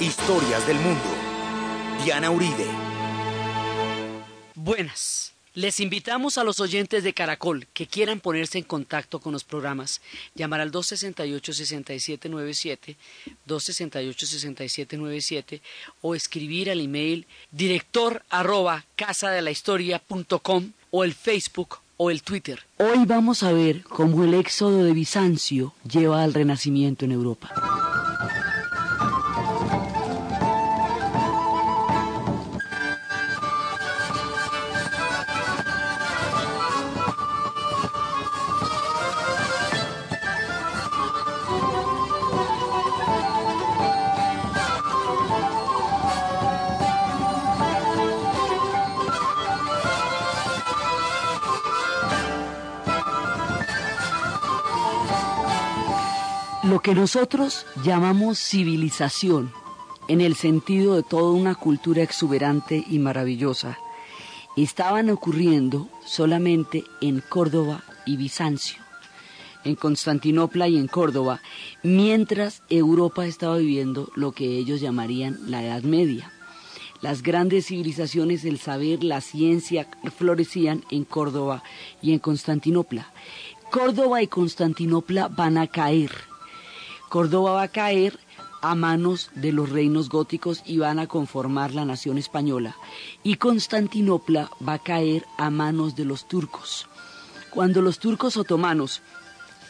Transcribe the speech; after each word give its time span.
Historias 0.00 0.66
del 0.66 0.78
mundo. 0.78 1.04
Diana 2.02 2.30
Uribe. 2.30 2.64
Buenas. 4.54 5.34
Les 5.52 5.78
invitamos 5.78 6.38
a 6.38 6.44
los 6.44 6.58
oyentes 6.58 7.04
de 7.04 7.12
Caracol 7.12 7.66
que 7.74 7.86
quieran 7.86 8.20
ponerse 8.20 8.56
en 8.56 8.64
contacto 8.64 9.20
con 9.20 9.34
los 9.34 9.44
programas, 9.44 10.00
llamar 10.34 10.62
al 10.62 10.72
268-6797, 10.72 12.96
268-6797 13.46 15.60
o 16.00 16.14
escribir 16.14 16.70
al 16.70 16.80
email 16.80 17.26
director 17.50 18.22
arroba 18.30 18.86
casadelahistoria.com 18.96 20.72
o 20.92 21.04
el 21.04 21.12
Facebook 21.12 21.80
o 21.98 22.10
el 22.10 22.22
Twitter. 22.22 22.62
Hoy 22.78 23.04
vamos 23.04 23.42
a 23.42 23.52
ver 23.52 23.82
cómo 23.82 24.24
el 24.24 24.32
éxodo 24.32 24.82
de 24.82 24.94
Bizancio 24.94 25.74
lleva 25.84 26.22
al 26.22 26.32
renacimiento 26.32 27.04
en 27.04 27.12
Europa. 27.12 27.50
Lo 56.80 56.84
que 56.84 56.94
nosotros 56.94 57.66
llamamos 57.84 58.38
civilización, 58.38 59.52
en 60.08 60.22
el 60.22 60.34
sentido 60.34 60.96
de 60.96 61.02
toda 61.02 61.32
una 61.32 61.54
cultura 61.54 62.02
exuberante 62.02 62.82
y 62.88 62.98
maravillosa, 62.98 63.76
estaban 64.56 65.10
ocurriendo 65.10 65.90
solamente 66.06 66.84
en 67.02 67.20
Córdoba 67.20 67.82
y 68.06 68.16
Bizancio, 68.16 68.80
en 69.64 69.74
Constantinopla 69.74 70.68
y 70.68 70.78
en 70.78 70.86
Córdoba, 70.86 71.42
mientras 71.82 72.62
Europa 72.70 73.26
estaba 73.26 73.58
viviendo 73.58 74.10
lo 74.16 74.32
que 74.32 74.46
ellos 74.56 74.80
llamarían 74.80 75.38
la 75.50 75.62
Edad 75.62 75.82
Media. 75.82 76.32
Las 77.02 77.22
grandes 77.22 77.66
civilizaciones, 77.66 78.46
el 78.46 78.58
saber, 78.58 79.04
la 79.04 79.20
ciencia 79.20 79.86
florecían 80.16 80.82
en 80.90 81.04
Córdoba 81.04 81.62
y 82.00 82.14
en 82.14 82.20
Constantinopla. 82.20 83.12
Córdoba 83.70 84.22
y 84.22 84.28
Constantinopla 84.28 85.28
van 85.28 85.58
a 85.58 85.66
caer 85.66 86.29
Córdoba 87.10 87.54
va 87.54 87.62
a 87.62 87.68
caer 87.68 88.18
a 88.62 88.76
manos 88.76 89.30
de 89.34 89.50
los 89.50 89.68
reinos 89.68 90.08
góticos 90.08 90.62
y 90.64 90.78
van 90.78 91.00
a 91.00 91.08
conformar 91.08 91.74
la 91.74 91.84
nación 91.84 92.18
española. 92.18 92.76
Y 93.24 93.34
Constantinopla 93.34 94.48
va 94.66 94.74
a 94.74 94.78
caer 94.78 95.26
a 95.36 95.50
manos 95.50 95.96
de 95.96 96.04
los 96.04 96.28
turcos. 96.28 96.86
Cuando 97.50 97.82
los 97.82 97.98
turcos 97.98 98.36
otomanos 98.36 99.02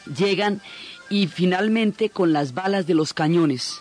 llegan 0.05 0.61
y 1.09 1.29
finalmente 1.29 2.11
con 2.11 2.35
las 2.35 2.53
balas 2.53 2.87
de 2.87 2.95
los 2.95 3.15
cañones 3.15 3.81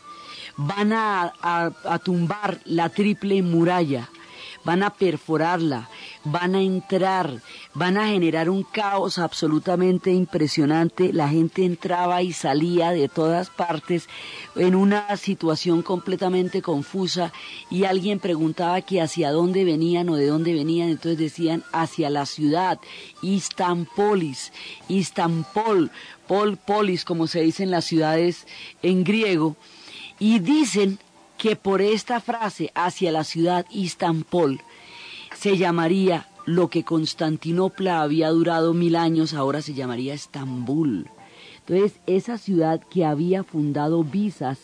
van 0.55 0.93
a, 0.93 1.33
a 1.41 1.99
tumbar 1.99 2.61
la 2.63 2.87
triple 2.87 3.41
muralla, 3.41 4.09
van 4.70 4.84
a 4.84 4.92
perforarla, 4.92 5.89
van 6.23 6.53
a 6.53 6.62
entrar, 6.62 7.42
van 7.73 7.98
a 7.98 8.09
generar 8.09 8.52
un 8.52 8.62
caos 8.62 9.17
absolutamente 9.17 10.11
impresionante. 10.11 11.11
La 11.11 11.28
gente 11.28 11.66
entraba 11.66 12.22
y 12.22 12.34
salía 12.34 12.92
de 12.92 13.09
todas 13.09 13.50
partes 13.50 14.08
en 14.56 14.76
una 14.76 15.17
situación 15.17 15.81
completamente 15.81 16.61
confusa 16.61 17.34
y 17.72 17.86
alguien 17.86 18.20
preguntaba 18.20 18.81
que 18.81 19.02
hacia 19.02 19.31
dónde 19.31 19.64
venían 19.64 20.08
o 20.09 20.16
de 20.16 20.28
dónde 20.28 20.53
venían, 20.53 20.89
entonces 20.89 21.17
decían 21.17 21.64
hacia 21.72 22.11
la 22.11 22.28
ciudad, 22.28 22.80
Istanpolis, 23.23 24.54
Istanpol, 24.88 25.89
Pol, 26.27 26.58
Polis, 26.58 27.05
como 27.05 27.26
se 27.26 27.42
dice 27.42 27.64
en 27.64 27.72
las 27.72 27.86
ciudades 27.86 28.45
en 28.83 29.04
griego, 29.04 29.55
y 30.20 30.38
dicen 30.38 30.99
que 31.39 31.55
por 31.55 31.82
esta 31.82 32.20
frase 32.20 32.70
hacia 32.76 33.11
la 33.11 33.23
ciudad 33.23 33.66
Istanpol, 33.72 34.61
se 35.39 35.55
llamaría 35.55 36.27
lo 36.45 36.67
que 36.67 36.83
Constantinopla 36.83 38.02
había 38.02 38.30
durado 38.30 38.73
mil 38.73 38.98
años, 38.98 39.33
ahora 39.33 39.61
se 39.61 39.73
llamaría 39.73 40.14
Estambul. 40.14 41.08
Entonces, 41.60 41.98
esa 42.08 42.38
ciudad 42.38 42.82
que 42.89 43.05
había 43.05 43.45
fundado 43.45 44.04
Visas 44.04 44.60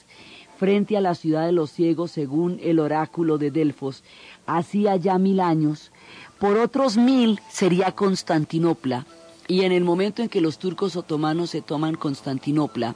frente 0.57 0.97
a 0.97 1.01
la 1.01 1.15
ciudad 1.15 1.45
de 1.45 1.53
los 1.53 1.71
ciegos, 1.71 2.11
según 2.11 2.59
el 2.61 2.79
oráculo 2.79 3.37
de 3.37 3.51
Delfos, 3.51 4.03
hacía 4.47 4.97
ya 4.97 5.17
mil 5.17 5.39
años, 5.39 5.93
por 6.39 6.57
otros 6.57 6.97
mil 6.97 7.39
sería 7.49 7.93
Constantinopla, 7.93 9.05
y 9.47 9.61
en 9.61 9.71
el 9.71 9.85
momento 9.85 10.23
en 10.23 10.29
que 10.29 10.41
los 10.41 10.57
turcos 10.59 10.97
otomanos 10.97 11.51
se 11.51 11.61
toman 11.61 11.95
Constantinopla, 11.95 12.95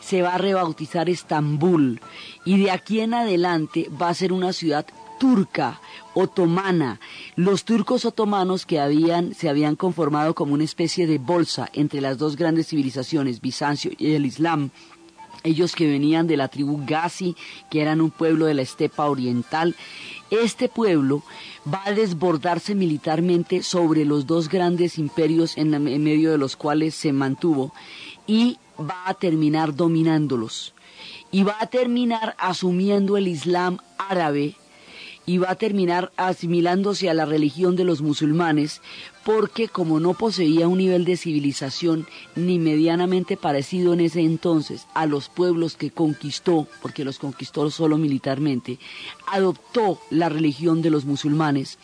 se 0.00 0.22
va 0.22 0.34
a 0.34 0.38
rebautizar 0.38 1.08
Estambul, 1.08 2.00
y 2.44 2.58
de 2.58 2.70
aquí 2.70 3.00
en 3.00 3.14
adelante 3.14 3.88
va 4.00 4.08
a 4.08 4.14
ser 4.14 4.32
una 4.32 4.52
ciudad 4.52 4.86
turca, 5.22 5.80
otomana. 6.14 6.98
Los 7.36 7.62
turcos 7.62 8.04
otomanos 8.04 8.66
que 8.66 8.80
habían, 8.80 9.36
se 9.36 9.48
habían 9.48 9.76
conformado 9.76 10.34
como 10.34 10.52
una 10.54 10.64
especie 10.64 11.06
de 11.06 11.18
bolsa 11.18 11.70
entre 11.74 12.00
las 12.00 12.18
dos 12.18 12.34
grandes 12.34 12.66
civilizaciones, 12.66 13.40
Bizancio 13.40 13.92
y 13.96 14.14
el 14.14 14.26
Islam, 14.26 14.70
ellos 15.44 15.76
que 15.76 15.86
venían 15.86 16.26
de 16.26 16.36
la 16.36 16.48
tribu 16.48 16.82
Gazi, 16.84 17.36
que 17.70 17.82
eran 17.82 18.00
un 18.00 18.10
pueblo 18.10 18.46
de 18.46 18.54
la 18.54 18.62
estepa 18.62 19.04
oriental, 19.04 19.76
este 20.32 20.68
pueblo 20.68 21.22
va 21.72 21.82
a 21.84 21.92
desbordarse 21.92 22.74
militarmente 22.74 23.62
sobre 23.62 24.04
los 24.04 24.26
dos 24.26 24.48
grandes 24.48 24.98
imperios 24.98 25.56
en, 25.56 25.72
en, 25.72 26.02
medio 26.02 26.32
de 26.32 26.38
los 26.38 26.56
cuales 26.56 26.96
se 26.96 27.12
mantuvo 27.12 27.72
y 28.26 28.58
va 28.76 29.04
a 29.06 29.14
terminar 29.14 29.76
dominándolos. 29.76 30.74
Y 31.30 31.44
va 31.44 31.58
a 31.60 31.68
terminar 31.68 32.34
asumiendo 32.40 33.16
el 33.16 33.28
Islam 33.28 33.78
árabe 33.98 34.56
y 35.24 35.38
va 35.38 35.50
a 35.50 35.54
terminar 35.56 36.12
asimilándose 36.16 37.08
a 37.08 37.14
la 37.14 37.24
religión 37.24 37.76
de 37.76 37.84
los 37.84 38.02
musulmanes 38.02 38.80
porque 39.24 39.68
como 39.68 40.00
no 40.00 40.14
poseía 40.14 40.66
un 40.66 40.78
nivel 40.78 41.04
de 41.04 41.16
civilización 41.16 42.06
ni 42.34 42.58
medianamente 42.58 43.36
parecido 43.36 43.92
en 43.92 44.00
ese 44.00 44.20
entonces 44.20 44.86
a 44.94 45.06
los 45.06 45.28
pueblos 45.28 45.76
que 45.76 45.90
conquistó, 45.90 46.66
porque 46.80 47.04
los 47.04 47.18
conquistó 47.18 47.70
solo 47.70 47.98
militarmente, 47.98 48.78
adoptó 49.28 50.00
la 50.10 50.28
religión 50.28 50.82
de 50.82 50.90
los 50.90 51.04
musulmanes, 51.04 51.78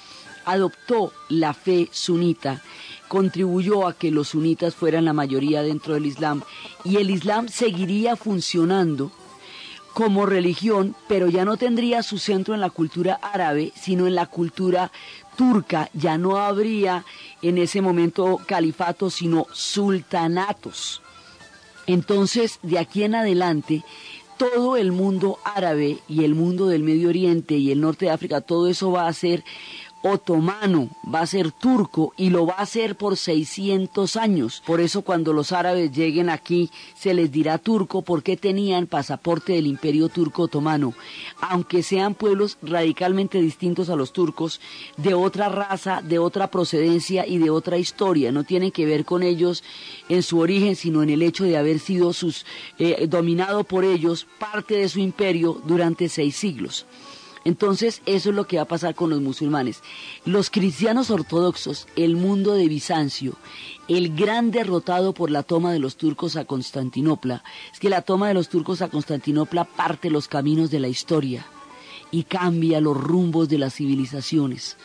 adoptó 0.44 1.12
la 1.28 1.54
fe 1.54 1.88
sunita, 1.93 2.62
contribuyó 3.06 3.87
a 3.87 3.94
que 3.94 4.10
los 4.10 4.28
sunitas 4.28 4.75
fueran 4.75 5.04
la 5.04 5.12
mayoría 5.12 5.62
dentro 5.62 5.94
del 5.94 6.06
Islam 6.06 6.43
y 6.84 6.97
el 6.97 7.10
Islam 7.10 7.48
seguiría 7.48 8.16
funcionando 8.16 9.12
como 9.93 10.26
religión, 10.26 10.94
pero 11.09 11.28
ya 11.28 11.44
no 11.44 11.56
tendría 11.56 12.03
su 12.03 12.19
centro 12.19 12.54
en 12.54 12.60
la 12.60 12.71
cultura 12.71 13.19
árabe, 13.22 13.72
sino 13.75 14.06
en 14.06 14.15
la 14.15 14.26
cultura 14.26 14.93
turca. 15.37 15.91
Ya 15.93 16.19
no 16.19 16.37
habría 16.37 17.04
en 17.43 17.59
ese 17.59 17.81
momento 17.81 18.41
califatos, 18.47 19.15
sino 19.15 19.47
sultanatos. 19.53 21.03
Entonces, 21.87 22.59
de 22.62 22.78
aquí 22.78 23.03
en 23.03 23.15
adelante, 23.15 23.82
todo 24.37 24.77
el 24.77 24.93
mundo 24.93 25.38
árabe 25.44 25.98
y 26.09 26.25
el 26.25 26.34
mundo 26.34 26.69
del 26.69 26.82
Medio 26.84 27.09
Oriente 27.09 27.56
y 27.56 27.72
el 27.72 27.81
norte 27.81 28.06
de 28.06 28.12
África, 28.12 28.41
todo 28.41 28.69
eso 28.69 28.93
va 28.93 29.09
a 29.09 29.12
ser 29.12 29.43
otomano, 30.03 30.88
va 31.12 31.20
a 31.20 31.26
ser 31.26 31.53
turco 31.53 32.12
y 32.16 32.31
lo 32.31 32.47
va 32.47 32.54
a 32.54 32.62
hacer 32.62 32.97
por 32.97 33.16
600 33.16 34.16
años. 34.16 34.62
Por 34.66 34.81
eso 34.81 35.03
cuando 35.03 35.32
los 35.32 35.53
árabes 35.53 35.92
lleguen 35.92 36.31
aquí 36.31 36.70
se 36.94 37.14
les 37.14 37.31
dirá 37.32 37.59
turco 37.59 38.03
porque 38.03 38.36
tenían 38.36 38.86
pasaporte 38.86 39.54
del 39.54 39.66
imperio 39.66 40.09
turco 40.09 40.42
otomano. 40.42 40.94
Aunque 41.41 41.83
sean 41.83 42.15
pueblos 42.15 42.59
radicalmente 42.62 43.41
distintos 43.41 43.91
a 43.91 43.97
los 43.97 44.12
turcos, 44.12 44.60
de 44.97 45.15
otra 45.15 45.48
raza, 45.48 46.03
de 46.03 46.18
otra 46.18 46.51
procedencia 46.51 47.27
y 47.27 47.39
de 47.39 47.51
otra 47.51 47.78
historia, 47.78 48.33
no 48.33 48.44
tienen 48.44 48.71
que 48.71 48.86
ver 48.86 49.04
con 49.04 49.22
ellos 49.22 49.65
en 50.09 50.22
su 50.22 50.39
origen, 50.39 50.77
sino 50.77 51.03
en 51.03 51.10
el 51.10 51.22
hecho 51.22 51.44
de 51.44 51.56
haber 51.56 51.78
sido 51.78 52.12
sus, 52.12 52.47
eh, 52.78 53.06
dominado 53.09 53.65
por 53.65 53.84
ellos 53.84 54.27
parte 54.39 54.74
de 54.74 54.89
su 54.89 55.01
imperio 55.01 55.60
durante 55.65 56.09
seis 56.09 56.36
siglos. 56.36 56.86
Entonces, 57.48 58.03
eso 58.04 58.28
es 58.28 58.36
lo 58.36 58.47
que 58.47 58.59
va 58.59 58.65
a 58.65 58.68
pasar 58.68 58.95
con 58.95 59.09
los 59.09 59.22
musulmanes. 59.22 59.83
Los 60.27 60.50
cristianos 60.50 61.10
ortodoxos, 61.10 61.86
el 61.97 62.15
mundo 62.15 62.53
de 62.53 62.68
Bizancio, 62.68 63.36
el 63.89 64.15
gran 64.15 64.50
derrotado 64.50 65.15
por 65.15 65.30
la 65.30 65.42
toma 65.42 65.72
de 65.72 65.78
los 65.78 65.97
turcos 65.97 66.36
a 66.36 66.45
Constantinopla, 66.45 67.42
es 67.72 67.80
que 67.80 67.89
la 67.89 68.03
toma 68.03 68.28
de 68.28 68.34
los 68.34 68.50
turcos 68.50 68.83
a 68.83 68.91
Constantinopla 68.91 69.65
parte 69.65 70.10
los 70.10 70.28
caminos 70.28 70.71
de 70.71 70.80
la 70.80 70.89
historia 70.89 71.47
y 72.10 72.24
cambia 72.24 72.83
los 72.83 72.98
rumbos 72.98 73.48
de 73.48 73.56
las 73.56 73.77
civilizaciones 73.77 74.77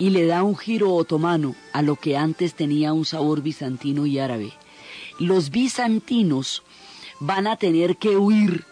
y 0.00 0.10
le 0.10 0.26
da 0.26 0.42
un 0.42 0.56
giro 0.56 0.92
otomano 0.92 1.54
a 1.72 1.80
lo 1.80 1.94
que 1.94 2.16
antes 2.16 2.54
tenía 2.54 2.92
un 2.92 3.04
sabor 3.04 3.40
bizantino 3.40 4.04
y 4.04 4.18
árabe. 4.18 4.52
Los 5.20 5.50
bizantinos 5.50 6.64
van 7.20 7.46
a 7.46 7.54
tener 7.54 7.98
que 7.98 8.16
huir 8.16 8.64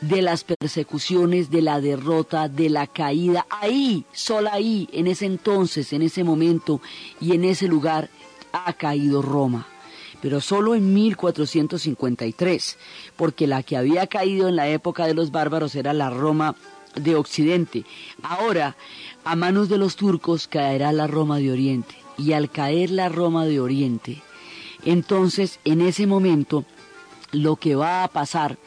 de 0.00 0.22
las 0.22 0.44
persecuciones, 0.44 1.50
de 1.50 1.62
la 1.62 1.80
derrota, 1.80 2.48
de 2.48 2.68
la 2.68 2.86
caída. 2.86 3.46
Ahí, 3.50 4.04
solo 4.12 4.50
ahí, 4.52 4.88
en 4.92 5.06
ese 5.06 5.26
entonces, 5.26 5.92
en 5.92 6.02
ese 6.02 6.24
momento 6.24 6.80
y 7.20 7.32
en 7.32 7.44
ese 7.44 7.66
lugar, 7.68 8.10
ha 8.52 8.72
caído 8.74 9.22
Roma. 9.22 9.66
Pero 10.20 10.40
solo 10.40 10.74
en 10.74 10.94
1453, 10.94 12.76
porque 13.16 13.46
la 13.46 13.62
que 13.62 13.76
había 13.76 14.06
caído 14.06 14.48
en 14.48 14.56
la 14.56 14.68
época 14.68 15.06
de 15.06 15.14
los 15.14 15.30
bárbaros 15.30 15.74
era 15.74 15.92
la 15.92 16.10
Roma 16.10 16.56
de 16.96 17.14
Occidente. 17.14 17.84
Ahora, 18.22 18.76
a 19.24 19.36
manos 19.36 19.68
de 19.68 19.78
los 19.78 19.96
turcos 19.96 20.48
caerá 20.48 20.92
la 20.92 21.06
Roma 21.06 21.38
de 21.38 21.52
Oriente. 21.52 21.94
Y 22.16 22.32
al 22.32 22.50
caer 22.50 22.90
la 22.90 23.08
Roma 23.08 23.46
de 23.46 23.60
Oriente, 23.60 24.20
entonces 24.84 25.60
en 25.64 25.80
ese 25.80 26.04
momento 26.08 26.64
lo 27.30 27.54
que 27.54 27.76
va 27.76 28.02
a 28.02 28.08
pasar 28.08 28.58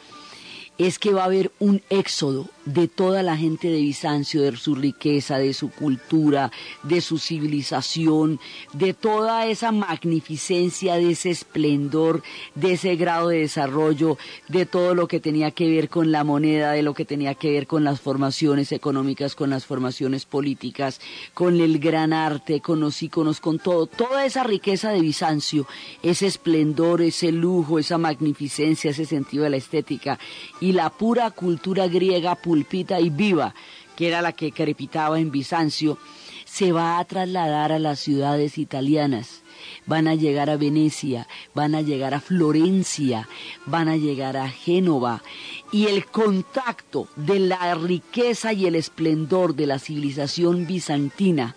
es 0.86 0.98
que 0.98 1.12
va 1.12 1.22
a 1.22 1.26
haber 1.26 1.50
un 1.58 1.82
éxodo 1.90 2.46
de 2.64 2.88
toda 2.88 3.22
la 3.22 3.36
gente 3.36 3.68
de 3.68 3.80
Bizancio, 3.80 4.42
de 4.42 4.56
su 4.56 4.74
riqueza, 4.74 5.38
de 5.38 5.54
su 5.54 5.70
cultura, 5.70 6.50
de 6.82 7.00
su 7.00 7.18
civilización, 7.18 8.40
de 8.72 8.94
toda 8.94 9.46
esa 9.46 9.72
magnificencia, 9.72 10.96
de 10.96 11.10
ese 11.10 11.30
esplendor, 11.30 12.22
de 12.54 12.72
ese 12.72 12.96
grado 12.96 13.28
de 13.28 13.38
desarrollo, 13.38 14.18
de 14.48 14.66
todo 14.66 14.94
lo 14.94 15.08
que 15.08 15.20
tenía 15.20 15.50
que 15.50 15.68
ver 15.70 15.88
con 15.88 16.12
la 16.12 16.24
moneda, 16.24 16.72
de 16.72 16.82
lo 16.82 16.94
que 16.94 17.04
tenía 17.04 17.34
que 17.34 17.50
ver 17.50 17.66
con 17.66 17.84
las 17.84 18.00
formaciones 18.00 18.72
económicas, 18.72 19.34
con 19.34 19.50
las 19.50 19.66
formaciones 19.66 20.24
políticas, 20.24 21.00
con 21.34 21.60
el 21.60 21.78
gran 21.78 22.12
arte, 22.12 22.60
con 22.60 22.80
los 22.80 23.02
íconos, 23.02 23.40
con 23.40 23.58
todo, 23.58 23.86
toda 23.86 24.24
esa 24.24 24.44
riqueza 24.44 24.90
de 24.90 25.00
Bizancio, 25.00 25.66
ese 26.02 26.26
esplendor, 26.26 27.02
ese 27.02 27.32
lujo, 27.32 27.78
esa 27.78 27.98
magnificencia, 27.98 28.90
ese 28.90 29.04
sentido 29.04 29.44
de 29.44 29.50
la 29.50 29.56
estética 29.56 30.18
y 30.60 30.72
la 30.72 30.90
pura 30.90 31.30
cultura 31.30 31.88
griega 31.88 32.34
y 32.56 33.10
viva, 33.10 33.54
que 33.96 34.08
era 34.08 34.22
la 34.22 34.32
que 34.32 34.52
crepitaba 34.52 35.18
en 35.18 35.30
Bizancio, 35.30 35.98
se 36.44 36.72
va 36.72 36.98
a 36.98 37.04
trasladar 37.04 37.72
a 37.72 37.78
las 37.78 37.98
ciudades 37.98 38.58
italianas. 38.58 39.42
Van 39.86 40.06
a 40.06 40.14
llegar 40.14 40.50
a 40.50 40.56
Venecia, 40.56 41.26
van 41.54 41.74
a 41.74 41.80
llegar 41.80 42.14
a 42.14 42.20
Florencia, 42.20 43.28
van 43.64 43.88
a 43.88 43.96
llegar 43.96 44.36
a 44.36 44.48
Génova. 44.48 45.22
Y 45.70 45.86
el 45.86 46.06
contacto 46.06 47.08
de 47.16 47.38
la 47.38 47.74
riqueza 47.74 48.52
y 48.52 48.66
el 48.66 48.74
esplendor 48.74 49.54
de 49.54 49.66
la 49.66 49.78
civilización 49.78 50.66
bizantina 50.66 51.56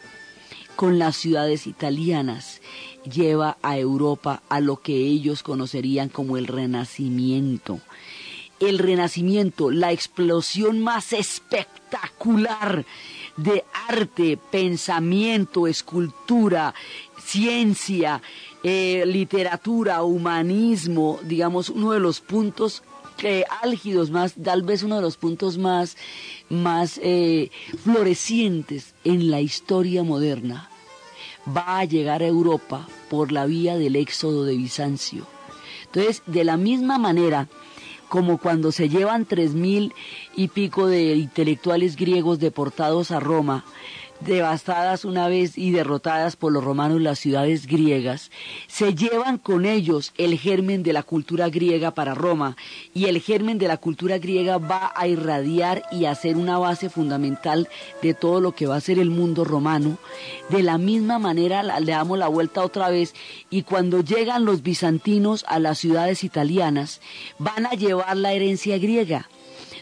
con 0.75 0.99
las 0.99 1.15
ciudades 1.17 1.67
italianas 1.67 2.61
lleva 3.03 3.57
a 3.61 3.77
Europa 3.77 4.43
a 4.49 4.59
lo 4.59 4.81
que 4.81 4.95
ellos 4.95 5.43
conocerían 5.43 6.09
como 6.09 6.37
el 6.37 6.47
Renacimiento 6.47 7.79
el 8.69 8.79
renacimiento, 8.79 9.71
la 9.71 9.91
explosión 9.91 10.79
más 10.79 11.13
espectacular 11.13 12.85
de 13.37 13.63
arte, 13.87 14.37
pensamiento, 14.37 15.67
escultura, 15.67 16.73
ciencia, 17.23 18.21
eh, 18.63 19.03
literatura, 19.05 20.03
humanismo, 20.03 21.19
digamos, 21.23 21.69
uno 21.69 21.91
de 21.91 21.99
los 21.99 22.21
puntos 22.21 22.83
eh, 23.23 23.45
álgidos 23.61 24.11
más, 24.11 24.33
tal 24.41 24.63
vez 24.63 24.83
uno 24.83 24.97
de 24.97 25.01
los 25.01 25.17
puntos 25.17 25.57
más, 25.57 25.97
más 26.49 26.99
eh, 27.01 27.49
florecientes 27.83 28.93
en 29.03 29.31
la 29.31 29.41
historia 29.41 30.03
moderna, 30.03 30.69
va 31.55 31.79
a 31.79 31.85
llegar 31.85 32.21
a 32.21 32.27
Europa 32.27 32.87
por 33.09 33.31
la 33.31 33.45
vía 33.45 33.77
del 33.77 33.95
éxodo 33.95 34.45
de 34.45 34.57
Bizancio. 34.57 35.27
Entonces, 35.85 36.23
de 36.25 36.43
la 36.43 36.57
misma 36.57 36.97
manera, 36.97 37.47
como 38.15 38.37
cuando 38.37 38.71
se 38.71 38.87
llevan 38.87 39.25
tres 39.25 39.55
mil 39.55 39.93
y 40.37 40.47
pico 40.47 40.87
de 40.87 41.15
intelectuales 41.15 41.97
griegos 41.97 42.39
deportados 42.39 43.11
a 43.11 43.19
Roma, 43.19 43.65
devastadas 44.21 45.05
una 45.05 45.27
vez 45.27 45.57
y 45.57 45.71
derrotadas 45.71 46.35
por 46.35 46.51
los 46.51 46.63
romanos 46.63 47.01
las 47.01 47.19
ciudades 47.19 47.67
griegas, 47.67 48.31
se 48.67 48.95
llevan 48.95 49.37
con 49.37 49.65
ellos 49.65 50.13
el 50.17 50.37
germen 50.37 50.83
de 50.83 50.93
la 50.93 51.03
cultura 51.03 51.49
griega 51.49 51.91
para 51.91 52.13
Roma 52.13 52.55
y 52.93 53.05
el 53.05 53.21
germen 53.21 53.57
de 53.57 53.67
la 53.67 53.77
cultura 53.77 54.17
griega 54.17 54.57
va 54.57 54.93
a 54.95 55.07
irradiar 55.07 55.83
y 55.91 56.05
a 56.05 56.15
ser 56.15 56.37
una 56.37 56.57
base 56.57 56.89
fundamental 56.89 57.67
de 58.01 58.13
todo 58.13 58.41
lo 58.41 58.53
que 58.53 58.67
va 58.67 58.77
a 58.77 58.81
ser 58.81 58.99
el 58.99 59.09
mundo 59.09 59.43
romano. 59.43 59.97
De 60.49 60.63
la 60.63 60.77
misma 60.77 61.19
manera 61.19 61.63
le 61.79 61.91
damos 61.91 62.17
la 62.17 62.27
vuelta 62.27 62.63
otra 62.63 62.89
vez 62.89 63.13
y 63.49 63.63
cuando 63.63 64.01
llegan 64.01 64.45
los 64.45 64.63
bizantinos 64.63 65.45
a 65.47 65.59
las 65.59 65.77
ciudades 65.77 66.23
italianas 66.23 67.01
van 67.37 67.65
a 67.65 67.71
llevar 67.71 68.15
la 68.17 68.33
herencia 68.33 68.77
griega. 68.77 69.29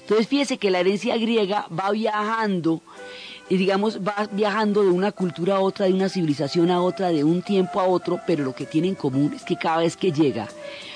Entonces 0.01 0.27
fíjese 0.27 0.57
que 0.57 0.69
la 0.69 0.81
herencia 0.81 1.15
griega 1.17 1.65
va 1.71 1.91
viajando 1.91 2.81
y 3.53 3.57
digamos 3.57 3.99
va 3.99 4.27
viajando 4.31 4.81
de 4.81 4.89
una 4.89 5.11
cultura 5.11 5.57
a 5.57 5.59
otra, 5.59 5.85
de 5.85 5.93
una 5.93 6.09
civilización 6.09 6.71
a 6.71 6.81
otra, 6.81 7.09
de 7.09 7.23
un 7.23 7.43
tiempo 7.43 7.79
a 7.79 7.83
otro, 7.83 8.19
pero 8.25 8.43
lo 8.43 8.55
que 8.55 8.65
tiene 8.65 8.87
en 8.87 8.95
común 8.95 9.31
es 9.35 9.43
que 9.43 9.57
cada 9.57 9.77
vez 9.77 9.95
que 9.95 10.11
llega 10.11 10.47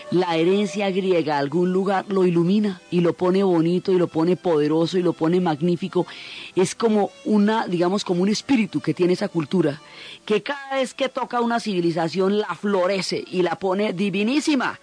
la 0.10 0.36
herencia 0.38 0.90
griega 0.90 1.36
a 1.36 1.40
algún 1.40 1.72
lugar 1.72 2.06
lo 2.08 2.26
ilumina 2.26 2.82
y 2.90 3.02
lo 3.02 3.14
pone 3.14 3.44
bonito 3.44 3.92
y 3.92 4.00
lo 4.00 4.08
pone 4.08 4.38
poderoso 4.38 4.98
y 4.98 5.04
lo 5.04 5.14
pone 5.14 5.40
magnífico. 5.40 6.08
Es 6.56 6.74
como 6.74 7.12
una, 7.26 7.68
digamos, 7.68 8.04
como 8.04 8.24
un 8.24 8.30
espíritu 8.30 8.82
que 8.82 8.96
tiene 8.96 9.14
esa 9.14 9.28
cultura, 9.28 9.80
que 10.26 10.42
cada 10.42 10.78
vez 10.78 10.96
que 10.96 11.10
toca 11.10 11.42
una 11.42 11.60
civilización 11.60 12.40
la 12.40 12.56
florece 12.56 13.24
y 13.30 13.44
la 13.44 13.60
pone 13.60 13.94
divinísima. 13.94 14.80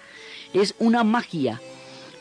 Es 0.53 0.77
una 0.79 1.03
magia 1.03 1.61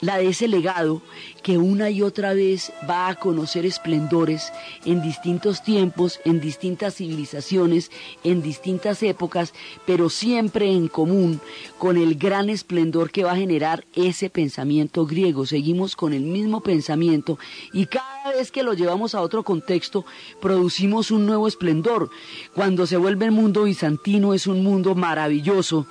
la 0.03 0.17
de 0.17 0.27
ese 0.27 0.47
legado 0.49 1.01
que 1.43 1.57
una 1.57 1.89
y 1.89 2.01
otra 2.01 2.33
vez 2.33 2.73
va 2.89 3.07
a 3.07 3.15
conocer 3.15 3.65
esplendores 3.65 4.51
en 4.85 5.01
distintos 5.01 5.63
tiempos, 5.63 6.19
en 6.25 6.41
distintas 6.41 6.95
civilizaciones, 6.95 7.89
en 8.23 8.41
distintas 8.41 9.01
épocas, 9.01 9.53
pero 9.85 10.09
siempre 10.09 10.71
en 10.71 10.89
común 10.89 11.39
con 11.77 11.97
el 11.97 12.15
gran 12.15 12.49
esplendor 12.49 13.11
que 13.11 13.23
va 13.23 13.31
a 13.31 13.37
generar 13.37 13.85
ese 13.95 14.29
pensamiento 14.29 15.05
griego. 15.05 15.45
Seguimos 15.45 15.95
con 15.95 16.13
el 16.13 16.23
mismo 16.23 16.61
pensamiento 16.61 17.39
y 17.71 17.85
cada 17.85 18.33
vez 18.33 18.51
que 18.51 18.63
lo 18.63 18.73
llevamos 18.73 19.15
a 19.15 19.21
otro 19.21 19.43
contexto, 19.43 20.05
producimos 20.41 21.11
un 21.11 21.25
nuevo 21.25 21.47
esplendor. 21.47 22.09
Cuando 22.53 22.87
se 22.87 22.97
vuelve 22.97 23.25
el 23.25 23.31
mundo 23.31 23.63
bizantino 23.63 24.33
es 24.33 24.47
un 24.47 24.63
mundo 24.63 24.95
maravilloso 24.95 25.87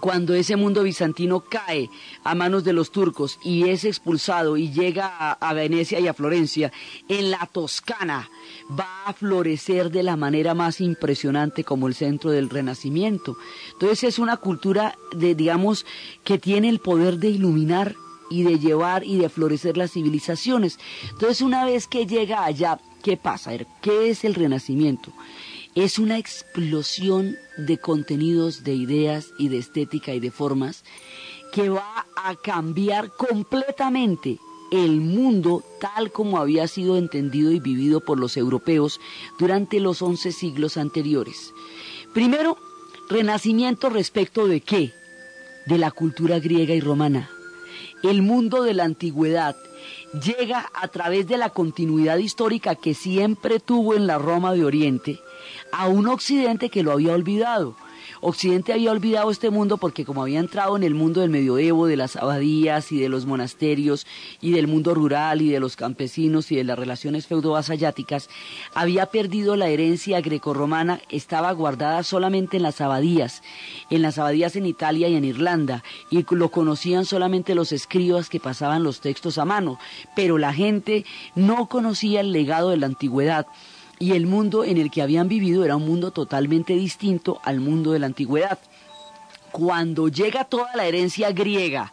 cuando 0.00 0.34
ese 0.34 0.56
mundo 0.56 0.82
bizantino 0.82 1.40
cae 1.40 1.90
a 2.24 2.34
manos 2.34 2.64
de 2.64 2.72
los 2.72 2.90
turcos 2.90 3.38
y 3.42 3.68
es 3.68 3.84
expulsado 3.84 4.56
y 4.56 4.70
llega 4.70 5.32
a, 5.32 5.52
Venecia 5.54 6.00
y 6.00 6.08
a 6.08 6.14
Florencia, 6.14 6.72
en 7.08 7.30
la 7.30 7.48
Toscana 7.52 8.28
va 8.78 9.06
a 9.06 9.12
florecer 9.12 9.90
de 9.90 10.02
la 10.02 10.16
manera 10.16 10.54
más 10.54 10.80
impresionante 10.80 11.64
como 11.64 11.86
el 11.86 11.94
centro 11.94 12.30
del 12.30 12.50
Renacimiento. 12.50 13.36
Entonces 13.72 14.04
es 14.04 14.18
una 14.18 14.36
cultura 14.36 14.96
de, 15.14 15.34
digamos, 15.34 15.86
que 16.24 16.38
tiene 16.38 16.68
el 16.68 16.80
poder 16.80 17.18
de 17.18 17.28
iluminar 17.28 17.94
y 18.30 18.42
de 18.42 18.58
llevar 18.58 19.04
y 19.04 19.18
de 19.18 19.28
florecer 19.28 19.76
las 19.76 19.92
civilizaciones. 19.92 20.78
Entonces 21.10 21.40
una 21.40 21.64
vez 21.64 21.86
que 21.86 22.06
llega 22.06 22.44
allá, 22.44 22.78
¿qué 23.02 23.16
pasa? 23.16 23.52
¿Qué 23.80 24.10
es 24.10 24.24
el 24.24 24.34
Renacimiento? 24.34 25.12
Es 25.74 25.98
una 25.98 26.18
explosión 26.18 27.36
de 27.56 27.78
contenidos, 27.78 28.62
de 28.62 28.74
ideas 28.74 29.32
y 29.38 29.48
de 29.48 29.58
estética 29.58 30.14
y 30.14 30.20
de 30.20 30.30
formas 30.30 30.84
que 31.52 31.68
va 31.68 32.06
a 32.16 32.34
cambiar 32.36 33.10
completamente 33.10 34.38
el 34.70 35.00
mundo 35.00 35.62
tal 35.80 36.10
como 36.10 36.38
había 36.38 36.66
sido 36.68 36.96
entendido 36.96 37.52
y 37.52 37.60
vivido 37.60 38.00
por 38.00 38.18
los 38.18 38.36
europeos 38.36 39.00
durante 39.38 39.80
los 39.80 40.02
once 40.02 40.32
siglos 40.32 40.76
anteriores. 40.76 41.52
Primero, 42.12 42.56
renacimiento 43.08 43.88
respecto 43.90 44.46
de 44.46 44.60
qué? 44.60 44.92
De 45.66 45.78
la 45.78 45.90
cultura 45.90 46.38
griega 46.38 46.74
y 46.74 46.80
romana. 46.80 47.30
El 48.02 48.22
mundo 48.22 48.62
de 48.62 48.74
la 48.74 48.84
antigüedad 48.84 49.56
llega 50.24 50.70
a 50.74 50.88
través 50.88 51.26
de 51.26 51.36
la 51.36 51.50
continuidad 51.50 52.18
histórica 52.18 52.74
que 52.74 52.94
siempre 52.94 53.60
tuvo 53.60 53.94
en 53.94 54.06
la 54.06 54.18
Roma 54.18 54.54
de 54.54 54.64
Oriente 54.64 55.20
a 55.76 55.88
un 55.88 56.06
Occidente 56.06 56.70
que 56.70 56.82
lo 56.82 56.92
había 56.92 57.14
olvidado. 57.14 57.74
Occidente 58.20 58.72
había 58.72 58.92
olvidado 58.92 59.30
este 59.30 59.50
mundo 59.50 59.76
porque 59.76 60.04
como 60.04 60.22
había 60.22 60.38
entrado 60.38 60.76
en 60.76 60.82
el 60.82 60.94
mundo 60.94 61.20
del 61.20 61.30
medioevo, 61.30 61.86
de 61.86 61.96
las 61.96 62.16
abadías 62.16 62.92
y 62.92 62.98
de 62.98 63.08
los 63.08 63.26
monasterios 63.26 64.06
y 64.40 64.52
del 64.52 64.66
mundo 64.66 64.94
rural 64.94 65.42
y 65.42 65.50
de 65.50 65.60
los 65.60 65.76
campesinos 65.76 66.50
y 66.50 66.56
de 66.56 66.64
las 66.64 66.78
relaciones 66.78 67.26
feudo-vasalláticas, 67.26 68.30
había 68.74 69.06
perdido 69.06 69.56
la 69.56 69.68
herencia 69.68 70.20
grecorromana, 70.20 71.00
estaba 71.10 71.52
guardada 71.52 72.02
solamente 72.02 72.56
en 72.56 72.62
las 72.62 72.80
abadías, 72.80 73.42
en 73.90 74.00
las 74.00 74.18
abadías 74.18 74.56
en 74.56 74.66
Italia 74.66 75.08
y 75.08 75.16
en 75.16 75.24
Irlanda, 75.24 75.82
y 76.08 76.24
lo 76.30 76.50
conocían 76.50 77.04
solamente 77.04 77.54
los 77.54 77.72
escribas 77.72 78.30
que 78.30 78.40
pasaban 78.40 78.84
los 78.84 79.00
textos 79.00 79.38
a 79.38 79.44
mano, 79.44 79.78
pero 80.16 80.38
la 80.38 80.52
gente 80.54 81.04
no 81.34 81.66
conocía 81.66 82.20
el 82.20 82.32
legado 82.32 82.70
de 82.70 82.78
la 82.78 82.86
antigüedad 82.86 83.46
y 83.98 84.12
el 84.12 84.26
mundo 84.26 84.64
en 84.64 84.78
el 84.78 84.90
que 84.90 85.02
habían 85.02 85.28
vivido 85.28 85.64
era 85.64 85.76
un 85.76 85.86
mundo 85.86 86.10
totalmente 86.10 86.74
distinto 86.74 87.40
al 87.44 87.60
mundo 87.60 87.92
de 87.92 87.98
la 87.98 88.06
antigüedad. 88.06 88.58
Cuando 89.52 90.08
llega 90.08 90.44
toda 90.44 90.74
la 90.74 90.84
herencia 90.86 91.30
griega 91.32 91.92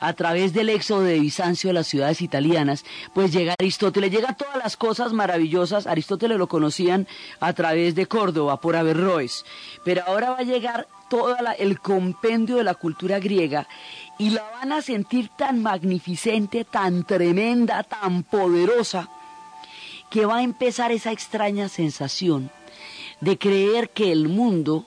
a 0.00 0.14
través 0.14 0.52
del 0.52 0.68
éxodo 0.68 1.02
de 1.02 1.20
Bizancio 1.20 1.70
a 1.70 1.74
las 1.74 1.86
ciudades 1.86 2.22
italianas, 2.22 2.84
pues 3.14 3.32
llega 3.32 3.54
Aristóteles, 3.58 4.10
llega 4.10 4.34
todas 4.34 4.56
las 4.56 4.76
cosas 4.76 5.12
maravillosas, 5.12 5.86
Aristóteles 5.86 6.38
lo 6.38 6.48
conocían 6.48 7.06
a 7.38 7.52
través 7.52 7.94
de 7.94 8.06
Córdoba, 8.06 8.60
por 8.60 8.74
Averroes, 8.74 9.44
pero 9.84 10.02
ahora 10.06 10.30
va 10.30 10.38
a 10.38 10.42
llegar 10.42 10.88
todo 11.08 11.36
el 11.58 11.78
compendio 11.78 12.56
de 12.56 12.64
la 12.64 12.74
cultura 12.74 13.20
griega 13.20 13.68
y 14.18 14.30
la 14.30 14.42
van 14.50 14.72
a 14.72 14.82
sentir 14.82 15.28
tan 15.36 15.62
magnificente, 15.62 16.64
tan 16.64 17.04
tremenda, 17.04 17.84
tan 17.84 18.22
poderosa, 18.24 19.08
que 20.12 20.26
va 20.26 20.36
a 20.36 20.42
empezar 20.42 20.92
esa 20.92 21.10
extraña 21.10 21.70
sensación 21.70 22.50
de 23.22 23.38
creer 23.38 23.88
que 23.88 24.12
el 24.12 24.28
mundo, 24.28 24.84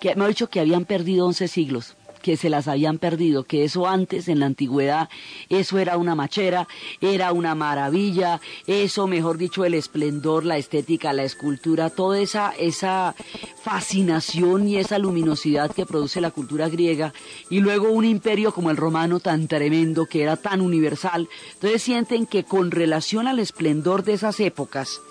que 0.00 0.16
me 0.16 0.24
ha 0.24 0.28
dicho 0.28 0.50
que 0.50 0.58
habían 0.58 0.84
perdido 0.84 1.26
11 1.26 1.46
siglos, 1.46 1.96
que 2.24 2.38
se 2.38 2.48
las 2.48 2.68
habían 2.68 2.96
perdido, 2.96 3.44
que 3.44 3.64
eso 3.64 3.86
antes 3.86 4.28
en 4.28 4.40
la 4.40 4.46
antigüedad, 4.46 5.10
eso 5.50 5.76
era 5.76 5.98
una 5.98 6.14
machera, 6.14 6.66
era 7.02 7.32
una 7.32 7.54
maravilla, 7.54 8.40
eso, 8.66 9.06
mejor 9.06 9.36
dicho, 9.36 9.66
el 9.66 9.74
esplendor, 9.74 10.46
la 10.46 10.56
estética, 10.56 11.12
la 11.12 11.24
escultura, 11.24 11.90
toda 11.90 12.18
esa, 12.18 12.54
esa 12.58 13.14
fascinación 13.62 14.66
y 14.66 14.78
esa 14.78 14.98
luminosidad 14.98 15.70
que 15.70 15.84
produce 15.84 16.22
la 16.22 16.30
cultura 16.30 16.70
griega, 16.70 17.12
y 17.50 17.60
luego 17.60 17.90
un 17.90 18.06
imperio 18.06 18.54
como 18.54 18.70
el 18.70 18.78
romano 18.78 19.20
tan 19.20 19.46
tremendo, 19.46 20.06
que 20.06 20.22
era 20.22 20.38
tan 20.38 20.62
universal, 20.62 21.28
entonces 21.52 21.82
sienten 21.82 22.24
que 22.24 22.44
con 22.44 22.70
relación 22.70 23.28
al 23.28 23.38
esplendor 23.38 24.02
de 24.02 24.14
esas 24.14 24.40
épocas, 24.40 25.02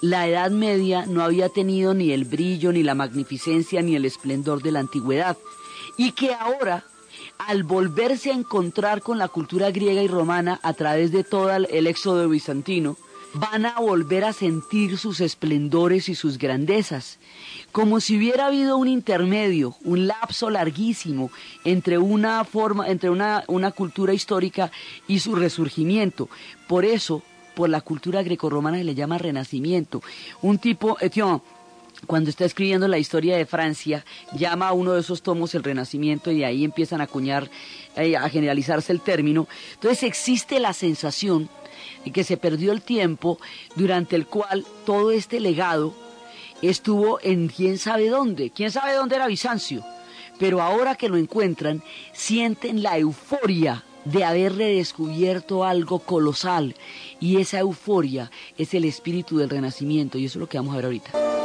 la 0.00 0.26
Edad 0.26 0.50
Media 0.50 1.06
no 1.06 1.22
había 1.22 1.50
tenido 1.50 1.94
ni 1.94 2.10
el 2.10 2.24
brillo, 2.24 2.72
ni 2.72 2.82
la 2.82 2.96
magnificencia, 2.96 3.80
ni 3.80 3.94
el 3.94 4.04
esplendor 4.04 4.60
de 4.60 4.72
la 4.72 4.80
antigüedad 4.80 5.36
y 5.98 6.12
que 6.12 6.32
ahora, 6.32 6.84
al 7.36 7.64
volverse 7.64 8.30
a 8.30 8.34
encontrar 8.34 9.02
con 9.02 9.18
la 9.18 9.28
cultura 9.28 9.70
griega 9.70 10.02
y 10.02 10.08
romana 10.08 10.58
a 10.62 10.72
través 10.72 11.12
de 11.12 11.24
todo 11.24 11.54
el 11.54 11.86
éxodo 11.86 12.26
bizantino, 12.30 12.96
van 13.34 13.66
a 13.66 13.78
volver 13.78 14.24
a 14.24 14.32
sentir 14.32 14.96
sus 14.96 15.20
esplendores 15.20 16.08
y 16.08 16.14
sus 16.14 16.38
grandezas, 16.38 17.18
como 17.72 18.00
si 18.00 18.16
hubiera 18.16 18.46
habido 18.46 18.76
un 18.76 18.88
intermedio, 18.88 19.76
un 19.84 20.06
lapso 20.06 20.50
larguísimo 20.50 21.30
entre 21.64 21.98
una 21.98 22.44
forma, 22.44 22.88
entre 22.88 23.10
una, 23.10 23.44
una 23.48 23.72
cultura 23.72 24.14
histórica 24.14 24.70
y 25.06 25.18
su 25.18 25.34
resurgimiento. 25.34 26.28
Por 26.66 26.84
eso, 26.84 27.22
por 27.54 27.68
la 27.68 27.80
cultura 27.80 28.22
grecorromana 28.22 28.78
se 28.78 28.84
le 28.84 28.94
llama 28.94 29.18
renacimiento. 29.18 30.02
Un 30.40 30.58
tipo, 30.58 30.96
Etienne, 31.00 31.42
cuando 32.06 32.30
está 32.30 32.44
escribiendo 32.44 32.88
la 32.88 32.98
historia 32.98 33.36
de 33.36 33.46
Francia, 33.46 34.04
llama 34.32 34.68
a 34.68 34.72
uno 34.72 34.92
de 34.92 35.00
esos 35.00 35.22
tomos 35.22 35.54
el 35.54 35.62
Renacimiento 35.62 36.30
y 36.30 36.44
ahí 36.44 36.64
empiezan 36.64 37.00
a 37.00 37.04
acuñar, 37.04 37.50
eh, 37.96 38.16
a 38.16 38.28
generalizarse 38.28 38.92
el 38.92 39.00
término. 39.00 39.48
Entonces 39.74 40.02
existe 40.02 40.60
la 40.60 40.72
sensación 40.72 41.48
de 42.04 42.10
que 42.12 42.24
se 42.24 42.36
perdió 42.36 42.72
el 42.72 42.82
tiempo 42.82 43.38
durante 43.74 44.16
el 44.16 44.26
cual 44.26 44.64
todo 44.84 45.10
este 45.10 45.40
legado 45.40 45.94
estuvo 46.62 47.18
en 47.22 47.48
quién 47.48 47.78
sabe 47.78 48.08
dónde, 48.08 48.50
quién 48.50 48.70
sabe 48.70 48.94
dónde 48.94 49.16
era 49.16 49.26
Bizancio, 49.26 49.84
pero 50.38 50.62
ahora 50.62 50.94
que 50.94 51.08
lo 51.08 51.16
encuentran, 51.16 51.82
sienten 52.12 52.82
la 52.82 52.98
euforia 52.98 53.84
de 54.04 54.24
haber 54.24 54.56
redescubierto 54.56 55.64
algo 55.64 55.98
colosal 55.98 56.74
y 57.20 57.38
esa 57.38 57.58
euforia 57.58 58.30
es 58.56 58.72
el 58.74 58.84
espíritu 58.84 59.38
del 59.38 59.50
renacimiento 59.50 60.18
y 60.18 60.24
eso 60.24 60.38
es 60.38 60.40
lo 60.40 60.48
que 60.48 60.58
vamos 60.58 60.72
a 60.72 60.76
ver 60.76 60.84
ahorita. 60.86 61.37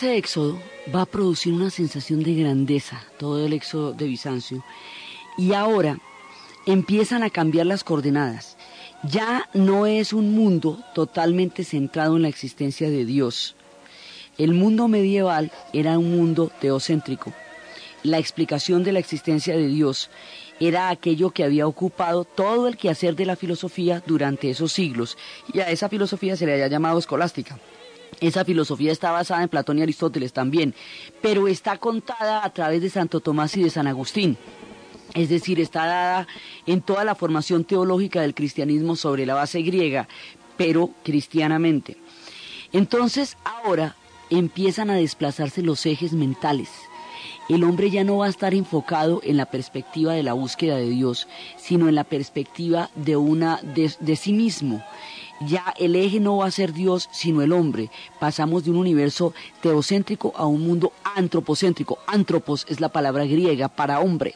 Ese 0.00 0.16
éxodo 0.16 0.58
va 0.94 1.02
a 1.02 1.06
producir 1.06 1.52
una 1.52 1.68
sensación 1.68 2.22
de 2.22 2.34
grandeza, 2.34 3.04
todo 3.18 3.44
el 3.44 3.52
éxodo 3.52 3.92
de 3.92 4.06
Bizancio. 4.06 4.64
Y 5.36 5.52
ahora 5.52 5.98
empiezan 6.64 7.22
a 7.22 7.28
cambiar 7.28 7.66
las 7.66 7.84
coordenadas. 7.84 8.56
Ya 9.02 9.50
no 9.52 9.84
es 9.84 10.14
un 10.14 10.34
mundo 10.34 10.82
totalmente 10.94 11.64
centrado 11.64 12.16
en 12.16 12.22
la 12.22 12.28
existencia 12.28 12.88
de 12.88 13.04
Dios. 13.04 13.56
El 14.38 14.54
mundo 14.54 14.88
medieval 14.88 15.52
era 15.74 15.98
un 15.98 16.16
mundo 16.16 16.50
teocéntrico. 16.62 17.34
La 18.02 18.16
explicación 18.16 18.82
de 18.84 18.92
la 18.92 19.00
existencia 19.00 19.54
de 19.54 19.68
Dios 19.68 20.08
era 20.60 20.88
aquello 20.88 21.28
que 21.28 21.44
había 21.44 21.66
ocupado 21.66 22.24
todo 22.24 22.68
el 22.68 22.78
quehacer 22.78 23.16
de 23.16 23.26
la 23.26 23.36
filosofía 23.36 24.02
durante 24.06 24.48
esos 24.48 24.72
siglos, 24.72 25.18
y 25.52 25.60
a 25.60 25.68
esa 25.68 25.90
filosofía 25.90 26.36
se 26.36 26.46
le 26.46 26.54
había 26.54 26.68
llamado 26.68 26.98
escolástica. 26.98 27.58
Esa 28.20 28.44
filosofía 28.44 28.92
está 28.92 29.12
basada 29.12 29.42
en 29.42 29.48
Platón 29.48 29.78
y 29.78 29.82
Aristóteles 29.82 30.32
también, 30.32 30.74
pero 31.22 31.48
está 31.48 31.78
contada 31.78 32.44
a 32.44 32.52
través 32.52 32.82
de 32.82 32.90
Santo 32.90 33.20
Tomás 33.20 33.56
y 33.56 33.62
de 33.62 33.70
San 33.70 33.86
Agustín. 33.86 34.36
Es 35.14 35.28
decir, 35.28 35.58
está 35.58 35.86
dada 35.86 36.28
en 36.66 36.82
toda 36.82 37.04
la 37.04 37.14
formación 37.14 37.64
teológica 37.64 38.20
del 38.20 38.34
cristianismo 38.34 38.94
sobre 38.94 39.26
la 39.26 39.34
base 39.34 39.62
griega, 39.62 40.06
pero 40.56 40.90
cristianamente. 41.02 41.96
Entonces, 42.72 43.36
ahora 43.44 43.96
empiezan 44.28 44.90
a 44.90 44.96
desplazarse 44.96 45.62
los 45.62 45.84
ejes 45.86 46.12
mentales. 46.12 46.68
El 47.48 47.64
hombre 47.64 47.90
ya 47.90 48.04
no 48.04 48.18
va 48.18 48.26
a 48.26 48.30
estar 48.30 48.54
enfocado 48.54 49.20
en 49.24 49.36
la 49.36 49.46
perspectiva 49.46 50.12
de 50.12 50.22
la 50.22 50.34
búsqueda 50.34 50.76
de 50.76 50.88
Dios, 50.88 51.26
sino 51.56 51.88
en 51.88 51.96
la 51.96 52.04
perspectiva 52.04 52.90
de 52.94 53.16
una 53.16 53.56
de, 53.62 53.92
de 53.98 54.14
sí 54.14 54.32
mismo 54.32 54.84
ya 55.40 55.74
el 55.78 55.96
eje 55.96 56.20
no 56.20 56.38
va 56.38 56.46
a 56.46 56.50
ser 56.50 56.72
Dios, 56.72 57.08
sino 57.12 57.42
el 57.42 57.52
hombre. 57.52 57.90
Pasamos 58.18 58.64
de 58.64 58.70
un 58.70 58.76
universo 58.76 59.32
teocéntrico 59.60 60.32
a 60.36 60.46
un 60.46 60.66
mundo 60.66 60.92
antropocéntrico. 61.16 61.98
Antropos 62.06 62.66
es 62.68 62.80
la 62.80 62.90
palabra 62.90 63.24
griega 63.24 63.68
para 63.68 64.00
hombre. 64.00 64.34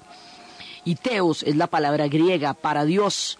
Y 0.85 0.97
teos 0.97 1.43
es 1.43 1.57
la 1.57 1.67
palabra 1.67 2.09
griega 2.09 2.55
para 2.55 2.85
Dios. 2.85 3.39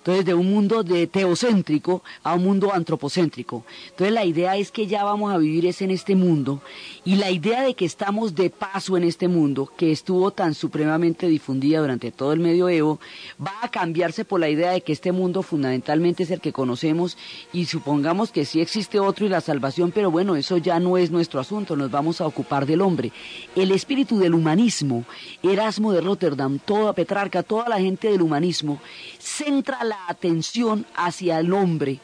Entonces, 0.00 0.24
de 0.24 0.32
un 0.32 0.50
mundo 0.50 0.82
de 0.82 1.06
teocéntrico 1.06 2.02
a 2.22 2.34
un 2.34 2.44
mundo 2.44 2.72
antropocéntrico. 2.72 3.66
Entonces, 3.90 4.14
la 4.14 4.24
idea 4.24 4.56
es 4.56 4.70
que 4.70 4.86
ya 4.86 5.04
vamos 5.04 5.30
a 5.30 5.36
vivir 5.36 5.66
es 5.66 5.82
en 5.82 5.90
este 5.90 6.16
mundo 6.16 6.62
y 7.04 7.16
la 7.16 7.30
idea 7.30 7.60
de 7.62 7.74
que 7.74 7.84
estamos 7.84 8.34
de 8.34 8.48
paso 8.48 8.96
en 8.96 9.04
este 9.04 9.28
mundo, 9.28 9.70
que 9.76 9.92
estuvo 9.92 10.30
tan 10.30 10.54
supremamente 10.54 11.26
difundida 11.26 11.80
durante 11.80 12.12
todo 12.12 12.32
el 12.32 12.40
medioevo, 12.40 12.98
va 13.44 13.52
a 13.60 13.68
cambiarse 13.68 14.24
por 14.24 14.40
la 14.40 14.48
idea 14.48 14.70
de 14.70 14.80
que 14.80 14.92
este 14.92 15.12
mundo 15.12 15.42
fundamentalmente 15.42 16.22
es 16.22 16.30
el 16.30 16.40
que 16.40 16.54
conocemos 16.54 17.18
y 17.52 17.66
supongamos 17.66 18.30
que 18.30 18.46
sí 18.46 18.62
existe 18.62 19.00
otro 19.00 19.26
y 19.26 19.28
la 19.28 19.42
salvación, 19.42 19.92
pero 19.92 20.10
bueno, 20.10 20.34
eso 20.34 20.56
ya 20.56 20.80
no 20.80 20.96
es 20.96 21.10
nuestro 21.10 21.40
asunto, 21.40 21.76
nos 21.76 21.90
vamos 21.90 22.22
a 22.22 22.26
ocupar 22.26 22.64
del 22.64 22.80
hombre. 22.80 23.12
El 23.54 23.70
espíritu 23.70 24.18
del 24.18 24.32
humanismo, 24.32 25.04
Erasmo 25.42 25.92
de 25.92 26.00
Rotterdam, 26.00 26.58
toda 26.58 26.94
Petrarca, 26.94 27.42
toda 27.42 27.68
la 27.68 27.78
gente 27.78 28.08
del 28.10 28.22
humanismo, 28.22 28.80
centra 29.18 29.84
la 29.90 30.06
atención 30.06 30.86
hacia 30.94 31.40
el 31.40 31.52
hombre 31.52 31.98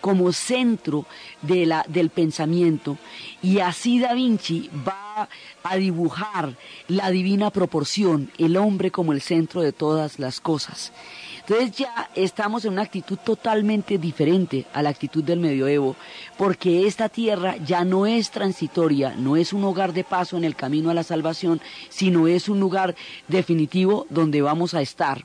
como 0.00 0.32
centro 0.32 1.06
de 1.42 1.66
la, 1.66 1.84
del 1.88 2.10
pensamiento 2.10 2.98
y 3.42 3.60
así 3.60 3.98
Da 4.00 4.14
Vinci 4.14 4.70
va 4.86 5.28
a 5.62 5.76
dibujar 5.76 6.56
la 6.88 7.10
divina 7.10 7.50
proporción, 7.50 8.30
el 8.38 8.56
hombre 8.56 8.90
como 8.90 9.12
el 9.12 9.20
centro 9.20 9.60
de 9.60 9.72
todas 9.72 10.18
las 10.18 10.40
cosas. 10.40 10.92
Entonces 11.40 11.76
ya 11.76 12.10
estamos 12.14 12.64
en 12.64 12.72
una 12.72 12.82
actitud 12.82 13.18
totalmente 13.18 13.98
diferente 13.98 14.66
a 14.74 14.82
la 14.82 14.90
actitud 14.90 15.24
del 15.24 15.40
medioevo, 15.40 15.96
porque 16.36 16.86
esta 16.86 17.08
tierra 17.08 17.56
ya 17.56 17.84
no 17.84 18.06
es 18.06 18.30
transitoria, 18.30 19.14
no 19.16 19.36
es 19.36 19.52
un 19.52 19.64
hogar 19.64 19.92
de 19.92 20.04
paso 20.04 20.36
en 20.36 20.44
el 20.44 20.56
camino 20.56 20.90
a 20.90 20.94
la 20.94 21.04
salvación, 21.04 21.60
sino 21.88 22.28
es 22.28 22.48
un 22.48 22.60
lugar 22.60 22.94
definitivo 23.28 24.06
donde 24.10 24.42
vamos 24.42 24.74
a 24.74 24.82
estar 24.82 25.24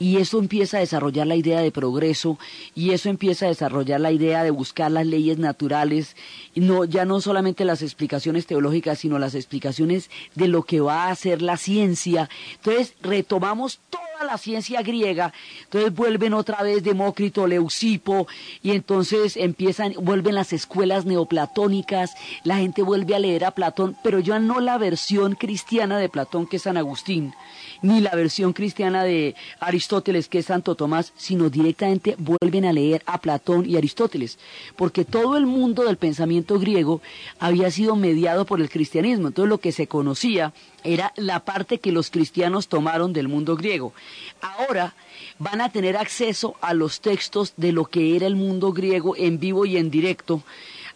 y 0.00 0.16
eso 0.16 0.38
empieza 0.38 0.78
a 0.78 0.80
desarrollar 0.80 1.26
la 1.26 1.36
idea 1.36 1.60
de 1.60 1.70
progreso 1.70 2.38
y 2.74 2.92
eso 2.92 3.10
empieza 3.10 3.44
a 3.44 3.50
desarrollar 3.50 4.00
la 4.00 4.10
idea 4.10 4.42
de 4.42 4.50
buscar 4.50 4.90
las 4.90 5.06
leyes 5.06 5.38
naturales, 5.38 6.16
no, 6.54 6.86
ya 6.86 7.04
no 7.04 7.20
solamente 7.20 7.66
las 7.66 7.82
explicaciones 7.82 8.46
teológicas, 8.46 8.98
sino 8.98 9.18
las 9.18 9.34
explicaciones 9.34 10.10
de 10.34 10.48
lo 10.48 10.62
que 10.62 10.80
va 10.80 11.08
a 11.08 11.14
ser 11.14 11.42
la 11.42 11.58
ciencia. 11.58 12.30
Entonces 12.54 12.94
retomamos 13.02 13.80
toda 13.90 14.24
la 14.24 14.38
ciencia 14.38 14.80
griega, 14.80 15.34
entonces 15.64 15.94
vuelven 15.94 16.32
otra 16.32 16.62
vez 16.62 16.82
Demócrito, 16.82 17.46
Leucipo, 17.46 18.26
y 18.62 18.70
entonces 18.70 19.36
empiezan, 19.36 19.92
vuelven 20.00 20.34
las 20.34 20.54
escuelas 20.54 21.04
neoplatónicas, 21.04 22.14
la 22.44 22.56
gente 22.56 22.82
vuelve 22.82 23.14
a 23.14 23.18
leer 23.18 23.44
a 23.44 23.50
Platón, 23.50 23.96
pero 24.02 24.18
ya 24.18 24.38
no 24.38 24.60
la 24.60 24.78
versión 24.78 25.34
cristiana 25.34 25.98
de 25.98 26.08
Platón 26.08 26.46
que 26.46 26.56
es 26.56 26.62
San 26.62 26.78
Agustín, 26.78 27.34
ni 27.82 28.00
la 28.00 28.10
versión 28.10 28.52
cristiana 28.52 29.04
de 29.04 29.34
Aristóteles, 29.58 30.28
que 30.28 30.38
es 30.38 30.46
Santo 30.46 30.74
Tomás, 30.74 31.12
sino 31.16 31.50
directamente 31.50 32.16
vuelven 32.18 32.64
a 32.64 32.72
leer 32.72 33.02
a 33.06 33.20
Platón 33.20 33.68
y 33.68 33.76
Aristóteles, 33.76 34.38
porque 34.76 35.04
todo 35.04 35.36
el 35.36 35.46
mundo 35.46 35.84
del 35.84 35.96
pensamiento 35.96 36.58
griego 36.58 37.00
había 37.38 37.70
sido 37.70 37.96
mediado 37.96 38.44
por 38.44 38.60
el 38.60 38.70
cristianismo, 38.70 39.28
entonces 39.28 39.48
lo 39.48 39.58
que 39.58 39.72
se 39.72 39.86
conocía 39.86 40.52
era 40.84 41.12
la 41.16 41.44
parte 41.44 41.78
que 41.78 41.92
los 41.92 42.10
cristianos 42.10 42.68
tomaron 42.68 43.12
del 43.12 43.28
mundo 43.28 43.56
griego. 43.56 43.92
Ahora 44.40 44.94
van 45.38 45.60
a 45.60 45.70
tener 45.70 45.96
acceso 45.96 46.56
a 46.60 46.74
los 46.74 47.00
textos 47.00 47.54
de 47.56 47.72
lo 47.72 47.84
que 47.84 48.16
era 48.16 48.26
el 48.26 48.36
mundo 48.36 48.72
griego 48.72 49.16
en 49.16 49.38
vivo 49.38 49.66
y 49.66 49.76
en 49.76 49.90
directo 49.90 50.42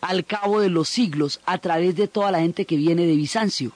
al 0.01 0.25
cabo 0.25 0.61
de 0.61 0.69
los 0.69 0.89
siglos 0.89 1.41
a 1.47 1.59
través 1.59 1.97
de 1.97 2.09
toda 2.09 2.31
la 2.31 2.41
gente 2.41 2.67
que 2.67 2.77
viene 2.77 3.07
de 3.07 3.17
Bizancio. 3.17 3.73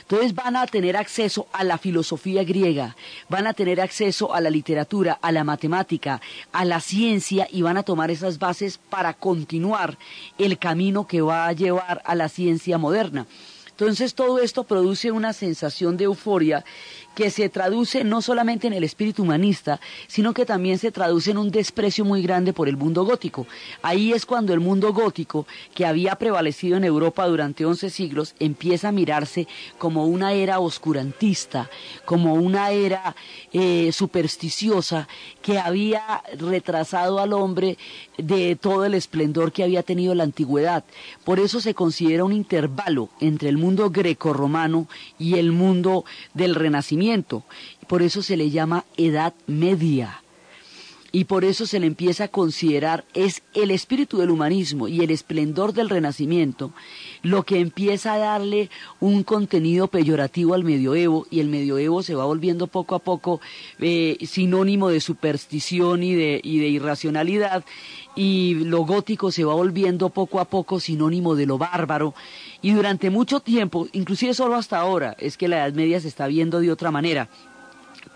Entonces 0.00 0.34
van 0.34 0.56
a 0.56 0.66
tener 0.66 0.96
acceso 0.96 1.46
a 1.52 1.64
la 1.64 1.78
filosofía 1.78 2.44
griega, 2.44 2.96
van 3.28 3.46
a 3.46 3.54
tener 3.54 3.80
acceso 3.80 4.34
a 4.34 4.40
la 4.40 4.50
literatura, 4.50 5.18
a 5.20 5.32
la 5.32 5.44
matemática, 5.44 6.20
a 6.52 6.64
la 6.64 6.80
ciencia 6.80 7.46
y 7.50 7.62
van 7.62 7.76
a 7.76 7.82
tomar 7.82 8.10
esas 8.10 8.38
bases 8.38 8.78
para 8.78 9.14
continuar 9.14 9.98
el 10.38 10.58
camino 10.58 11.06
que 11.06 11.20
va 11.20 11.46
a 11.46 11.52
llevar 11.52 12.02
a 12.04 12.14
la 12.14 12.28
ciencia 12.28 12.78
moderna. 12.78 13.26
Entonces 13.80 14.14
todo 14.14 14.40
esto 14.40 14.64
produce 14.64 15.10
una 15.10 15.32
sensación 15.32 15.96
de 15.96 16.04
euforia 16.04 16.66
que 17.14 17.30
se 17.30 17.48
traduce 17.48 18.04
no 18.04 18.22
solamente 18.22 18.66
en 18.66 18.72
el 18.72 18.84
espíritu 18.84 19.22
humanista, 19.22 19.80
sino 20.06 20.32
que 20.32 20.46
también 20.46 20.78
se 20.78 20.92
traduce 20.92 21.30
en 21.30 21.38
un 21.38 21.50
desprecio 21.50 22.04
muy 22.04 22.22
grande 22.22 22.52
por 22.52 22.68
el 22.68 22.76
mundo 22.76 23.04
gótico. 23.04 23.46
Ahí 23.82 24.12
es 24.12 24.26
cuando 24.26 24.52
el 24.54 24.60
mundo 24.60 24.92
gótico, 24.92 25.46
que 25.74 25.86
había 25.86 26.16
prevalecido 26.16 26.76
en 26.76 26.84
Europa 26.84 27.26
durante 27.26 27.66
once 27.66 27.90
siglos, 27.90 28.34
empieza 28.38 28.88
a 28.88 28.92
mirarse 28.92 29.48
como 29.78 30.06
una 30.06 30.32
era 30.32 30.60
oscurantista, 30.60 31.68
como 32.04 32.34
una 32.34 32.70
era 32.70 33.16
eh, 33.52 33.90
supersticiosa 33.92 35.08
que 35.42 35.58
había 35.58 36.22
retrasado 36.38 37.18
al 37.18 37.32
hombre 37.32 37.76
de 38.18 38.56
todo 38.56 38.84
el 38.84 38.94
esplendor 38.94 39.52
que 39.52 39.64
había 39.64 39.82
tenido 39.82 40.14
la 40.14 40.24
antigüedad. 40.24 40.84
Por 41.24 41.40
eso 41.40 41.60
se 41.60 41.74
considera 41.74 42.24
un 42.24 42.32
intervalo 42.32 43.08
entre 43.20 43.48
el 43.48 43.58
mundo 43.58 43.90
greco-romano 43.90 44.86
y 45.18 45.34
el 45.34 45.52
mundo 45.52 46.04
del 46.34 46.54
Renacimiento 46.54 46.99
por 47.86 48.02
eso 48.02 48.22
se 48.22 48.36
le 48.36 48.50
llama 48.50 48.84
Edad 48.96 49.34
Media. 49.46 50.19
Y 51.12 51.24
por 51.24 51.44
eso 51.44 51.66
se 51.66 51.80
le 51.80 51.86
empieza 51.86 52.24
a 52.24 52.28
considerar 52.28 53.04
es 53.14 53.42
el 53.54 53.70
espíritu 53.70 54.18
del 54.18 54.30
humanismo 54.30 54.88
y 54.88 55.00
el 55.00 55.10
esplendor 55.10 55.72
del 55.72 55.88
renacimiento 55.88 56.72
lo 57.22 57.42
que 57.44 57.60
empieza 57.60 58.14
a 58.14 58.18
darle 58.18 58.70
un 59.00 59.22
contenido 59.22 59.88
peyorativo 59.88 60.54
al 60.54 60.64
medioevo 60.64 61.26
y 61.30 61.40
el 61.40 61.48
medioevo 61.48 62.02
se 62.02 62.14
va 62.14 62.24
volviendo 62.24 62.66
poco 62.66 62.94
a 62.94 62.98
poco 63.00 63.40
eh, 63.78 64.16
sinónimo 64.26 64.88
de 64.88 65.00
superstición 65.00 66.02
y 66.02 66.14
de, 66.14 66.40
y 66.42 66.58
de 66.58 66.68
irracionalidad 66.68 67.64
y 68.16 68.54
lo 68.64 68.84
gótico 68.84 69.30
se 69.30 69.44
va 69.44 69.54
volviendo 69.54 70.10
poco 70.10 70.40
a 70.40 70.44
poco 70.44 70.80
sinónimo 70.80 71.34
de 71.34 71.46
lo 71.46 71.58
bárbaro. 71.58 72.14
Y 72.60 72.72
durante 72.72 73.08
mucho 73.08 73.40
tiempo, 73.40 73.88
inclusive 73.92 74.34
solo 74.34 74.56
hasta 74.56 74.78
ahora, 74.78 75.16
es 75.18 75.36
que 75.36 75.48
la 75.48 75.58
Edad 75.58 75.74
Media 75.74 76.00
se 76.00 76.08
está 76.08 76.26
viendo 76.26 76.60
de 76.60 76.72
otra 76.72 76.90
manera 76.90 77.28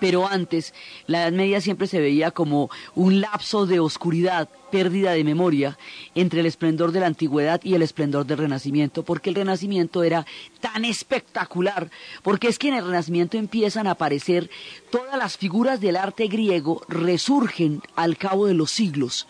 pero 0.04 0.28
antes 0.28 0.74
la 1.06 1.22
Edad 1.22 1.32
Media 1.32 1.62
siempre 1.62 1.86
se 1.86 1.98
veía 1.98 2.30
como 2.30 2.68
un 2.94 3.22
lapso 3.22 3.64
de 3.64 3.80
oscuridad 3.80 4.50
pérdida 4.74 5.12
de 5.12 5.22
memoria 5.22 5.78
entre 6.16 6.40
el 6.40 6.46
esplendor 6.46 6.90
de 6.90 6.98
la 6.98 7.06
antigüedad 7.06 7.60
y 7.62 7.74
el 7.74 7.82
esplendor 7.82 8.26
del 8.26 8.38
renacimiento, 8.38 9.04
porque 9.04 9.30
el 9.30 9.36
renacimiento 9.36 10.02
era 10.02 10.26
tan 10.60 10.84
espectacular, 10.84 11.92
porque 12.24 12.48
es 12.48 12.58
que 12.58 12.70
en 12.70 12.74
el 12.74 12.84
renacimiento 12.84 13.38
empiezan 13.38 13.86
a 13.86 13.92
aparecer 13.92 14.50
todas 14.90 15.16
las 15.16 15.36
figuras 15.36 15.80
del 15.80 15.94
arte 15.94 16.26
griego, 16.26 16.82
resurgen 16.88 17.82
al 17.94 18.16
cabo 18.16 18.46
de 18.46 18.54
los 18.54 18.72
siglos 18.72 19.28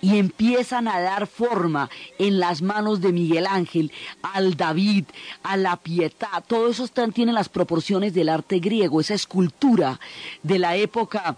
y 0.00 0.16
empiezan 0.16 0.88
a 0.88 0.98
dar 0.98 1.26
forma 1.26 1.90
en 2.18 2.40
las 2.40 2.62
manos 2.62 3.02
de 3.02 3.12
Miguel 3.12 3.46
Ángel, 3.46 3.92
al 4.22 4.56
David, 4.56 5.04
a 5.42 5.58
la 5.58 5.76
Pietà, 5.76 6.42
todo 6.46 6.70
eso 6.70 6.88
tiene 7.12 7.34
las 7.34 7.50
proporciones 7.50 8.14
del 8.14 8.30
arte 8.30 8.60
griego, 8.60 9.02
esa 9.02 9.12
escultura 9.12 10.00
de 10.42 10.58
la 10.58 10.76
época, 10.76 11.36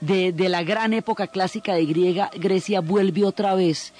de, 0.00 0.32
de 0.32 0.48
la 0.48 0.62
gran 0.62 0.92
época 0.92 1.26
clásica 1.26 1.74
de 1.74 1.86
Griega, 1.86 2.30
Grecia, 2.36 2.80
vuelve 3.00 3.24
otra 3.24 3.54
vez 3.54 3.94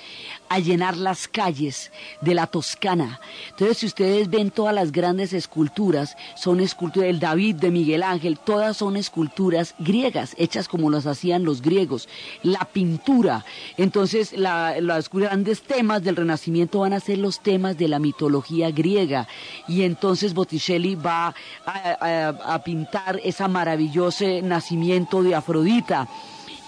a 0.50 0.58
llenar 0.58 0.96
las 0.96 1.26
calles 1.26 1.90
de 2.20 2.34
la 2.34 2.46
Toscana. 2.46 3.18
Entonces, 3.50 3.78
si 3.78 3.86
ustedes 3.86 4.28
ven 4.28 4.50
todas 4.50 4.74
las 4.74 4.92
grandes 4.92 5.32
esculturas, 5.32 6.16
son 6.36 6.60
esculturas 6.60 7.06
del 7.06 7.18
David, 7.18 7.56
de 7.56 7.70
Miguel 7.70 8.02
Ángel, 8.02 8.38
todas 8.38 8.76
son 8.76 8.96
esculturas 8.96 9.74
griegas, 9.78 10.34
hechas 10.36 10.68
como 10.68 10.90
las 10.90 11.06
hacían 11.06 11.44
los 11.44 11.62
griegos. 11.62 12.08
La 12.42 12.66
pintura, 12.66 13.46
entonces 13.78 14.34
los 14.36 15.08
grandes 15.08 15.62
temas 15.62 16.02
del 16.02 16.16
Renacimiento 16.16 16.80
van 16.80 16.92
a 16.92 17.00
ser 17.00 17.18
los 17.18 17.40
temas 17.40 17.78
de 17.78 17.88
la 17.88 18.00
mitología 18.00 18.70
griega. 18.70 19.28
Y 19.66 19.82
entonces 19.82 20.34
Botticelli 20.34 20.94
va 20.94 21.34
a, 21.64 22.28
a 22.28 22.62
pintar 22.62 23.18
ese 23.24 23.48
maravilloso 23.48 24.26
nacimiento 24.42 25.22
de 25.22 25.34
Afrodita 25.34 26.06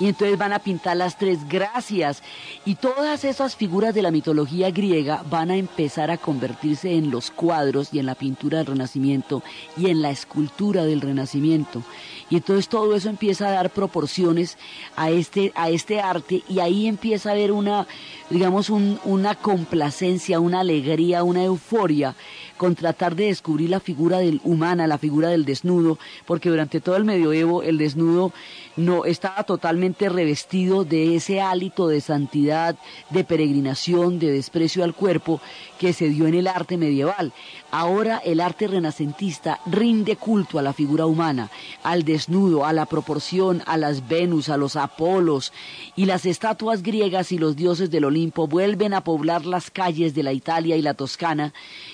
y 0.03 0.09
entonces 0.09 0.37
van 0.37 0.53
a 0.53 0.59
pintar 0.59 0.97
las 0.97 1.17
tres 1.17 1.49
gracias 1.49 2.25
y 2.65 2.75
todas 2.75 3.23
esas 3.23 3.55
figuras 3.55 3.95
de 3.95 4.03
la 4.03 4.11
mitología 4.11 4.73
griega 4.73 5.23
van 5.31 5.53
a 5.53 5.57
empezar 5.57 6.11
a 6.11 6.17
convertirse 6.17 6.97
en 6.97 7.12
los 7.12 7.31
cuadros 7.31 7.91
y 7.93 8.01
en 8.01 8.07
la 8.07 8.17
pintura 8.17 8.59
del 8.59 8.67
Renacimiento 8.67 9.45
y 9.77 9.91
en 9.91 10.03
la 10.03 10.11
escultura 10.11 10.87
del 10.87 11.03
Renacimiento. 11.03 11.85
Y 12.31 12.37
entonces 12.37 12.69
todo 12.69 12.97
eso 12.97 13.11
empieza 13.11 13.47
a 13.47 13.53
dar 13.53 13.71
proporciones 13.71 14.59
a 14.97 15.11
este, 15.11 15.53
a 15.55 15.71
este 15.71 16.01
arte 16.01 16.43
y 16.49 16.59
ahí 16.59 16.88
empieza 16.88 17.29
a 17.29 17.33
haber 17.35 17.53
una, 17.53 17.87
digamos, 18.29 18.71
una 18.71 19.37
complacencia, 19.37 20.41
una 20.41 20.61
alegría, 20.61 21.23
una 21.23 21.45
euforia 21.45 22.17
con 22.57 22.75
tratar 22.75 23.17
de 23.17 23.27
descubrir 23.27 23.71
la 23.71 23.81
figura 23.81 24.19
del 24.19 24.41
humana, 24.45 24.87
la 24.87 24.99
figura 24.99 25.29
del 25.29 25.45
desnudo, 25.45 25.99
porque 26.27 26.51
durante 26.51 26.81
todo 26.81 26.97
el 26.97 27.05
medioevo 27.05 27.62
el 27.62 27.79
desnudo 27.79 28.33
no 28.77 29.05
estaba 29.05 29.43
totalmente 29.45 30.09
revestido 30.09 30.85
de 30.85 31.17
ese 31.17 31.41
hálito 31.41 31.88
de 31.88 32.01
santidad, 32.01 32.77
de 33.11 33.25
peregrinación, 33.25 34.19
de 34.19 34.31
desprecio 34.31 34.85
al 34.85 34.95
cuerpo 34.95 35.41
que 35.79 35.93
se 35.93 36.09
dio 36.09 36.27
en 36.27 36.35
el 36.35 36.47
arte 36.47 36.77
medieval. 36.77 37.33
Ahora 37.71 38.19
el 38.25 38.41
arte 38.41 38.69
renacentista 38.69 39.61
rinde 39.67 40.17
culto 40.17 40.59
a 40.59 40.62
la 40.62 40.73
figura 40.73 41.07
humana, 41.07 41.51
al 41.83 42.05
desnudo, 42.05 42.65
a 42.65 42.73
la 42.73 42.87
proporción, 42.87 43.62
a 43.67 43.77
las 43.77 44.09
Venus, 44.09 44.49
a 44.49 44.57
los 44.57 44.77
Apolos, 44.77 45.53
y 45.97 46.07
las 46.07 46.27
estatuas 46.27 46.83
griegas 46.83 47.33
y 47.33 47.38
los 47.38 47.57
dioses 47.57 47.91
del 47.91 48.05
Olimpo 48.05 48.47
vuelven 48.47 48.95
a 48.95 49.05
poblar 49.05 49.47
las 49.47 49.71
calles 49.71 50.15
de 50.15 50.23
la 50.23 50.33
Italia 50.33 50.77
y 50.77 50.83
la 50.83 50.95
Toscana, 50.95 51.53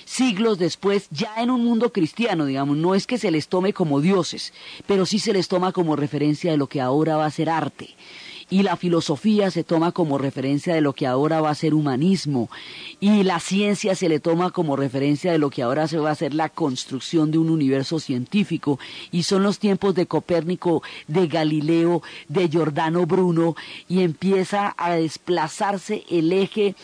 siglos 0.09 0.59
después, 0.59 1.09
ya 1.11 1.35
en 1.37 1.51
un 1.51 1.65
mundo 1.65 1.93
cristiano, 1.93 2.47
digamos, 2.47 2.77
no 2.77 2.95
es 2.95 3.07
que 3.07 3.19
se 3.19 3.31
les 3.31 3.49
tome 3.49 3.73
como 3.73 4.01
dioses, 4.01 4.53
pero 4.87 5.05
sí 5.05 5.19
se 5.19 5.33
les 5.33 5.49
toma 5.49 5.73
como 5.73 5.97
referencia 5.97 6.51
de 6.51 6.57
lo 6.57 6.67
que 6.67 6.81
ahora 6.81 7.17
va 7.17 7.27
a 7.27 7.31
ser 7.31 7.51
arte. 7.51 7.95
Y 8.51 8.63
la 8.63 8.77
filosofía 8.77 9.51
se 9.51 9.63
toma 9.63 9.93
como 9.93 10.17
referencia 10.17 10.75
de 10.75 10.81
lo 10.81 10.95
que 10.95 11.07
ahora 11.07 11.43
va 11.43 11.51
a 11.51 11.55
ser 11.55 11.75
humanismo 11.75 12.49
y 12.99 13.23
la 13.23 13.41
ciencia 13.41 13.95
se 13.95 14.09
le 14.09 14.21
toma 14.21 14.53
como 14.53 14.75
referencia 14.75 15.31
de 15.31 15.39
lo 15.39 15.51
que 15.51 15.63
ahora 15.63 15.87
se 15.87 15.99
va 15.99 16.13
a 16.13 16.15
ser 16.15 16.33
la 16.33 16.49
construcción 16.49 17.31
de 17.31 17.37
un 17.37 17.51
universo 17.51 18.01
científico 18.01 18.79
y 19.13 19.25
son 19.25 19.43
los 19.43 19.59
tiempos 19.59 19.95
de 19.95 20.07
Copérnico, 20.07 20.83
de 21.09 21.27
Galileo, 21.27 22.03
de 22.29 22.49
Giordano 22.49 23.05
Bruno 23.05 23.55
y 23.87 24.01
empieza 24.01 24.75
a 24.79 24.93
desplazarse 24.93 26.05
el 26.09 26.33
eje 26.33 26.75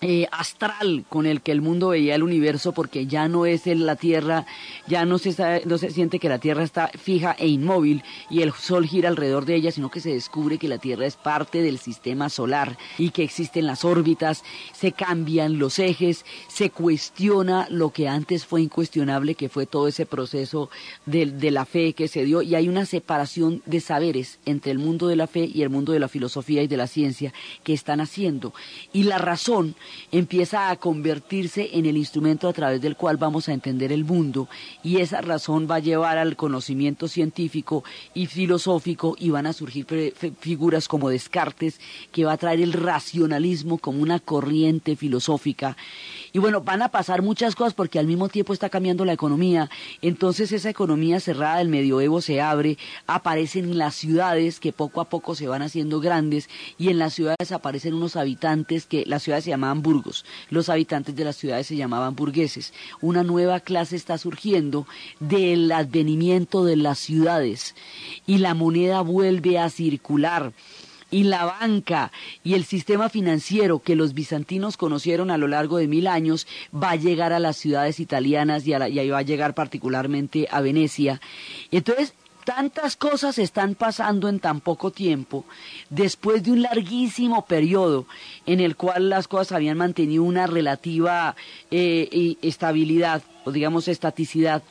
eh, 0.00 0.26
astral 0.32 1.04
con 1.08 1.26
el 1.26 1.40
que 1.40 1.52
el 1.52 1.62
mundo 1.62 1.88
veía 1.88 2.14
el 2.14 2.22
universo 2.22 2.72
porque 2.72 3.06
ya 3.06 3.28
no 3.28 3.46
es 3.46 3.66
la 3.66 3.96
Tierra, 3.96 4.44
ya 4.86 5.04
no 5.04 5.18
se, 5.18 5.62
no 5.64 5.78
se 5.78 5.90
siente 5.90 6.18
que 6.18 6.28
la 6.28 6.38
Tierra 6.38 6.62
está 6.62 6.88
fija 6.88 7.34
e 7.38 7.46
inmóvil 7.46 8.02
y 8.28 8.42
el 8.42 8.52
Sol 8.52 8.86
gira 8.86 9.08
alrededor 9.08 9.44
de 9.44 9.54
ella, 9.54 9.72
sino 9.72 9.90
que 9.90 10.00
se 10.00 10.10
descubre 10.10 10.58
que 10.58 10.68
la 10.68 10.78
Tierra 10.78 11.06
es 11.06 11.16
parte 11.16 11.62
del 11.62 11.78
sistema 11.78 12.28
solar 12.28 12.76
y 12.98 13.10
que 13.10 13.22
existen 13.22 13.66
las 13.66 13.84
órbitas, 13.84 14.44
se 14.72 14.92
cambian 14.92 15.58
los 15.58 15.78
ejes, 15.78 16.24
se 16.48 16.70
cuestiona 16.70 17.66
lo 17.70 17.90
que 17.90 18.08
antes 18.08 18.44
fue 18.44 18.62
incuestionable, 18.62 19.34
que 19.34 19.48
fue 19.48 19.66
todo 19.66 19.88
ese 19.88 20.06
proceso 20.06 20.70
de, 21.06 21.26
de 21.26 21.50
la 21.50 21.64
fe 21.64 21.94
que 21.94 22.08
se 22.08 22.24
dio 22.24 22.42
y 22.42 22.54
hay 22.54 22.68
una 22.68 22.84
separación 22.84 23.62
de 23.64 23.80
saberes 23.80 24.38
entre 24.44 24.72
el 24.72 24.78
mundo 24.78 25.08
de 25.08 25.16
la 25.16 25.26
fe 25.26 25.50
y 25.52 25.62
el 25.62 25.70
mundo 25.70 25.92
de 25.92 26.00
la 26.00 26.08
filosofía 26.08 26.62
y 26.62 26.66
de 26.66 26.76
la 26.76 26.86
ciencia 26.86 27.32
que 27.62 27.72
están 27.72 28.00
haciendo. 28.00 28.52
Y 28.92 29.04
la 29.04 29.18
razón 29.18 29.76
empieza 30.12 30.70
a 30.70 30.76
convertirse 30.76 31.70
en 31.72 31.86
el 31.86 31.96
instrumento 31.96 32.48
a 32.48 32.52
través 32.52 32.80
del 32.80 32.96
cual 32.96 33.16
vamos 33.16 33.48
a 33.48 33.52
entender 33.52 33.92
el 33.92 34.04
mundo 34.04 34.48
y 34.82 34.98
esa 34.98 35.20
razón 35.20 35.66
va 35.70 35.76
a 35.76 35.80
llevar 35.80 36.18
al 36.18 36.36
conocimiento 36.36 37.08
científico 37.08 37.84
y 38.14 38.26
filosófico 38.26 39.16
y 39.18 39.30
van 39.30 39.46
a 39.46 39.52
surgir 39.52 39.86
figuras 40.40 40.88
como 40.88 41.10
Descartes 41.10 41.80
que 42.12 42.24
va 42.24 42.32
a 42.32 42.38
traer 42.38 42.60
el 42.60 42.72
racionalismo 42.72 43.78
como 43.78 44.00
una 44.00 44.20
corriente 44.20 44.96
filosófica 44.96 45.76
Y 46.36 46.40
bueno, 46.40 46.62
van 46.62 46.82
a 46.82 46.88
pasar 46.88 47.22
muchas 47.22 47.54
cosas 47.54 47.74
porque 47.74 48.00
al 48.00 48.08
mismo 48.08 48.28
tiempo 48.28 48.52
está 48.52 48.68
cambiando 48.68 49.04
la 49.04 49.12
economía. 49.12 49.70
Entonces 50.02 50.50
esa 50.50 50.68
economía 50.68 51.20
cerrada 51.20 51.58
del 51.58 51.68
medioevo 51.68 52.20
se 52.20 52.40
abre, 52.40 52.76
aparecen 53.06 53.78
las 53.78 53.94
ciudades 53.94 54.58
que 54.58 54.72
poco 54.72 55.00
a 55.00 55.04
poco 55.04 55.36
se 55.36 55.46
van 55.46 55.62
haciendo 55.62 56.00
grandes 56.00 56.50
y 56.76 56.88
en 56.88 56.98
las 56.98 57.14
ciudades 57.14 57.52
aparecen 57.52 57.94
unos 57.94 58.16
habitantes 58.16 58.84
que 58.84 59.04
las 59.06 59.22
ciudades 59.22 59.44
se 59.44 59.50
llamaban 59.50 59.82
burgos. 59.82 60.24
Los 60.50 60.70
habitantes 60.70 61.14
de 61.14 61.24
las 61.24 61.36
ciudades 61.36 61.68
se 61.68 61.76
llamaban 61.76 62.16
burgueses. 62.16 62.74
Una 63.00 63.22
nueva 63.22 63.60
clase 63.60 63.94
está 63.94 64.18
surgiendo 64.18 64.88
del 65.20 65.70
advenimiento 65.70 66.64
de 66.64 66.74
las 66.74 66.98
ciudades 66.98 67.76
y 68.26 68.38
la 68.38 68.54
moneda 68.54 69.02
vuelve 69.02 69.60
a 69.60 69.70
circular 69.70 70.52
y 71.14 71.22
la 71.22 71.44
banca 71.44 72.10
y 72.42 72.54
el 72.54 72.64
sistema 72.64 73.08
financiero 73.08 73.78
que 73.78 73.94
los 73.94 74.14
bizantinos 74.14 74.76
conocieron 74.76 75.30
a 75.30 75.38
lo 75.38 75.46
largo 75.46 75.78
de 75.78 75.86
mil 75.86 76.08
años 76.08 76.48
va 76.74 76.90
a 76.90 76.96
llegar 76.96 77.32
a 77.32 77.38
las 77.38 77.56
ciudades 77.56 78.00
italianas 78.00 78.66
y, 78.66 78.74
ahí 78.74 79.10
va 79.10 79.18
a 79.18 79.22
llegar 79.22 79.54
particularmente 79.54 80.48
a 80.50 80.60
Venecia. 80.60 81.20
Entonces, 81.70 82.14
tantas 82.44 82.96
cosas 82.96 83.38
están 83.38 83.76
pasando 83.76 84.28
en 84.28 84.40
tan 84.40 84.60
poco 84.60 84.90
tiempo, 84.90 85.44
después 85.88 86.42
de 86.42 86.50
un 86.50 86.62
larguísimo 86.62 87.46
periodo 87.46 88.06
en 88.44 88.58
el 88.58 88.74
cual 88.74 89.08
las 89.08 89.28
cosas 89.28 89.52
habían 89.52 89.78
mantenido 89.78 90.24
una 90.24 90.48
relativa 90.48 91.36
eh, 91.70 92.36
estabilidad 92.42 93.22
o 93.44 93.52
digamos 93.52 93.86
estaticidad. 93.86 94.64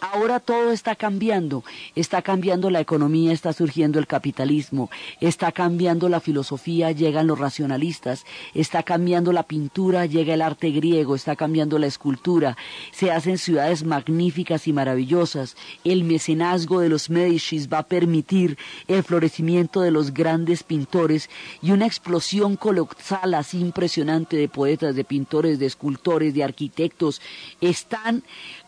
Ahora 0.00 0.40
todo 0.40 0.72
está 0.72 0.94
cambiando, 0.94 1.64
está 1.94 2.20
cambiando 2.20 2.68
la 2.68 2.80
economía, 2.80 3.32
está 3.32 3.54
surgiendo 3.54 3.98
el 3.98 4.06
capitalismo, 4.06 4.90
está 5.20 5.52
cambiando 5.52 6.10
la 6.10 6.20
filosofía, 6.20 6.92
llegan 6.92 7.26
los 7.26 7.38
racionalistas, 7.38 8.26
está 8.52 8.82
cambiando 8.82 9.32
la 9.32 9.44
pintura, 9.44 10.04
llega 10.04 10.34
el 10.34 10.42
arte 10.42 10.70
griego, 10.70 11.14
está 11.14 11.34
cambiando 11.34 11.78
la 11.78 11.86
escultura, 11.86 12.58
se 12.92 13.10
hacen 13.10 13.38
ciudades 13.38 13.84
magníficas 13.84 14.68
y 14.68 14.74
maravillosas, 14.74 15.56
el 15.82 16.04
mecenazgo 16.04 16.80
de 16.80 16.90
los 16.90 17.08
Medicis 17.08 17.72
va 17.72 17.78
a 17.78 17.86
permitir 17.86 18.58
el 18.88 19.02
florecimiento 19.02 19.80
de 19.80 19.92
los 19.92 20.12
grandes 20.12 20.62
pintores 20.62 21.30
y 21.62 21.70
una 21.70 21.86
explosión 21.86 22.56
colosal 22.56 23.32
así 23.32 23.60
impresionante 23.60 24.36
de 24.36 24.48
poetas, 24.50 24.94
de 24.94 25.04
pintores, 25.04 25.58
de 25.58 25.64
escultores, 25.64 26.34
de 26.34 26.44
arquitectos, 26.44 27.22
están 27.62 28.22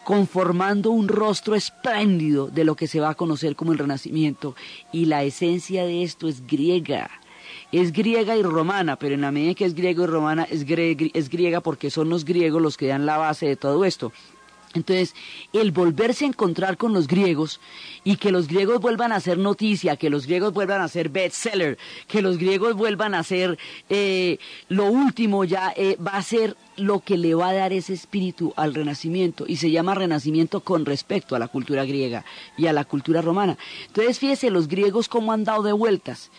conformando 0.05 0.91
un 0.91 1.09
rostro 1.09 1.55
espléndido 1.55 2.49
de 2.49 2.65
lo 2.65 2.75
que 2.75 2.87
se 2.87 3.01
va 3.01 3.11
a 3.11 3.15
conocer 3.15 3.57
como 3.57 3.73
el 3.73 3.79
Renacimiento. 3.79 4.55
Y 4.93 5.07
la 5.07 5.25
esencia 5.25 5.85
de 5.85 6.03
esto 6.03 6.29
es 6.29 6.47
griega. 6.47 7.11
Es 7.73 7.93
griega 7.93 8.37
y 8.37 8.43
romana, 8.43 8.97
pero 8.97 9.15
en 9.15 9.21
la 9.21 9.33
medida 9.33 9.55
que 9.55 9.65
es 9.65 9.75
griego 9.75 10.05
y 10.05 10.07
romana 10.07 10.45
es, 10.51 10.65
es 10.69 11.29
griega 11.29 11.61
porque 11.61 11.91
son 11.91 12.09
los 12.09 12.25
griegos 12.25 12.63
los 12.63 12.77
que 12.77 12.87
dan 12.87 13.07
la 13.07 13.19
base 13.19 13.47
de 13.47 13.57
todo 13.57 13.85
esto. 13.85 14.13
Entonces, 14.75 15.15
el 15.53 15.73
volverse 15.73 16.25
a 16.25 16.29
encontrar 16.29 16.77
con 16.77 16.93
los 16.93 17.07
griegos 17.07 17.61
y 18.05 18.17
que 18.17 18.31
los 18.31 18.49
griegos 18.49 18.81
vuelvan 18.81 19.13
a 19.13 19.21
ser 19.21 19.39
noticia, 19.39 19.97
que 19.97 20.11
los 20.11 20.27
griegos 20.27 20.53
vuelvan 20.53 20.83
a 20.83 20.89
ser 20.89 21.09
bestseller, 21.09 21.79
que 22.07 22.21
los 22.21 22.39
griegos 22.39 22.75
vuelvan 22.75 23.15
a 23.15 23.23
ser 23.23 23.59
eh, 23.89 24.39
lo 24.69 24.87
último 24.87 25.45
ya, 25.45 25.73
eh, 25.77 25.97
va 25.97 26.13
a 26.13 26.23
ser 26.23 26.57
lo 26.77 27.01
que 27.01 27.17
le 27.17 27.35
va 27.35 27.49
a 27.49 27.55
dar 27.55 27.73
ese 27.73 27.95
espíritu 27.95 28.53
al 28.57 28.75
renacimiento 28.75 29.45
y 29.47 29.57
se 29.57 29.71
llama 29.71 29.95
renacimiento 29.95 30.61
con 30.61 30.85
respecto 30.85 31.35
a 31.35 31.39
la 31.39 31.49
cultura 31.49 31.85
griega 31.85 32.25
y 32.57 32.67
a 32.67 32.73
la 32.73 32.85
cultura 32.85 33.23
romana. 33.23 33.57
Entonces, 33.87 34.19
fíjese 34.19 34.51
los 34.51 34.69
griegos 34.69 35.09
cómo 35.09 35.33
han 35.33 35.45
dado 35.45 35.63
de 35.63 35.73
vueltas. 35.73 36.31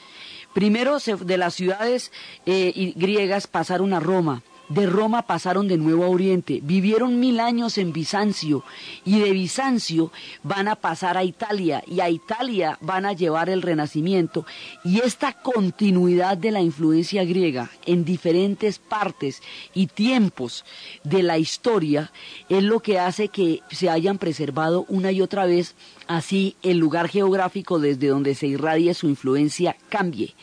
Primero 0.54 0.98
de 1.00 1.38
las 1.38 1.54
ciudades 1.54 2.12
eh, 2.46 2.94
griegas 2.96 3.48
pasaron 3.48 3.94
a 3.94 4.00
Roma, 4.00 4.42
de 4.70 4.86
Roma 4.86 5.24
pasaron 5.24 5.68
de 5.68 5.78
nuevo 5.78 6.06
a 6.06 6.10
Oriente, 6.10 6.60
vivieron 6.64 7.20
mil 7.20 7.40
años 7.40 7.78
en 7.78 7.92
Bizancio 7.92 8.64
y 9.04 9.20
de 9.20 9.32
Bizancio 9.32 10.12
van 10.44 10.68
a 10.68 10.76
pasar 10.76 11.18
a 11.18 11.24
Italia 11.24 11.84
y 11.88 12.00
a 12.00 12.10
Italia 12.10 12.78
van 12.82 13.06
a 13.06 13.14
llevar 13.14 13.50
el 13.50 13.62
Renacimiento 13.62 14.46
y 14.84 15.00
esta 15.00 15.34
continuidad 15.34 16.38
de 16.38 16.52
la 16.52 16.62
influencia 16.62 17.26
griega 17.26 17.70
en 17.86 18.06
diferentes 18.06 18.80
partes 18.80 19.42
y 19.74 19.88
tiempos 19.88 20.64
de 21.04 21.24
la 21.24 21.38
historia 21.38 22.12
es 22.48 22.64
lo 22.64 22.80
que 22.80 23.00
hace 23.00 23.30
que 23.30 23.62
se 23.72 23.90
hayan 23.90 24.18
preservado 24.18 24.86
una 24.88 25.12
y 25.12 25.22
otra 25.22 25.46
vez 25.46 25.76
así 26.10 26.56
el 26.63 26.80
lugar 26.80 27.08
geográfico 27.08 27.80
desde 27.80 28.08
donde 28.08 28.34
se 28.36 28.48
irradie 28.48 28.93
su 28.95 29.08
influencia 29.08 29.78
cambie 29.89 30.36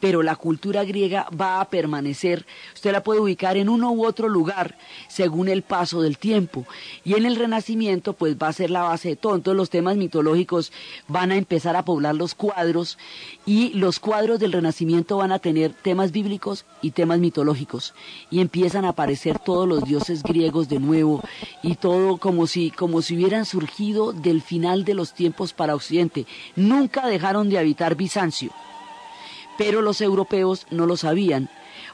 pero 0.00 0.22
la 0.22 0.36
cultura 0.36 0.84
griega 0.84 1.28
va 1.38 1.60
a 1.60 1.68
permanecer. 1.68 2.46
Usted 2.74 2.92
la 2.92 3.02
puede 3.02 3.20
ubicar 3.20 3.56
en 3.56 3.68
uno 3.68 3.90
u 3.92 4.04
otro 4.04 4.28
lugar 4.28 4.76
según 5.08 5.48
el 5.48 5.62
paso 5.62 6.02
del 6.02 6.18
tiempo. 6.18 6.66
Y 7.04 7.14
en 7.14 7.26
el 7.26 7.36
Renacimiento, 7.36 8.12
pues 8.12 8.36
va 8.36 8.48
a 8.48 8.52
ser 8.52 8.70
la 8.70 8.82
base 8.82 9.10
de 9.10 9.16
todo. 9.16 9.34
Entonces 9.34 9.56
los 9.56 9.70
temas 9.70 9.96
mitológicos 9.96 10.72
van 11.08 11.32
a 11.32 11.36
empezar 11.36 11.76
a 11.76 11.84
poblar 11.84 12.14
los 12.14 12.34
cuadros 12.34 12.98
y 13.46 13.70
los 13.70 13.98
cuadros 13.98 14.38
del 14.38 14.52
Renacimiento 14.52 15.16
van 15.16 15.32
a 15.32 15.38
tener 15.38 15.72
temas 15.72 16.12
bíblicos 16.12 16.64
y 16.82 16.90
temas 16.90 17.18
mitológicos. 17.18 17.94
Y 18.30 18.40
empiezan 18.40 18.84
a 18.84 18.90
aparecer 18.90 19.38
todos 19.38 19.66
los 19.66 19.84
dioses 19.84 20.22
griegos 20.22 20.68
de 20.68 20.78
nuevo 20.78 21.22
y 21.62 21.76
todo 21.76 22.18
como 22.18 22.46
si, 22.46 22.70
como 22.70 23.02
si 23.02 23.16
hubieran 23.16 23.46
surgido 23.46 24.12
del 24.12 24.42
final 24.42 24.84
de 24.84 24.94
los 24.94 25.05
tiempos 25.14 25.52
para 25.52 25.74
Occidente. 25.74 26.26
Nunca 26.54 27.06
dejaron 27.06 27.48
de 27.48 27.58
habitar 27.58 27.94
Bizancio 27.96 28.52
pero 29.56 29.82
los 29.82 30.00
europeos 30.00 30.66
no 30.70 30.86
lo 30.86 30.96
sabían 30.96 31.48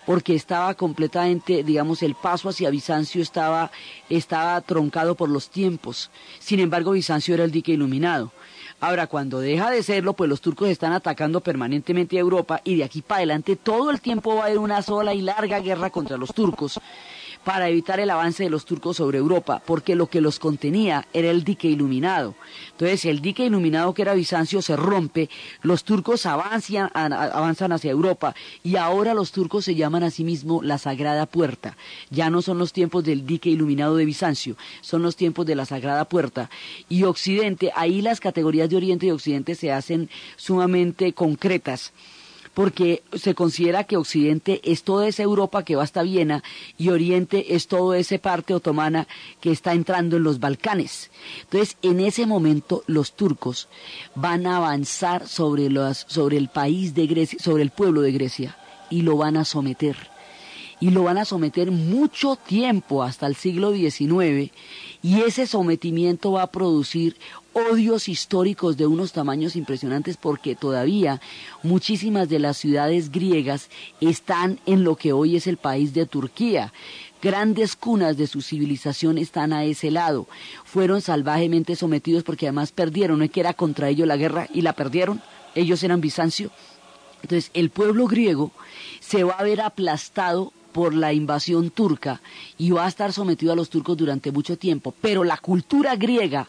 porque 0.05 0.35
estaba 0.35 0.75
completamente, 0.75 1.63
digamos, 1.63 2.03
el 2.03 2.15
paso 2.17 2.49
hacia 2.49 2.71
Bizancio 2.71 3.23
estaba, 3.23 3.71
estaba 4.09 4.61
troncado 4.61 5.15
por 5.15 5.29
los 5.29 5.49
tiempos. 5.49 6.11
Sin 6.41 6.59
embargo, 6.59 6.93
Bizancio 6.93 7.35
era 7.35 7.45
el 7.45 7.53
dique 7.53 7.73
iluminado. 7.73 8.33
Ahora, 8.81 9.07
cuando 9.07 9.39
deja 9.39 9.71
de 9.71 9.83
serlo, 9.85 10.15
pues 10.15 10.29
los 10.29 10.41
turcos 10.41 10.69
están 10.69 10.93
atacando 10.93 11.41
permanentemente 11.41 12.17
a 12.17 12.21
Europa 12.21 12.61
y 12.65 12.77
de 12.77 12.85
aquí 12.85 13.01
para 13.01 13.19
adelante 13.19 13.55
todo 13.55 13.91
el 13.91 14.01
tiempo 14.01 14.35
va 14.35 14.43
a 14.43 14.47
haber 14.47 14.59
una 14.59 14.83
sola 14.83 15.15
y 15.15 15.21
larga 15.21 15.61
guerra 15.61 15.91
contra 15.91 16.17
los 16.17 16.35
turcos 16.35 16.81
para 17.45 17.69
evitar 17.69 18.01
el 18.01 18.11
avance 18.11 18.45
de 18.45 18.51
los 18.51 18.65
turcos 18.65 18.97
sobre 18.97 19.19
Europa, 19.19 19.63
porque 19.65 19.95
lo 19.95 20.07
que 20.07 20.21
los 20.21 20.39
contenía 20.39 21.07
era 21.13 21.31
el 21.31 21.45
dique 21.45 21.69
iluminado. 21.69 22.35
Entonces, 22.73 23.05
el 23.05 23.21
dique 23.21 23.45
iluminado 23.45 23.95
que 23.95 24.03
era 24.03 24.15
Bizancio 24.15 24.63
se 24.63 24.77
rompe, 24.77 25.29
los 25.63 25.85
turcos 25.85 26.27
avanzan, 26.27 26.91
avanzan 26.95 27.73
hacia 27.73 27.91
Europa 27.91 28.35
y 28.63 28.77
ahora 28.77 29.15
los 29.15 29.33
turcos 29.33 29.65
se 29.65 29.75
llaman 29.75 30.05
a 30.05 30.11
sí 30.11 30.25
mismos 30.25 30.65
la 30.65 30.79
Sagrada 30.79 31.27
Puerta. 31.27 31.77
Ya 32.11 32.31
no 32.31 32.43
son 32.43 32.59
los 32.59 32.73
tiempos 32.73 33.05
del 33.05 33.27
dique 33.27 33.51
iluminado 33.51 33.97
de 33.97 34.05
Bizancio, 34.05 34.57
son 34.81 35.03
los 35.03 35.17
tiempos 35.17 35.47
de 35.47 35.57
la 35.57 35.67
Sagrada 35.67 36.05
Puerta. 36.05 36.51
Y 36.89 37.05
Occidente, 37.05 37.73
ahí 37.75 38.03
las 38.03 38.21
categorías 38.21 38.71
de 38.71 38.77
Oriente 38.77 39.07
y 39.07 39.11
Occidente 39.11 39.55
se 39.55 39.73
hacen 39.73 40.09
sumamente 40.37 41.13
concretas 41.13 41.93
porque 42.55 43.03
se 43.15 43.35
considera 43.35 43.85
que 43.85 43.97
Occidente 43.97 44.61
es 44.65 44.83
toda 44.83 45.09
esa 45.09 45.23
Europa 45.23 45.65
que 45.65 45.77
va 45.77 45.83
hasta 45.83 46.03
Viena 46.03 46.43
y 46.77 46.91
Oriente 46.91 47.55
es 47.55 47.67
toda 47.67 47.99
esa 47.99 48.19
parte 48.19 48.55
otomana 48.55 49.09
que 49.41 49.51
está 49.51 49.73
entrando 49.73 50.17
en 50.17 50.25
los 50.25 50.39
Balcanes. 50.41 51.11
Entonces, 51.43 51.77
en 51.83 52.01
ese 52.01 52.27
momento 52.27 52.85
los 52.87 53.13
turcos 53.15 53.69
van 54.15 54.47
a 54.47 54.57
avanzar 54.59 55.27
sobre, 55.29 55.69
sobre 55.95 56.37
el 56.37 56.49
país 56.49 56.95
de 56.95 57.07
Grecia, 57.07 57.39
sobre 57.41 57.63
el 57.63 57.71
pueblo 57.71 58.03
de 58.03 58.13
Grecia 58.13 58.57
y 58.91 59.03
lo 59.03 59.17
van 59.17 59.37
a 59.37 59.45
someter. 59.45 60.12
Y 60.83 60.91
lo 60.91 61.05
van 61.05 61.17
a 61.17 61.25
someter 61.25 61.71
mucho 61.71 62.35
tiempo, 62.35 63.05
hasta 63.05 63.29
el 63.29 63.37
siglo 63.37 63.73
XIX, 63.73 64.51
y 65.01 65.21
ese 65.21 65.47
sometimiento 65.47 66.33
va 66.33 66.43
a 66.43 66.51
producir 66.51 67.17
odios 67.53 68.09
históricos 68.09 68.77
de 68.77 68.89
unos 68.89 69.13
tamaños 69.13 69.55
impresionantes 69.55 70.17
porque 70.17 70.57
todavía 70.57 71.21
muchísimas 71.63 72.29
de 72.29 72.41
las 72.41 72.57
ciudades 72.57 73.13
griegas 73.13 73.71
están 74.01 74.59
en 74.67 74.83
lo 74.83 74.97
que 74.97 75.13
hoy 75.13 75.37
es 75.37 75.47
el 75.47 75.57
país 75.57 75.95
de 75.95 76.05
Turquía. 76.05 76.73
Grandes 77.23 77.77
cunas 77.77 78.17
de 78.17 78.27
su 78.27 78.43
civilización 78.43 79.19
están 79.19 79.53
a 79.53 79.63
ese 79.63 79.93
lado. 79.93 80.27
Fueron 80.65 81.01
salvajemente 81.01 81.77
sometidos 81.77 82.25
porque 82.25 82.47
además 82.47 82.73
perdieron, 82.73 83.21
no 83.21 83.25
es 83.25 83.31
que 83.31 83.39
era 83.39 83.55
contra 83.55 83.89
ellos 83.89 84.09
la 84.09 84.17
guerra 84.17 84.49
y 84.53 84.63
la 84.63 84.73
perdieron. 84.73 85.23
Ellos 85.55 85.85
eran 85.85 86.01
Bizancio. 86.01 86.51
Entonces 87.23 87.53
el 87.55 87.71
pueblo 87.71 88.09
griego 88.09 88.51
se 88.99 89.23
va 89.23 89.35
a 89.35 89.45
ver 89.45 89.61
aplastado 89.61 90.53
por 90.73 90.95
la 90.95 91.13
invasión 91.13 91.71
turca 91.71 92.21
y 92.59 92.71
va 92.71 92.87
a 92.87 92.89
estar 92.89 93.13
sometido 93.13 93.53
a 93.53 93.57
los 93.57 93.69
turcos 93.71 93.97
durante 93.97 94.33
mucho 94.33 94.57
tiempo, 94.57 94.95
pero 95.01 95.25
la 95.25 95.37
cultura 95.37 95.97
griega 95.97 96.49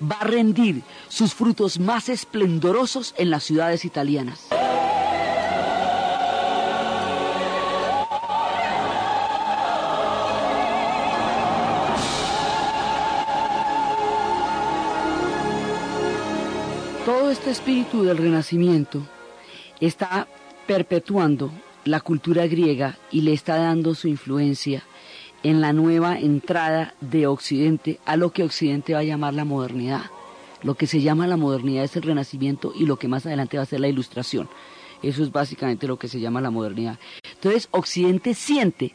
va 0.00 0.16
a 0.20 0.24
rendir 0.24 0.82
sus 1.08 1.34
frutos 1.34 1.78
más 1.78 2.08
esplendorosos 2.08 3.14
en 3.18 3.30
las 3.30 3.44
ciudades 3.44 3.84
italianas. 3.84 4.48
Todo 17.04 17.30
este 17.30 17.50
espíritu 17.50 18.02
del 18.02 18.16
renacimiento 18.16 19.02
está 19.78 20.26
perpetuando 20.66 21.50
la 21.84 22.00
cultura 22.00 22.46
griega 22.46 22.98
y 23.10 23.22
le 23.22 23.32
está 23.32 23.56
dando 23.56 23.94
su 23.94 24.08
influencia 24.08 24.84
en 25.42 25.60
la 25.60 25.72
nueva 25.72 26.18
entrada 26.18 26.94
de 27.00 27.26
Occidente 27.26 28.00
a 28.06 28.16
lo 28.16 28.32
que 28.32 28.42
Occidente 28.42 28.94
va 28.94 29.00
a 29.00 29.04
llamar 29.04 29.34
la 29.34 29.44
modernidad. 29.44 30.02
Lo 30.62 30.74
que 30.74 30.86
se 30.86 31.02
llama 31.02 31.26
la 31.26 31.36
modernidad 31.36 31.84
es 31.84 31.96
el 31.96 32.02
renacimiento 32.02 32.72
y 32.74 32.86
lo 32.86 32.96
que 32.96 33.08
más 33.08 33.26
adelante 33.26 33.58
va 33.58 33.64
a 33.64 33.66
ser 33.66 33.80
la 33.80 33.88
ilustración. 33.88 34.48
Eso 35.02 35.22
es 35.22 35.30
básicamente 35.30 35.86
lo 35.86 35.98
que 35.98 36.08
se 36.08 36.18
llama 36.20 36.40
la 36.40 36.50
modernidad. 36.50 36.98
Entonces, 37.34 37.68
Occidente 37.70 38.32
siente 38.32 38.94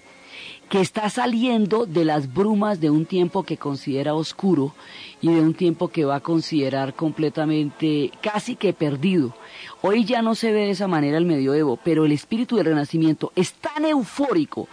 que 0.70 0.82
está 0.82 1.10
saliendo 1.10 1.88
de 1.88 2.06
las 2.06 2.32
brumas 2.32 2.80
de 2.80 2.92
un 2.92 3.08
tiempo 3.08 3.42
que 3.42 3.58
considera 3.58 4.14
oscuro 4.14 4.76
y 5.20 5.30
de 5.30 5.42
un 5.42 5.56
tiempo 5.56 5.88
que 5.88 6.06
va 6.06 6.18
a 6.18 6.20
considerar 6.22 6.94
completamente 6.94 8.12
casi 8.22 8.56
que 8.56 8.72
perdido. 8.72 9.36
Hoy 9.82 10.06
ya 10.06 10.22
no 10.22 10.36
se 10.36 10.52
ve 10.52 10.66
de 10.66 10.72
esa 10.72 10.88
manera 10.88 11.18
el 11.18 11.26
medioevo, 11.26 11.80
pero 11.84 12.06
el 12.06 12.12
espíritu 12.12 12.58
del 12.58 12.68
renacimiento 12.68 13.32
es 13.36 13.54
tan 13.54 13.84
eufórico, 13.84 14.68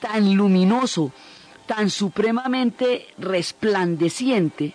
tan 0.00 0.34
luminoso, 0.34 1.12
tan 1.66 1.90
supremamente 1.90 3.06
resplandeciente, 3.18 4.74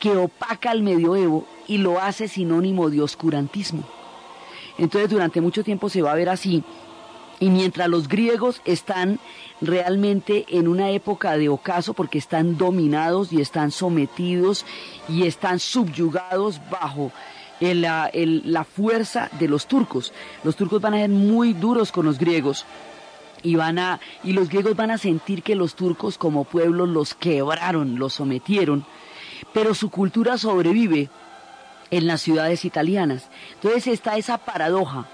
que 0.00 0.16
opaca 0.16 0.72
al 0.72 0.82
medioevo 0.82 1.46
y 1.68 1.78
lo 1.78 2.00
hace 2.00 2.26
sinónimo 2.26 2.90
de 2.90 3.00
oscurantismo. 3.00 3.84
Entonces 4.76 5.10
durante 5.10 5.40
mucho 5.40 5.62
tiempo 5.62 5.88
se 5.88 6.02
va 6.02 6.12
a 6.12 6.16
ver 6.16 6.30
así, 6.30 6.64
y 7.40 7.48
mientras 7.48 7.88
los 7.88 8.06
griegos 8.06 8.60
están 8.66 9.18
realmente 9.62 10.44
en 10.50 10.68
una 10.68 10.90
época 10.90 11.36
de 11.38 11.48
ocaso 11.48 11.94
porque 11.94 12.18
están 12.18 12.58
dominados 12.58 13.32
y 13.32 13.40
están 13.40 13.70
sometidos 13.70 14.66
y 15.08 15.26
están 15.26 15.58
subyugados 15.58 16.60
bajo 16.70 17.10
la, 17.60 18.64
fuerza 18.64 19.30
de 19.38 19.48
los 19.48 19.66
turcos. 19.66 20.12
Los 20.44 20.54
turcos 20.54 20.82
van 20.82 20.94
a 20.94 20.98
ser 20.98 21.08
muy 21.08 21.54
duros 21.54 21.92
con 21.92 22.04
los 22.04 22.18
griegos 22.18 22.66
y 23.42 23.54
van 23.56 23.78
a 23.78 24.00
y 24.22 24.34
los 24.34 24.50
griegos 24.50 24.76
van 24.76 24.90
a 24.90 24.98
sentir 24.98 25.42
que 25.42 25.54
los 25.54 25.74
turcos 25.74 26.18
como 26.18 26.44
pueblo 26.44 26.84
los 26.84 27.14
quebraron, 27.14 27.98
los 27.98 28.14
sometieron, 28.14 28.84
pero 29.54 29.74
su 29.74 29.88
cultura 29.88 30.36
sobrevive 30.36 31.08
en 31.90 32.06
las 32.06 32.20
ciudades 32.20 32.66
italianas. 32.66 33.28
Entonces 33.54 33.86
está 33.86 34.18
esa 34.18 34.36
paradoja 34.36 35.08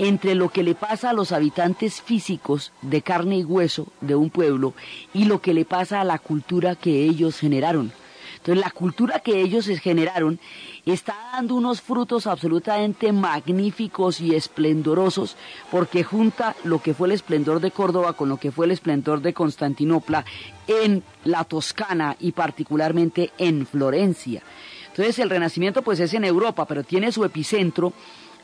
entre 0.00 0.34
lo 0.34 0.48
que 0.48 0.62
le 0.62 0.74
pasa 0.74 1.10
a 1.10 1.12
los 1.12 1.30
habitantes 1.30 2.00
físicos 2.00 2.72
de 2.80 3.02
carne 3.02 3.36
y 3.36 3.44
hueso 3.44 3.86
de 4.00 4.14
un 4.14 4.30
pueblo 4.30 4.72
y 5.12 5.26
lo 5.26 5.42
que 5.42 5.52
le 5.52 5.66
pasa 5.66 6.00
a 6.00 6.04
la 6.04 6.18
cultura 6.18 6.74
que 6.74 7.04
ellos 7.04 7.38
generaron. 7.38 7.92
Entonces 8.38 8.64
la 8.64 8.70
cultura 8.70 9.20
que 9.20 9.42
ellos 9.42 9.66
generaron 9.66 10.40
está 10.86 11.14
dando 11.34 11.54
unos 11.54 11.82
frutos 11.82 12.26
absolutamente 12.26 13.12
magníficos 13.12 14.22
y 14.22 14.34
esplendorosos 14.34 15.36
porque 15.70 16.02
junta 16.02 16.56
lo 16.64 16.80
que 16.80 16.94
fue 16.94 17.08
el 17.08 17.12
esplendor 17.12 17.60
de 17.60 17.70
Córdoba 17.70 18.14
con 18.14 18.30
lo 18.30 18.38
que 18.38 18.50
fue 18.50 18.64
el 18.64 18.72
esplendor 18.72 19.20
de 19.20 19.34
Constantinopla 19.34 20.24
en 20.66 21.02
la 21.24 21.44
Toscana 21.44 22.16
y 22.18 22.32
particularmente 22.32 23.32
en 23.36 23.66
Florencia. 23.66 24.42
Entonces 24.88 25.18
el 25.18 25.28
Renacimiento 25.28 25.82
pues 25.82 26.00
es 26.00 26.14
en 26.14 26.24
Europa, 26.24 26.64
pero 26.64 26.84
tiene 26.84 27.12
su 27.12 27.22
epicentro 27.22 27.92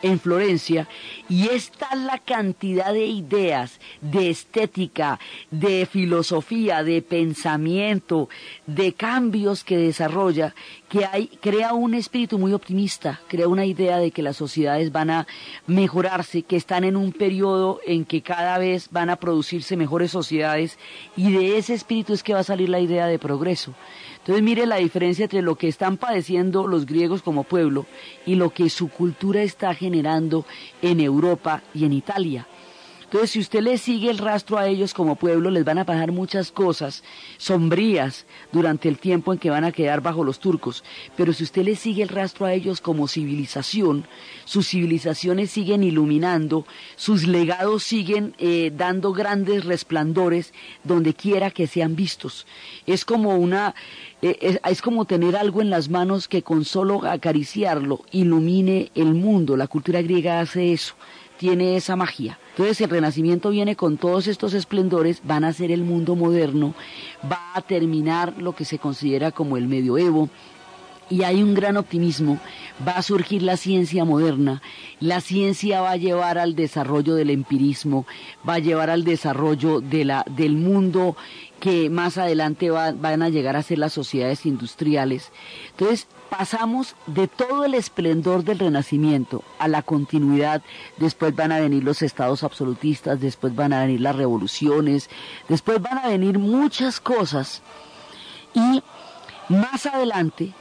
en 0.07 0.21
Florencia 0.21 0.89
y 1.29 1.49
está 1.49 1.95
la 1.95 2.19
cantidad 2.19 2.93
de 2.93 3.07
ideas, 3.07 3.81
de 4.01 4.31
estética, 4.31 5.19
de 5.51 5.87
filosofía, 5.87 6.83
de 6.83 7.03
pensamiento, 7.03 8.29
de 8.67 8.93
cambios 8.93 9.65
que 9.65 9.77
desarrolla, 9.77 10.55
que 10.89 11.05
hay, 11.05 11.27
crea 11.41 11.73
un 11.73 11.95
espíritu 11.95 12.39
muy 12.39 12.53
optimista, 12.53 13.21
crea 13.29 13.49
una 13.49 13.67
idea 13.67 13.99
de 13.99 14.11
que 14.11 14.23
las 14.23 14.37
sociedades 14.37 14.93
van 14.93 15.11
a 15.11 15.27
mejorarse, 15.67 16.43
que 16.43 16.57
están 16.57 16.85
en 16.85 16.97
un 16.97 17.13
periodo 17.13 17.81
en 17.87 18.05
que 18.05 18.23
cada 18.23 18.59
vez 18.59 18.89
van 18.91 19.11
a 19.11 19.17
producirse 19.17 19.77
mejores 19.77 20.11
sociedades 20.11 20.79
y 21.17 21.33
de 21.33 21.59
ese 21.59 21.75
espíritu 21.75 22.13
es 22.13 22.23
que 22.23 22.35
va 22.35 22.41
a 22.41 22.45
salir 22.45 22.69
la 22.69 22.81
idea 22.81 23.07
de 23.07 23.19
progreso. 23.19 23.75
Entonces 24.27 24.43
mire 24.43 24.67
la 24.67 24.79
diferencia 24.79 25.27
entre 25.27 25.41
lo 25.41 25.55
que 25.55 25.69
están 25.69 25.99
padeciendo 25.99 26.67
los 26.67 26.85
griegos 26.85 27.23
como 27.23 27.45
pueblo 27.45 27.87
y 28.27 28.35
lo 28.35 28.51
que 28.51 28.69
su 28.71 28.89
cultura 28.89 29.41
está 29.43 29.73
generando 29.73 30.45
en 30.83 30.99
Europa 30.99 31.63
y 31.73 31.85
en 31.85 31.93
Italia. 31.93 32.49
Entonces, 33.07 33.31
si 33.31 33.39
usted 33.39 33.61
le 33.61 33.79
sigue 33.79 34.11
el 34.11 34.19
rastro 34.19 34.59
a 34.59 34.67
ellos 34.67 34.93
como 34.93 35.15
pueblo, 35.15 35.49
les 35.51 35.65
van 35.65 35.79
a 35.79 35.87
pasar 35.87 36.11
muchas 36.11 36.51
cosas 36.51 37.05
sombrías 37.37 38.27
durante 38.51 38.89
el 38.89 38.99
tiempo 38.99 39.33
en 39.33 39.39
que 39.39 39.49
van 39.49 39.63
a 39.63 39.71
quedar 39.71 40.01
bajo 40.01 40.25
los 40.25 40.41
turcos. 40.41 40.83
Pero 41.17 41.33
si 41.33 41.45
usted 41.45 41.63
le 41.63 41.77
sigue 41.77 42.03
el 42.03 42.09
rastro 42.09 42.47
a 42.47 42.53
ellos 42.53 42.81
como 42.81 43.07
civilización, 43.07 44.09
sus 44.45 44.67
civilizaciones 44.67 45.53
siguen 45.53 45.85
iluminando, 45.85 46.67
sus 46.97 47.29
legados 47.29 47.85
siguen 47.85 48.35
eh, 48.39 48.73
dando 48.77 49.13
grandes 49.13 49.65
resplandores 49.65 50.53
donde 50.83 51.15
quiera 51.15 51.53
que 51.53 51.69
sean 51.69 51.95
vistos. 51.95 52.45
Es 52.89 53.05
como 53.05 53.37
una, 53.37 53.77
eh, 54.21 54.59
es 54.65 54.83
como 54.83 55.05
tener 55.05 55.37
algo 55.37 55.63
en 55.63 55.71
las 55.71 55.89
manos 55.89 56.27
que 56.27 56.43
con 56.43 56.65
solo 56.65 57.07
acariciarlo 57.07 58.01
ilumine 58.11 58.91
el 58.97 59.15
mundo. 59.15 59.57
La 59.57 59.69
cultura 59.69 60.03
griega 60.03 60.41
hace 60.41 60.73
eso 60.73 60.97
tiene 61.39 61.77
esa 61.77 61.97
magia. 61.97 62.39
Entonces 62.51 62.81
el 62.81 62.91
renacimiento 62.91 63.51
viene 63.51 63.77
con 63.77 63.97
todos 63.97 64.27
estos 64.27 64.55
esplendores, 64.55 65.21
van 65.25 65.45
a 65.45 65.53
ser 65.53 65.71
el 65.71 65.83
mundo 65.83 66.17
moderno, 66.17 66.75
va 67.31 67.53
a 67.55 67.63
terminar 67.63 68.35
lo 68.39 68.55
que 68.55 68.65
se 68.65 68.79
considera 68.79 69.31
como 69.31 69.57
el 69.57 69.69
medioevo, 69.69 70.31
y 71.09 71.23
hay 71.23 71.43
un 71.43 71.55
gran 71.55 71.77
optimismo, 71.77 72.41
va 72.87 72.93
a 72.93 73.03
surgir 73.03 73.43
la 73.43 73.57
ciencia 73.57 74.05
moderna, 74.05 74.63
la 74.99 75.21
ciencia 75.21 75.81
va 75.81 75.93
a 75.93 75.97
llevar 75.97 76.39
al 76.39 76.57
desarrollo 76.57 77.15
del 77.15 77.31
empirismo, 77.31 78.07
va 78.49 78.55
a 78.55 78.59
llevar 78.59 78.91
al 78.91 79.05
desarrollo 79.05 79.81
de 79.81 80.05
la, 80.05 80.25
del 80.29 80.57
mundo 80.57 81.17
que 81.61 81.91
más 81.91 82.19
adelante 82.19 82.71
van 82.71 83.23
a 83.23 83.29
llegar 83.29 83.57
a 83.57 83.63
ser 83.63 83.79
las 83.79 83.93
sociedades 83.93 84.47
industriales. 84.47 85.31
Entonces, 85.71 86.09
pasamos 86.29 86.95
de 87.07 87.29
todo 87.29 87.65
el 87.65 87.75
esplendor 87.75 88.45
del 88.45 88.59
Renacimiento 88.59 89.43
a 89.59 89.69
la 89.69 89.83
continuidad, 89.83 90.63
después 90.97 91.35
van 91.35 91.53
a 91.53 91.61
venir 91.61 91.85
los 91.85 92.03
estados 92.03 92.43
absolutistas, 92.43 93.21
después 93.21 93.55
van 93.55 93.73
a 93.73 93.81
venir 93.81 94.01
las 94.01 94.17
revoluciones, 94.17 95.09
después 95.49 95.81
van 95.81 95.99
a 95.99 96.09
venir 96.09 96.39
muchas 96.39 97.01
cosas. 97.01 97.63
Y 98.55 98.83
más 99.49 99.87
adelante, 99.87 100.53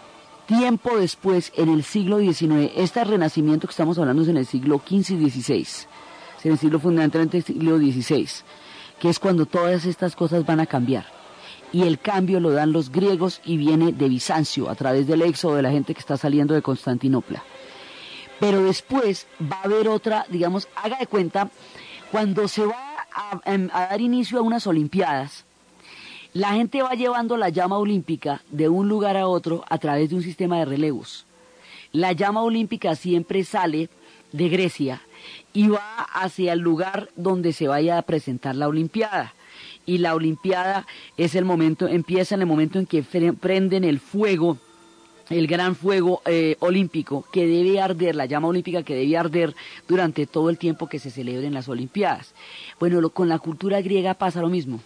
tiempo 0.45 0.97
después, 0.97 1.51
en 1.55 1.69
el 1.69 1.83
siglo 1.83 2.19
XIX, 2.19 2.71
este 2.75 3.03
Renacimiento 3.03 3.67
que 3.67 3.71
estamos 3.71 3.97
hablando 3.97 4.21
es 4.21 4.27
en 4.27 4.37
el 4.37 4.45
siglo 4.45 4.81
XV 4.85 5.11
y 5.11 5.29
XVI, 5.29 5.61
es 5.61 5.87
en 6.43 6.51
el 6.51 6.57
siglo 6.57 6.79
fundamentalmente 6.79 7.37
el 7.37 7.43
siglo 7.43 7.77
XVI, 7.77 8.27
que 8.99 9.09
es 9.09 9.19
cuando 9.19 9.45
todas 9.45 9.85
estas 9.85 10.15
cosas 10.15 10.45
van 10.45 10.59
a 10.59 10.65
cambiar 10.65 11.24
y 11.71 11.83
el 11.83 11.99
cambio 11.99 12.39
lo 12.39 12.51
dan 12.51 12.71
los 12.71 12.91
griegos 12.91 13.41
y 13.45 13.57
viene 13.57 13.91
de 13.91 14.09
Bizancio 14.09 14.69
a 14.69 14.75
través 14.75 15.07
del 15.07 15.21
éxodo 15.21 15.55
de 15.55 15.61
la 15.61 15.71
gente 15.71 15.93
que 15.93 15.99
está 15.99 16.17
saliendo 16.17 16.53
de 16.53 16.61
Constantinopla. 16.61 17.43
Pero 18.39 18.63
después 18.63 19.27
va 19.41 19.57
a 19.57 19.63
haber 19.63 19.87
otra, 19.87 20.25
digamos, 20.29 20.67
haga 20.75 20.97
de 20.97 21.07
cuenta, 21.07 21.49
cuando 22.11 22.47
se 22.47 22.65
va 22.65 22.75
a, 23.13 23.41
em, 23.45 23.67
dar 23.67 23.99
inicio 24.01 24.39
a 24.39 24.41
unas 24.41 24.67
Olimpiadas, 24.67 25.45
la 26.33 26.53
gente 26.53 26.81
va 26.81 26.93
llevando 26.93 27.37
la 27.37 27.49
llama 27.49 27.77
olímpica 27.77 28.41
de 28.49 28.67
un 28.67 28.89
lugar 28.89 29.15
a 29.15 29.27
otro 29.27 29.63
a 29.69 29.77
través 29.77 30.09
de 30.09 30.17
un 30.17 30.21
sistema 30.21 30.59
de 30.59 30.65
relevos. 30.65 31.25
La 31.93 32.11
llama 32.11 32.41
olímpica 32.41 32.95
siempre 32.95 33.45
sale 33.45 33.89
de 34.33 34.49
Grecia 34.49 35.01
y 35.53 35.69
va 35.69 36.03
hacia 36.13 36.51
el 36.51 36.59
lugar 36.59 37.09
donde 37.15 37.53
se 37.53 37.69
vaya 37.69 37.97
a 37.97 38.01
presentar 38.01 38.55
la 38.55 38.67
Olimpiada 38.67 39.33
y 39.85 39.99
la 39.99 40.15
Olimpiada 40.15 40.85
es 41.17 41.35
el 41.35 41.45
momento, 41.45 41.87
empieza 41.87 42.35
en 42.35 42.41
el 42.41 42.47
momento 42.47 42.79
en 42.79 42.85
que 42.85 43.03
prenden 43.03 43.83
el 43.83 43.99
fuego 43.99 44.57
el 45.29 45.47
gran 45.47 45.75
fuego 45.75 46.21
eh, 46.25 46.55
olímpico 46.59 47.25
que 47.31 47.47
debe 47.47 47.81
arder, 47.81 48.15
la 48.15 48.27
llama 48.27 48.47
olímpica 48.47 48.83
que 48.83 48.95
debe 48.95 49.17
arder 49.17 49.55
durante 49.87 50.27
todo 50.27 50.51
el 50.51 50.59
tiempo 50.59 50.87
que 50.87 50.99
se 50.99 51.09
celebren 51.09 51.53
las 51.53 51.67
Olimpiadas. 51.67 52.35
Bueno, 52.79 53.09
con 53.09 53.27
la 53.27 53.39
cultura 53.39 53.81
griega 53.81 54.13
pasa 54.13 54.41
lo 54.41 54.49
mismo 54.49 54.81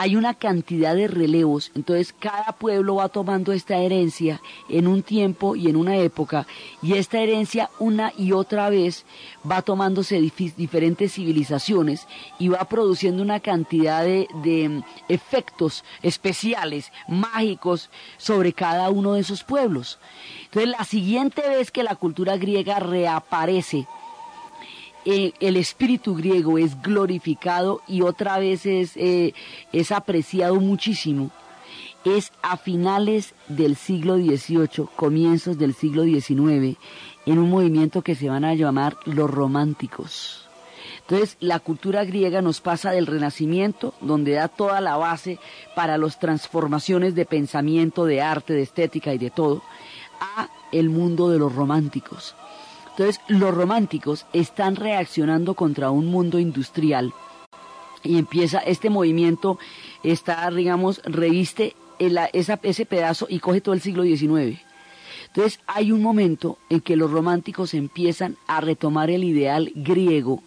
hay 0.00 0.14
una 0.14 0.34
cantidad 0.34 0.94
de 0.94 1.08
relevos, 1.08 1.72
entonces 1.74 2.14
cada 2.16 2.52
pueblo 2.52 2.94
va 2.94 3.08
tomando 3.08 3.52
esta 3.52 3.78
herencia 3.78 4.40
en 4.68 4.86
un 4.86 5.02
tiempo 5.02 5.56
y 5.56 5.66
en 5.68 5.74
una 5.74 5.96
época, 5.96 6.46
y 6.80 6.92
esta 6.92 7.18
herencia 7.18 7.68
una 7.80 8.12
y 8.16 8.30
otra 8.30 8.70
vez 8.70 9.04
va 9.50 9.60
tomándose 9.60 10.20
diferentes 10.20 11.14
civilizaciones 11.14 12.06
y 12.38 12.46
va 12.46 12.60
produciendo 12.68 13.24
una 13.24 13.40
cantidad 13.40 14.04
de, 14.04 14.28
de 14.44 14.68
mm, 14.68 14.84
efectos 15.08 15.82
especiales, 16.00 16.92
mágicos, 17.08 17.90
sobre 18.18 18.52
cada 18.52 18.90
uno 18.90 19.14
de 19.14 19.22
esos 19.22 19.42
pueblos. 19.42 19.98
Entonces 20.44 20.70
la 20.78 20.84
siguiente 20.84 21.42
vez 21.42 21.72
que 21.72 21.82
la 21.82 21.96
cultura 21.96 22.36
griega 22.36 22.78
reaparece, 22.78 23.88
el 25.04 25.56
espíritu 25.56 26.14
griego 26.14 26.58
es 26.58 26.80
glorificado 26.82 27.80
y 27.86 28.02
otra 28.02 28.38
vez 28.38 28.66
es, 28.66 28.96
eh, 28.96 29.32
es 29.72 29.92
apreciado 29.92 30.56
muchísimo, 30.56 31.30
es 32.04 32.32
a 32.42 32.56
finales 32.56 33.34
del 33.48 33.76
siglo 33.76 34.16
XVIII, 34.16 34.88
comienzos 34.96 35.58
del 35.58 35.74
siglo 35.74 36.04
XIX, 36.04 36.76
en 37.26 37.38
un 37.38 37.50
movimiento 37.50 38.02
que 38.02 38.14
se 38.14 38.28
van 38.28 38.44
a 38.44 38.54
llamar 38.54 38.96
los 39.04 39.30
románticos. 39.30 40.48
Entonces, 41.00 41.38
la 41.40 41.58
cultura 41.58 42.04
griega 42.04 42.42
nos 42.42 42.60
pasa 42.60 42.90
del 42.90 43.06
Renacimiento, 43.06 43.94
donde 44.02 44.32
da 44.32 44.48
toda 44.48 44.80
la 44.82 44.96
base 44.96 45.38
para 45.74 45.96
las 45.96 46.18
transformaciones 46.18 47.14
de 47.14 47.24
pensamiento, 47.24 48.04
de 48.04 48.20
arte, 48.20 48.52
de 48.52 48.62
estética 48.62 49.14
y 49.14 49.18
de 49.18 49.30
todo, 49.30 49.62
a 50.20 50.50
el 50.70 50.90
mundo 50.90 51.30
de 51.30 51.38
los 51.38 51.54
románticos. 51.54 52.34
Entonces, 52.98 53.22
los 53.28 53.54
románticos 53.54 54.26
están 54.32 54.74
reaccionando 54.74 55.54
contra 55.54 55.92
un 55.92 56.06
mundo 56.06 56.40
industrial 56.40 57.12
y 58.02 58.18
empieza 58.18 58.58
este 58.58 58.90
movimiento, 58.90 59.56
está, 60.02 60.50
digamos, 60.50 61.00
reviste 61.04 61.76
ese 62.00 62.86
pedazo 62.86 63.28
y 63.30 63.38
coge 63.38 63.60
todo 63.60 63.76
el 63.76 63.82
siglo 63.82 64.02
XIX. 64.02 64.58
Entonces 65.28 65.60
hay 65.68 65.92
un 65.92 66.02
momento 66.02 66.58
en 66.70 66.80
que 66.80 66.96
los 66.96 67.12
románticos 67.12 67.72
empiezan 67.72 68.36
a 68.48 68.60
retomar 68.60 69.10
el 69.10 69.22
ideal 69.22 69.70
griego 69.76 70.42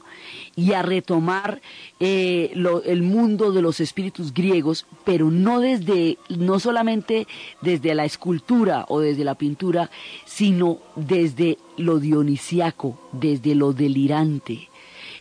y 0.55 0.73
a 0.73 0.81
retomar 0.81 1.61
eh, 1.99 2.51
el 2.85 3.01
mundo 3.03 3.51
de 3.51 3.61
los 3.61 3.79
espíritus 3.79 4.33
griegos, 4.33 4.85
pero 5.03 5.31
no 5.31 5.59
desde, 5.59 6.17
no 6.29 6.59
solamente 6.59 7.27
desde 7.61 7.95
la 7.95 8.05
escultura 8.05 8.85
o 8.89 8.99
desde 8.99 9.23
la 9.23 9.35
pintura, 9.35 9.89
sino 10.25 10.79
desde 10.95 11.57
lo 11.77 11.99
dionisiaco, 11.99 12.99
desde 13.11 13.55
lo 13.55 13.73
delirante. 13.73 14.69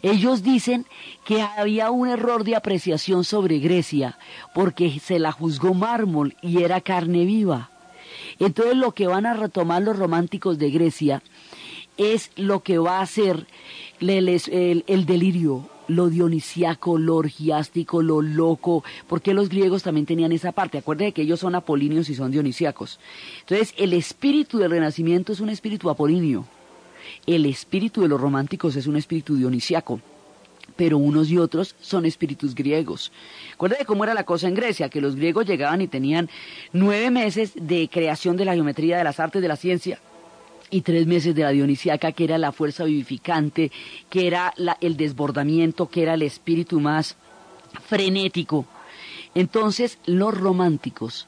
Ellos 0.03 0.43
dicen 0.43 0.87
que 1.25 1.43
había 1.43 1.91
un 1.91 2.09
error 2.09 2.45
de 2.45 2.57
apreciación 2.57 3.25
sobre 3.25 3.59
Grecia 3.59 4.19
porque 4.55 4.99
se 4.99 5.19
la 5.19 5.31
juzgó 5.31 5.75
mármol 5.75 6.37
y 6.43 6.63
era 6.63 6.81
carne 6.81 7.25
viva. 7.25 7.71
Entonces 8.39 8.77
lo 8.77 8.93
que 8.93 9.07
van 9.07 9.27
a 9.27 9.35
retomar 9.35 9.83
los 9.83 9.99
románticos 9.99 10.59
de 10.59 10.71
Grecia 10.71 11.23
es 11.99 12.31
lo 12.37 12.63
que 12.63 12.79
va 12.79 13.01
a 13.01 13.07
ser 13.07 13.47
el, 14.01 15.07
delirio, 15.07 15.69
lo 15.89 16.09
dionisiaco, 16.09 16.99
lo 16.99 17.17
orgiástico, 17.17 18.03
lo 18.03 18.23
loco, 18.23 18.83
porque 19.07 19.35
los 19.35 19.49
griegos 19.49 19.83
también 19.83 20.07
tenían 20.07 20.33
esa 20.33 20.53
parte. 20.53 20.79
Acuérdense 20.79 21.13
que 21.13 21.23
ellos 21.23 21.41
son 21.41 21.55
apolíneos 21.55 22.09
y 22.09 22.15
son 22.15 22.31
dionisiacos. 22.31 22.99
Entonces, 23.41 23.75
el 23.77 23.93
espíritu 23.93 24.59
del 24.59 24.71
renacimiento 24.71 25.33
es 25.33 25.41
un 25.41 25.51
espíritu 25.51 25.91
apolíneo. 25.91 26.47
El 27.27 27.47
espíritu 27.47 28.03
de 28.03 28.09
los 28.09 28.21
románticos 28.21 28.77
es 28.77 28.87
un 28.87 28.97
espíritu 28.97 29.37
dionisiaco 29.37 30.01
pero 30.77 30.97
unos 30.97 31.31
y 31.31 31.37
otros 31.37 31.77
son 31.81 32.07
espíritus 32.07 32.55
griegos. 32.55 33.13
Acuérdate 33.53 33.85
cómo 33.85 34.05
era 34.05 34.15
la 34.15 34.25
cosa 34.25 34.49
en 34.49 34.55
Grecia, 34.55 34.89
que 34.89 35.03
los 35.03 35.15
griegos 35.15 35.45
llegaban 35.45 35.83
y 35.83 35.89
tenían 35.89 36.31
nueve 36.73 37.11
meses 37.11 37.53
de 37.55 37.91
creación 37.93 38.39
de 38.39 38.47
la 38.47 38.55
geometría, 38.55 38.97
de 38.97 39.05
las 39.05 39.21
artes, 39.21 39.43
de 39.43 39.49
la 39.49 39.57
ciencia, 39.57 39.99
y 40.71 40.83
tres 40.83 41.07
meses 41.07 41.35
de 41.35 41.43
la 41.43 41.51
dionisiaca, 41.51 42.13
que 42.13 42.25
era 42.25 42.39
la 42.39 42.53
fuerza 42.53 42.85
vivificante, 42.85 43.71
que 44.09 44.27
era 44.27 44.55
el 44.81 44.97
desbordamiento, 44.97 45.89
que 45.89 46.03
era 46.03 46.15
el 46.15 46.23
espíritu 46.23 46.81
más 46.81 47.17
frenético. 47.87 48.67
Entonces 49.35 49.99
los 50.07 50.37
románticos 50.37 51.27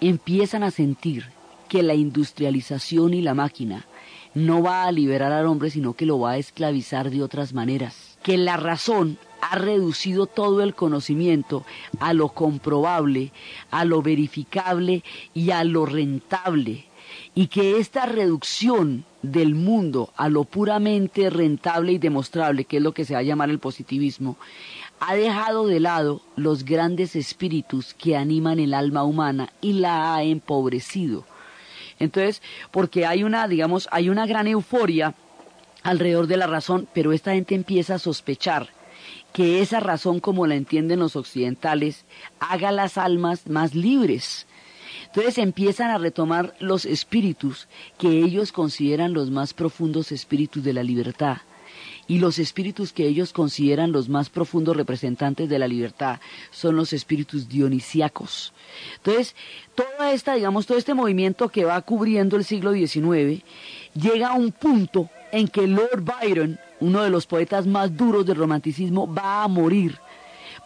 empiezan 0.00 0.62
a 0.62 0.70
sentir 0.70 1.26
que 1.68 1.82
la 1.82 1.94
industrialización 1.94 3.14
y 3.14 3.22
la 3.22 3.34
máquina 3.34 3.86
no 4.34 4.62
va 4.62 4.84
a 4.84 4.92
liberar 4.92 5.32
al 5.32 5.46
hombre, 5.46 5.70
sino 5.70 5.94
que 5.94 6.06
lo 6.06 6.18
va 6.18 6.32
a 6.32 6.38
esclavizar 6.38 7.10
de 7.10 7.22
otras 7.22 7.52
maneras. 7.52 8.18
Que 8.22 8.38
la 8.38 8.56
razón 8.56 9.18
ha 9.40 9.56
reducido 9.56 10.26
todo 10.26 10.62
el 10.62 10.74
conocimiento 10.74 11.64
a 11.98 12.12
lo 12.12 12.28
comprobable, 12.28 13.32
a 13.70 13.84
lo 13.84 14.02
verificable 14.02 15.02
y 15.34 15.50
a 15.50 15.64
lo 15.64 15.86
rentable. 15.86 16.89
Y 17.40 17.46
que 17.46 17.78
esta 17.78 18.04
reducción 18.04 19.06
del 19.22 19.54
mundo 19.54 20.12
a 20.18 20.28
lo 20.28 20.44
puramente 20.44 21.30
rentable 21.30 21.92
y 21.92 21.96
demostrable, 21.96 22.66
que 22.66 22.76
es 22.76 22.82
lo 22.82 22.92
que 22.92 23.06
se 23.06 23.14
va 23.14 23.20
a 23.20 23.22
llamar 23.22 23.48
el 23.48 23.58
positivismo, 23.58 24.36
ha 24.98 25.14
dejado 25.14 25.66
de 25.66 25.80
lado 25.80 26.20
los 26.36 26.66
grandes 26.66 27.16
espíritus 27.16 27.94
que 27.94 28.14
animan 28.14 28.58
el 28.58 28.74
alma 28.74 29.04
humana 29.04 29.54
y 29.62 29.72
la 29.72 30.14
ha 30.14 30.22
empobrecido. 30.22 31.24
Entonces, 31.98 32.42
porque 32.72 33.06
hay 33.06 33.24
una, 33.24 33.48
digamos, 33.48 33.88
hay 33.90 34.10
una 34.10 34.26
gran 34.26 34.46
euforia 34.46 35.14
alrededor 35.82 36.26
de 36.26 36.36
la 36.36 36.46
razón, 36.46 36.88
pero 36.92 37.14
esta 37.14 37.32
gente 37.32 37.54
empieza 37.54 37.94
a 37.94 37.98
sospechar 37.98 38.68
que 39.32 39.62
esa 39.62 39.80
razón 39.80 40.20
como 40.20 40.46
la 40.46 40.56
entienden 40.56 41.00
los 41.00 41.16
occidentales 41.16 42.04
haga 42.38 42.70
las 42.70 42.98
almas 42.98 43.46
más 43.46 43.74
libres. 43.74 44.46
Entonces 45.12 45.38
empiezan 45.38 45.90
a 45.90 45.98
retomar 45.98 46.54
los 46.60 46.84
espíritus 46.84 47.68
que 47.98 48.08
ellos 48.08 48.52
consideran 48.52 49.12
los 49.12 49.30
más 49.30 49.54
profundos 49.54 50.12
espíritus 50.12 50.62
de 50.62 50.72
la 50.72 50.84
libertad 50.84 51.38
y 52.10 52.18
los 52.18 52.38
espíritus 52.40 52.92
que 52.92 53.06
ellos 53.06 53.32
consideran 53.32 53.92
los 53.92 54.08
más 54.08 54.30
profundos 54.30 54.76
representantes 54.76 55.48
de 55.48 55.58
la 55.58 55.68
libertad 55.68 56.18
son 56.50 56.74
los 56.74 56.92
espíritus 56.92 57.48
dionisíacos. 57.48 58.52
Entonces, 58.96 59.36
toda 59.76 60.12
esta, 60.12 60.34
digamos, 60.34 60.66
todo 60.66 60.76
este 60.76 60.94
movimiento 60.94 61.48
que 61.48 61.64
va 61.64 61.80
cubriendo 61.82 62.36
el 62.36 62.44
siglo 62.44 62.72
XIX 62.72 63.44
llega 63.94 64.28
a 64.28 64.34
un 64.34 64.50
punto 64.50 65.08
en 65.30 65.46
que 65.46 65.66
Lord 65.66 66.02
Byron, 66.02 66.58
uno 66.80 67.02
de 67.02 67.10
los 67.10 67.26
poetas 67.26 67.66
más 67.66 67.96
duros 67.96 68.26
del 68.26 68.38
romanticismo, 68.38 69.12
va 69.12 69.44
a 69.44 69.48
morir 69.48 69.98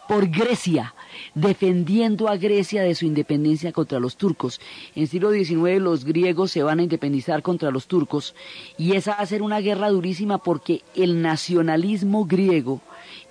por 0.07 0.27
Grecia, 0.27 0.93
defendiendo 1.33 2.27
a 2.29 2.37
Grecia 2.37 2.83
de 2.83 2.95
su 2.95 3.05
independencia 3.05 3.71
contra 3.71 3.99
los 3.99 4.17
turcos. 4.17 4.59
En 4.95 5.03
el 5.03 5.07
siglo 5.07 5.31
XIX 5.31 5.81
los 5.81 6.05
griegos 6.05 6.51
se 6.51 6.63
van 6.63 6.79
a 6.79 6.83
independizar 6.83 7.41
contra 7.41 7.71
los 7.71 7.87
turcos 7.87 8.35
y 8.77 8.93
esa 8.93 9.11
va 9.11 9.17
a 9.17 9.25
ser 9.25 9.41
una 9.41 9.59
guerra 9.59 9.89
durísima 9.89 10.37
porque 10.37 10.81
el 10.95 11.21
nacionalismo 11.21 12.25
griego 12.25 12.81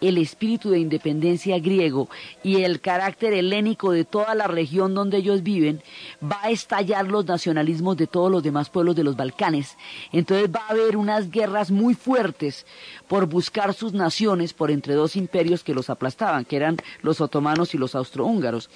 el 0.09 0.19
espíritu 0.19 0.71
de 0.71 0.79
independencia 0.79 1.59
griego 1.59 2.09
y 2.43 2.63
el 2.63 2.81
carácter 2.81 3.33
helénico 3.33 3.93
de 3.93 4.05
toda 4.05 4.35
la 4.35 4.47
región 4.47 4.95
donde 4.95 5.19
ellos 5.19 5.43
viven, 5.43 5.83
va 6.23 6.41
a 6.43 6.51
estallar 6.51 7.07
los 7.07 7.27
nacionalismos 7.27 7.97
de 7.97 8.07
todos 8.07 8.31
los 8.31 8.43
demás 8.43 8.71
pueblos 8.71 8.97
de 8.97 9.05
los 9.05 9.17
Balcanes. 9.17 9.77
Entonces 10.13 10.51
va 10.55 10.61
a 10.67 10.73
haber 10.73 10.97
unas 10.97 11.31
guerras 11.31 11.71
muy 11.71 11.95
fuertes 11.95 12.67
por 13.09 13.27
buscar 13.27 13.75
sus 13.75 13.93
naciones 13.93 14.53
por 14.53 14.71
entre 14.71 14.95
dos 14.95 15.17
imperios 15.17 15.63
que 15.63 15.75
los 15.75 15.91
aplastaban, 15.91 16.45
que 16.45 16.57
eran 16.57 16.77
los 17.03 17.21
otomanos 17.21 17.75
y 17.75 17.79
los 17.79 17.95
austrohúngaros. 17.95 18.71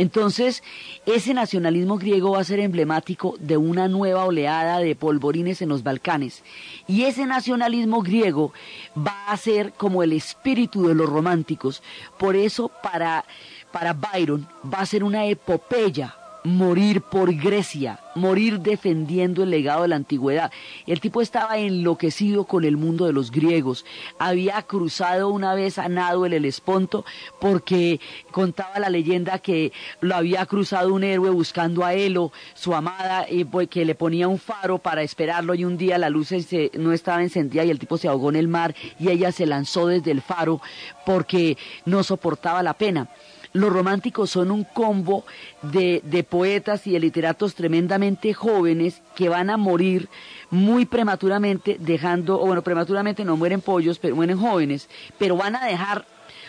Entonces, 0.00 0.62
ese 1.04 1.34
nacionalismo 1.34 1.98
griego 1.98 2.30
va 2.30 2.40
a 2.40 2.44
ser 2.44 2.58
emblemático 2.58 3.34
de 3.38 3.58
una 3.58 3.86
nueva 3.86 4.24
oleada 4.24 4.78
de 4.78 4.96
polvorines 4.96 5.60
en 5.60 5.68
los 5.68 5.82
Balcanes. 5.82 6.42
Y 6.88 7.02
ese 7.02 7.26
nacionalismo 7.26 8.00
griego 8.00 8.54
va 8.96 9.26
a 9.26 9.36
ser 9.36 9.74
como 9.74 10.02
el 10.02 10.14
espíritu 10.14 10.88
de 10.88 10.94
los 10.94 11.06
románticos. 11.06 11.82
Por 12.18 12.34
eso, 12.34 12.70
para, 12.82 13.26
para 13.72 13.92
Byron, 13.92 14.48
va 14.64 14.78
a 14.78 14.86
ser 14.86 15.04
una 15.04 15.26
epopeya 15.26 16.16
morir 16.44 17.02
por 17.02 17.34
Grecia, 17.34 18.00
morir 18.14 18.60
defendiendo 18.60 19.42
el 19.42 19.50
legado 19.50 19.82
de 19.82 19.88
la 19.88 19.96
antigüedad. 19.96 20.50
El 20.86 21.00
tipo 21.00 21.20
estaba 21.20 21.58
enloquecido 21.58 22.44
con 22.44 22.64
el 22.64 22.76
mundo 22.76 23.06
de 23.06 23.12
los 23.12 23.30
griegos. 23.30 23.84
Había 24.18 24.62
cruzado 24.62 25.28
una 25.28 25.54
vez 25.54 25.78
a 25.78 25.88
nado 25.88 26.26
el 26.26 26.32
Helesponto 26.32 27.04
porque 27.40 28.00
contaba 28.30 28.78
la 28.78 28.90
leyenda 28.90 29.38
que 29.38 29.72
lo 30.00 30.14
había 30.14 30.46
cruzado 30.46 30.94
un 30.94 31.04
héroe 31.04 31.30
buscando 31.30 31.84
a 31.84 31.94
Elo, 31.94 32.32
su 32.54 32.74
amada, 32.74 33.26
y 33.28 33.44
pues, 33.44 33.68
que 33.68 33.84
le 33.84 33.94
ponía 33.94 34.28
un 34.28 34.38
faro 34.38 34.78
para 34.78 35.02
esperarlo 35.02 35.54
y 35.54 35.64
un 35.64 35.76
día 35.76 35.98
la 35.98 36.10
luz 36.10 36.30
no 36.74 36.92
estaba 36.92 37.22
encendida 37.22 37.64
y 37.64 37.70
el 37.70 37.78
tipo 37.78 37.98
se 37.98 38.08
ahogó 38.08 38.30
en 38.30 38.36
el 38.36 38.48
mar 38.48 38.74
y 38.98 39.08
ella 39.08 39.32
se 39.32 39.46
lanzó 39.46 39.86
desde 39.86 40.10
el 40.10 40.22
faro 40.22 40.60
porque 41.04 41.56
no 41.84 42.02
soportaba 42.02 42.62
la 42.62 42.74
pena. 42.74 43.08
Los 43.52 43.72
románticos 43.72 44.30
son 44.30 44.50
un 44.52 44.64
combo 44.64 45.24
de, 45.62 46.02
de 46.04 46.22
poetas 46.22 46.86
y 46.86 46.92
de 46.92 47.00
literatos 47.00 47.54
tremendamente 47.56 48.32
jóvenes 48.32 49.02
que 49.16 49.28
van 49.28 49.50
a 49.50 49.56
morir 49.56 50.08
muy 50.50 50.86
prematuramente, 50.86 51.76
dejando, 51.80 52.40
o 52.40 52.46
bueno, 52.46 52.62
prematuramente 52.62 53.24
no 53.24 53.36
mueren 53.36 53.60
pollos, 53.60 53.98
pero 53.98 54.14
mueren 54.14 54.38
jóvenes, 54.38 54.88
pero 55.18 55.36
van 55.36 55.56
a 55.56 55.66
dejar 55.66 56.06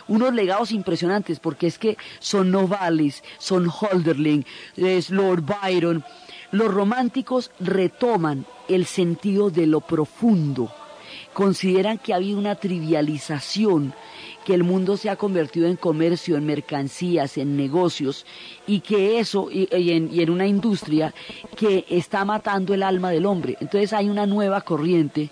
unos 0.07 0.33
legados 0.33 0.71
impresionantes, 0.71 1.39
porque 1.39 1.67
es 1.67 1.79
que 1.79 1.97
son 2.19 2.51
Novalis, 2.51 3.23
son 3.39 3.67
Holderling, 3.69 4.45
es 4.75 5.09
Lord 5.09 5.43
Byron. 5.43 6.03
Los 6.51 6.73
románticos 6.73 7.51
retoman 7.59 8.45
el 8.67 8.85
sentido 8.85 9.49
de 9.49 9.67
lo 9.67 9.81
profundo, 9.81 10.71
consideran 11.33 11.97
que 11.97 12.13
había 12.13 12.35
una 12.35 12.55
trivialización 12.55 13.93
que 14.45 14.53
el 14.53 14.63
mundo 14.63 14.97
se 14.97 15.09
ha 15.09 15.15
convertido 15.15 15.67
en 15.67 15.75
comercio, 15.75 16.37
en 16.37 16.45
mercancías, 16.45 17.37
en 17.37 17.55
negocios 17.55 18.25
y 18.65 18.79
que 18.79 19.19
eso, 19.19 19.49
y, 19.51 19.67
en, 19.71 20.29
una 20.29 20.47
industria 20.47 21.13
que 21.55 21.85
está 21.89 22.25
matando 22.25 22.73
el 22.73 22.83
alma 22.83 23.11
del 23.11 23.25
hombre. 23.25 23.57
Entonces 23.59 23.93
hay 23.93 24.09
una 24.09 24.25
nueva 24.25 24.61
corriente 24.61 25.29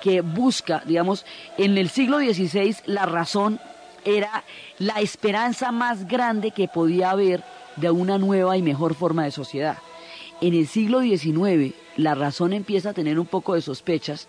que 0.00 0.20
busca, 0.20 0.82
digamos, 0.84 1.24
en 1.58 1.78
el 1.78 1.88
siglo 1.88 2.18
XVI 2.18 2.76
la 2.86 3.06
razón 3.06 3.60
era 4.04 4.44
la 4.78 5.00
esperanza 5.00 5.70
más 5.70 6.08
grande 6.08 6.50
que 6.50 6.68
podía 6.68 7.10
haber 7.10 7.44
de 7.76 7.90
una 7.90 8.18
nueva 8.18 8.56
y 8.56 8.62
mejor 8.62 8.94
forma 8.94 9.24
de 9.24 9.30
sociedad. 9.30 9.78
En 10.40 10.54
el 10.54 10.66
siglo 10.66 11.00
XIX 11.00 11.74
la 11.96 12.14
razón 12.14 12.52
empieza 12.52 12.90
a 12.90 12.94
tener 12.94 13.18
un 13.18 13.26
poco 13.26 13.54
de 13.54 13.62
sospechas 13.62 14.26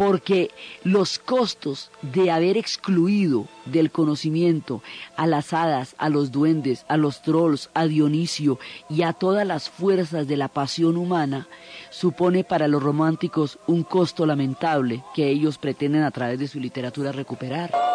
porque 0.00 0.50
los 0.82 1.18
costos 1.18 1.90
de 2.00 2.30
haber 2.30 2.56
excluido 2.56 3.48
del 3.66 3.90
conocimiento 3.90 4.82
a 5.14 5.26
las 5.26 5.52
hadas, 5.52 5.94
a 5.98 6.08
los 6.08 6.32
duendes, 6.32 6.86
a 6.88 6.96
los 6.96 7.20
trolls, 7.20 7.68
a 7.74 7.84
Dionisio 7.84 8.58
y 8.88 9.02
a 9.02 9.12
todas 9.12 9.46
las 9.46 9.68
fuerzas 9.68 10.26
de 10.26 10.38
la 10.38 10.48
pasión 10.48 10.96
humana, 10.96 11.48
supone 11.90 12.44
para 12.44 12.66
los 12.66 12.82
románticos 12.82 13.58
un 13.66 13.82
costo 13.82 14.24
lamentable 14.24 15.04
que 15.14 15.28
ellos 15.28 15.58
pretenden 15.58 16.04
a 16.04 16.10
través 16.10 16.38
de 16.38 16.48
su 16.48 16.60
literatura 16.60 17.12
recuperar. 17.12 17.89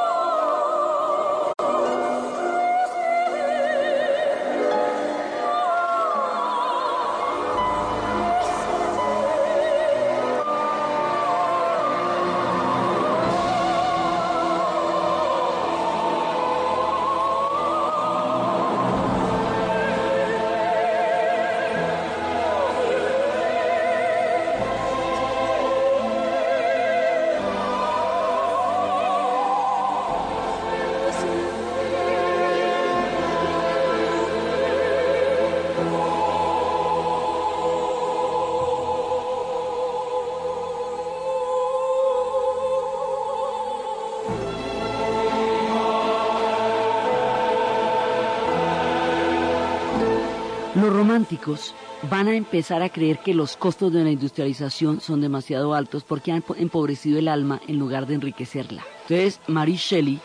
Van 52.10 52.28
a 52.28 52.36
empezar 52.36 52.82
a 52.82 52.90
creer 52.90 53.20
que 53.20 53.34
los 53.34 53.58
costos 53.58 53.92
de 53.94 54.04
la 54.04 54.12
industrialización 54.12 55.02
son 55.02 55.22
demasiado 55.22 55.74
altos 55.74 56.04
porque 56.04 56.32
han 56.32 56.44
empobrecido 56.58 57.20
el 57.20 57.28
alma 57.28 57.62
en 57.68 57.80
lugar 57.80 58.08
de 58.08 58.16
enriquecerla. 58.16 58.84
Entonces, 59.04 59.40
Mary 59.48 59.76
Shelley 59.76 60.20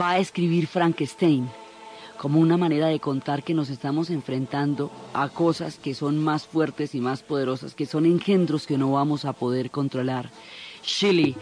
va 0.00 0.12
a 0.12 0.18
escribir 0.18 0.66
Frankenstein 0.66 1.48
como 2.18 2.38
una 2.38 2.56
manera 2.56 2.86
de 2.86 3.00
contar 3.00 3.42
que 3.42 3.52
nos 3.52 3.68
estamos 3.68 4.08
enfrentando 4.08 4.92
a 5.12 5.28
cosas 5.28 5.76
que 5.76 5.92
son 5.92 6.22
más 6.22 6.46
fuertes 6.46 6.94
y 6.94 7.00
más 7.00 7.22
poderosas, 7.22 7.74
que 7.74 7.84
son 7.84 8.06
engendros 8.06 8.66
que 8.66 8.78
no 8.78 8.92
vamos 8.92 9.24
a 9.24 9.32
poder 9.32 9.70
controlar. 9.72 10.30
Shelley 10.84 11.34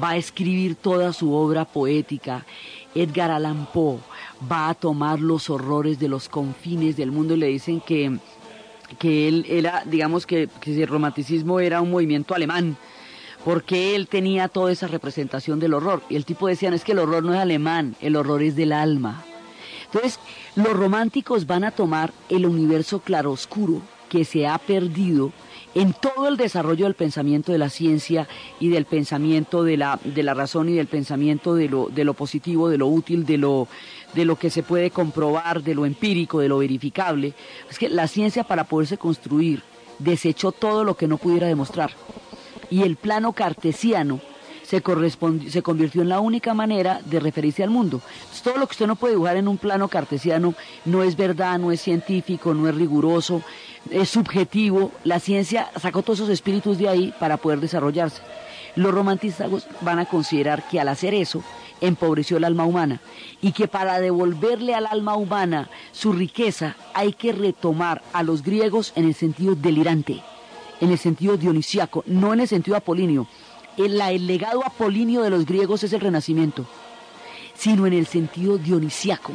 va 0.00 0.10
a 0.10 0.16
escribir 0.16 0.76
toda 0.76 1.12
su 1.12 1.32
obra 1.32 1.64
poética. 1.64 2.46
Edgar 2.94 3.30
Allan 3.30 3.66
Poe 3.72 3.98
va 4.50 4.68
a 4.68 4.74
tomar 4.74 5.20
los 5.20 5.50
horrores 5.50 5.98
de 5.98 6.08
los 6.08 6.28
confines 6.28 6.96
del 6.96 7.10
mundo 7.10 7.34
y 7.34 7.38
le 7.38 7.48
dicen 7.48 7.80
que, 7.80 8.18
que 8.98 9.28
él 9.28 9.46
era, 9.48 9.82
digamos 9.86 10.26
que, 10.26 10.48
que 10.60 10.82
el 10.82 10.88
romanticismo 10.88 11.60
era 11.60 11.80
un 11.80 11.90
movimiento 11.90 12.34
alemán 12.34 12.76
porque 13.44 13.94
él 13.94 14.08
tenía 14.08 14.48
toda 14.48 14.72
esa 14.72 14.88
representación 14.88 15.60
del 15.60 15.74
horror. 15.74 16.02
Y 16.08 16.16
el 16.16 16.24
tipo 16.24 16.48
decía, 16.48 16.68
es 16.70 16.84
que 16.84 16.92
el 16.92 16.98
horror 16.98 17.22
no 17.22 17.34
es 17.34 17.40
alemán, 17.40 17.96
el 18.00 18.16
horror 18.16 18.42
es 18.42 18.56
del 18.56 18.72
alma. 18.72 19.24
Entonces, 19.86 20.18
los 20.54 20.74
románticos 20.74 21.46
van 21.46 21.64
a 21.64 21.70
tomar 21.70 22.12
el 22.28 22.44
universo 22.44 23.00
claroscuro 23.00 23.80
que 24.10 24.24
se 24.24 24.46
ha 24.46 24.58
perdido 24.58 25.32
en 25.74 25.92
todo 25.92 26.28
el 26.28 26.36
desarrollo 26.36 26.86
del 26.86 26.94
pensamiento 26.94 27.52
de 27.52 27.58
la 27.58 27.70
ciencia 27.70 28.26
y 28.58 28.68
del 28.68 28.84
pensamiento 28.84 29.62
de 29.64 29.76
la, 29.76 30.00
de 30.02 30.22
la 30.22 30.34
razón 30.34 30.68
y 30.68 30.74
del 30.74 30.86
pensamiento 30.86 31.54
de 31.54 31.68
lo, 31.68 31.88
de 31.88 32.04
lo 32.04 32.14
positivo, 32.14 32.68
de 32.68 32.78
lo 32.78 32.86
útil, 32.86 33.24
de 33.24 33.38
lo, 33.38 33.68
de 34.14 34.24
lo 34.24 34.36
que 34.36 34.50
se 34.50 34.62
puede 34.62 34.90
comprobar, 34.90 35.62
de 35.62 35.74
lo 35.74 35.86
empírico, 35.86 36.40
de 36.40 36.48
lo 36.48 36.58
verificable. 36.58 37.34
Es 37.70 37.78
que 37.78 37.88
la 37.88 38.08
ciencia 38.08 38.44
para 38.44 38.64
poderse 38.64 38.98
construir 38.98 39.62
desechó 39.98 40.52
todo 40.52 40.84
lo 40.84 40.96
que 40.96 41.08
no 41.08 41.18
pudiera 41.18 41.46
demostrar. 41.46 41.90
Y 42.70 42.82
el 42.82 42.96
plano 42.96 43.32
cartesiano 43.32 44.20
se, 44.68 44.82
se 45.48 45.62
convirtió 45.62 46.02
en 46.02 46.10
la 46.10 46.20
única 46.20 46.52
manera 46.52 47.00
de 47.06 47.20
referirse 47.20 47.62
al 47.62 47.70
mundo. 47.70 48.02
todo 48.44 48.58
lo 48.58 48.66
que 48.66 48.72
usted 48.72 48.86
no 48.86 48.96
puede 48.96 49.14
dibujar 49.14 49.38
en 49.38 49.48
un 49.48 49.56
plano 49.56 49.88
cartesiano 49.88 50.54
no 50.84 51.02
es 51.02 51.16
verdad, 51.16 51.58
no 51.58 51.72
es 51.72 51.80
científico, 51.80 52.52
no 52.52 52.68
es 52.68 52.74
riguroso, 52.74 53.42
es 53.90 54.10
subjetivo. 54.10 54.92
La 55.04 55.20
ciencia 55.20 55.70
sacó 55.80 56.02
todos 56.02 56.18
esos 56.18 56.28
espíritus 56.28 56.76
de 56.76 56.88
ahí 56.88 57.14
para 57.18 57.38
poder 57.38 57.60
desarrollarse. 57.60 58.20
Los 58.76 58.92
romantistas 58.92 59.66
van 59.80 60.00
a 60.00 60.04
considerar 60.04 60.68
que 60.68 60.78
al 60.78 60.88
hacer 60.88 61.14
eso, 61.14 61.42
empobreció 61.80 62.36
el 62.36 62.44
alma 62.44 62.64
humana 62.64 63.00
y 63.40 63.52
que 63.52 63.68
para 63.68 64.00
devolverle 64.00 64.74
al 64.74 64.86
alma 64.86 65.16
humana 65.16 65.70
su 65.92 66.12
riqueza 66.12 66.76
hay 66.94 67.12
que 67.12 67.32
retomar 67.32 68.02
a 68.12 68.22
los 68.22 68.42
griegos 68.42 68.92
en 68.96 69.04
el 69.04 69.14
sentido 69.14 69.54
delirante, 69.54 70.22
en 70.80 70.90
el 70.90 70.98
sentido 70.98 71.36
dionisiaco, 71.36 72.04
no 72.06 72.32
en 72.32 72.40
el 72.40 72.48
sentido 72.48 72.76
apolíneo. 72.76 73.26
El, 73.76 74.26
legado 74.26 74.64
apolíneo 74.66 75.22
de 75.22 75.30
los 75.30 75.46
griegos 75.46 75.84
es 75.84 75.92
el 75.92 76.00
renacimiento, 76.00 76.66
sino 77.54 77.86
en 77.86 77.92
el 77.92 78.06
sentido 78.06 78.58
dionisiaco. 78.58 79.32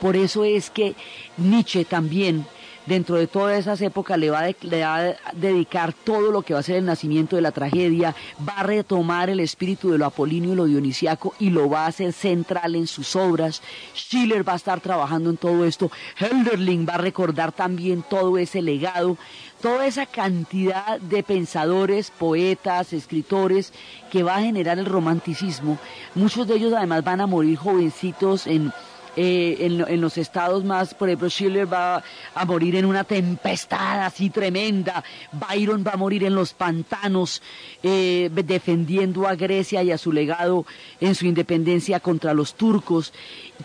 Por 0.00 0.14
eso 0.14 0.44
es 0.44 0.70
que 0.70 0.94
Nietzsche 1.38 1.84
también 1.84 2.46
dentro 2.88 3.16
de 3.16 3.26
todas 3.26 3.58
esas 3.58 3.80
épocas 3.82 4.18
le 4.18 4.30
va, 4.30 4.44
a 4.44 5.14
dedicar 5.34 5.92
todo 5.92 6.32
lo 6.32 6.42
que 6.42 6.54
va 6.54 6.60
a 6.60 6.62
ser 6.62 6.76
el 6.76 6.86
nacimiento 6.86 7.36
de 7.36 7.42
la 7.42 7.52
tragedia, 7.52 8.14
va 8.46 8.54
a 8.54 8.62
retomar 8.62 9.28
el 9.28 9.40
espíritu 9.40 9.90
de 9.90 9.98
lo 9.98 10.06
apolíneo 10.06 10.54
y 10.54 10.56
lo 10.56 10.64
dionisiaco 10.64 11.34
y 11.38 11.50
lo 11.50 11.68
va 11.68 11.84
a 11.84 11.88
hacer 11.88 12.12
central 12.12 12.74
en 12.74 12.86
sus 12.86 13.14
obras. 13.14 13.62
Schiller 13.94 14.48
va 14.48 14.54
a 14.54 14.56
estar 14.56 14.80
trabajando 14.80 15.30
en 15.30 15.36
todo 15.36 15.64
esto, 15.64 15.90
Hölderlin 16.18 16.86
va 16.88 16.94
a 16.94 16.98
recordar 16.98 17.52
también 17.52 18.02
todo 18.08 18.38
ese 18.38 18.62
legado, 18.62 19.18
toda 19.60 19.86
esa 19.86 20.06
cantidad 20.06 20.98
de 20.98 21.22
pensadores, 21.22 22.10
poetas, 22.10 22.92
escritores 22.92 23.72
que 24.10 24.22
va 24.22 24.36
a 24.36 24.42
generar 24.42 24.78
el 24.78 24.86
romanticismo. 24.86 25.78
Muchos 26.14 26.46
de 26.46 26.54
ellos 26.54 26.72
además 26.72 27.04
van 27.04 27.20
a 27.20 27.26
morir 27.26 27.58
jovencitos 27.58 28.46
en 28.46 28.72
eh, 29.20 29.66
en, 29.66 30.00
los 30.00 30.16
estados 30.16 30.62
más, 30.62 30.94
por 30.94 31.08
ejemplo, 31.08 31.28
Schiller 31.28 31.70
va 31.70 32.04
a 32.36 32.44
morir 32.44 32.76
en 32.76 32.84
una 32.84 33.02
tempestad 33.02 34.04
así 34.04 34.30
tremenda, 34.30 35.02
Byron 35.32 35.82
va 35.84 35.94
a 35.94 35.96
morir 35.96 36.22
en 36.22 36.36
los 36.36 36.54
pantanos, 36.54 37.42
eh, 37.82 38.30
defendiendo 38.32 39.26
a 39.26 39.34
Grecia 39.34 39.82
y 39.82 39.90
a 39.90 39.98
su 39.98 40.12
legado 40.12 40.66
en 41.00 41.16
su 41.16 41.26
independencia 41.26 41.98
contra 41.98 42.32
los 42.32 42.54
turcos. 42.54 43.12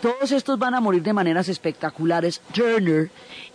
Todos 0.02 0.32
estos 0.32 0.58
van 0.58 0.74
a 0.74 0.80
morir 0.80 1.04
de 1.04 1.12
maneras 1.12 1.48
espectaculares. 1.48 2.40
Turner, 2.52 3.10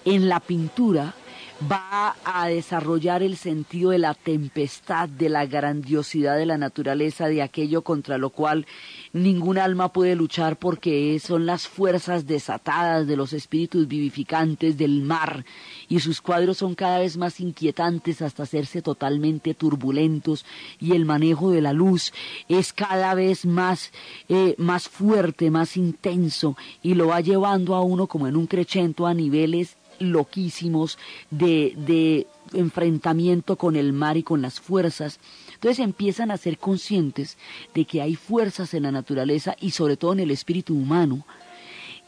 en 0.05 0.29
la 0.29 0.39
pintura, 0.39 1.13
va 1.59 2.15
a 2.23 2.47
desarrollar 2.47 3.21
el 3.21 3.35
sentido 3.35 3.91
de 3.91 3.97
la 3.97 4.13
tempestad, 4.13 5.09
de 5.09 5.27
la 5.27 5.45
grandiosidad 5.45 6.37
de 6.37 6.45
la 6.45 6.57
naturaleza, 6.57 7.27
de 7.27 7.41
aquello 7.41 7.81
contra 7.81 8.17
lo 8.17 8.29
cual 8.29 8.65
ningún 9.11 9.57
alma 9.57 9.91
puede 9.91 10.15
luchar 10.15 10.57
porque 10.57 11.19
son 11.19 11.45
las 11.45 11.67
fuerzas 11.67 12.25
desatadas 12.25 13.07
de 13.07 13.17
los 13.17 13.33
espíritus 13.33 13.87
vivificantes 13.87 14.77
del 14.77 15.01
mar 15.01 15.43
y 15.89 15.99
sus 15.99 16.21
cuadros 16.21 16.57
son 16.57 16.75
cada 16.75 16.99
vez 16.99 17.17
más 17.17 17.39
inquietantes 17.39 18.21
hasta 18.21 18.43
hacerse 18.43 18.81
totalmente 18.81 19.53
turbulentos 19.53 20.45
y 20.79 20.93
el 20.93 21.05
manejo 21.05 21.51
de 21.51 21.61
la 21.61 21.73
luz 21.73 22.13
es 22.47 22.71
cada 22.71 23.13
vez 23.15 23.45
más, 23.45 23.91
eh, 24.29 24.55
más 24.57 24.87
fuerte, 24.87 25.51
más 25.51 25.75
intenso 25.75 26.55
y 26.81 26.93
lo 26.93 27.07
va 27.07 27.19
llevando 27.19 27.75
a 27.75 27.81
uno 27.81 28.07
como 28.07 28.27
en 28.27 28.37
un 28.37 28.47
crecento 28.47 29.07
a 29.07 29.13
niveles 29.13 29.75
loquísimos 29.99 30.97
de, 31.29 31.73
de 31.77 32.27
enfrentamiento 32.53 33.57
con 33.57 33.75
el 33.75 33.93
mar 33.93 34.17
y 34.17 34.23
con 34.23 34.41
las 34.41 34.59
fuerzas. 34.59 35.19
Entonces 35.53 35.79
empiezan 35.79 36.31
a 36.31 36.37
ser 36.37 36.57
conscientes 36.57 37.37
de 37.73 37.85
que 37.85 38.01
hay 38.01 38.15
fuerzas 38.15 38.73
en 38.73 38.83
la 38.83 38.91
naturaleza 38.91 39.55
y 39.59 39.71
sobre 39.71 39.97
todo 39.97 40.13
en 40.13 40.21
el 40.21 40.31
espíritu 40.31 40.75
humano 40.75 41.25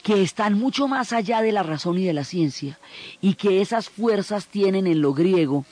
que 0.04 0.24
están 0.24 0.58
mucho 0.58 0.88
más 0.88 1.14
allá 1.14 1.42
de 1.42 1.52
la 1.52 1.64
razón 1.64 1.98
y 1.98 2.06
de 2.06 2.14
la 2.14 2.24
ciencia 2.24 2.80
y 3.22 3.36
que 3.36 3.62
esas 3.62 3.90
fuerzas 3.90 4.48
tienen 4.48 4.88
en 4.88 5.02
lo 5.02 5.14
griego 5.14 5.66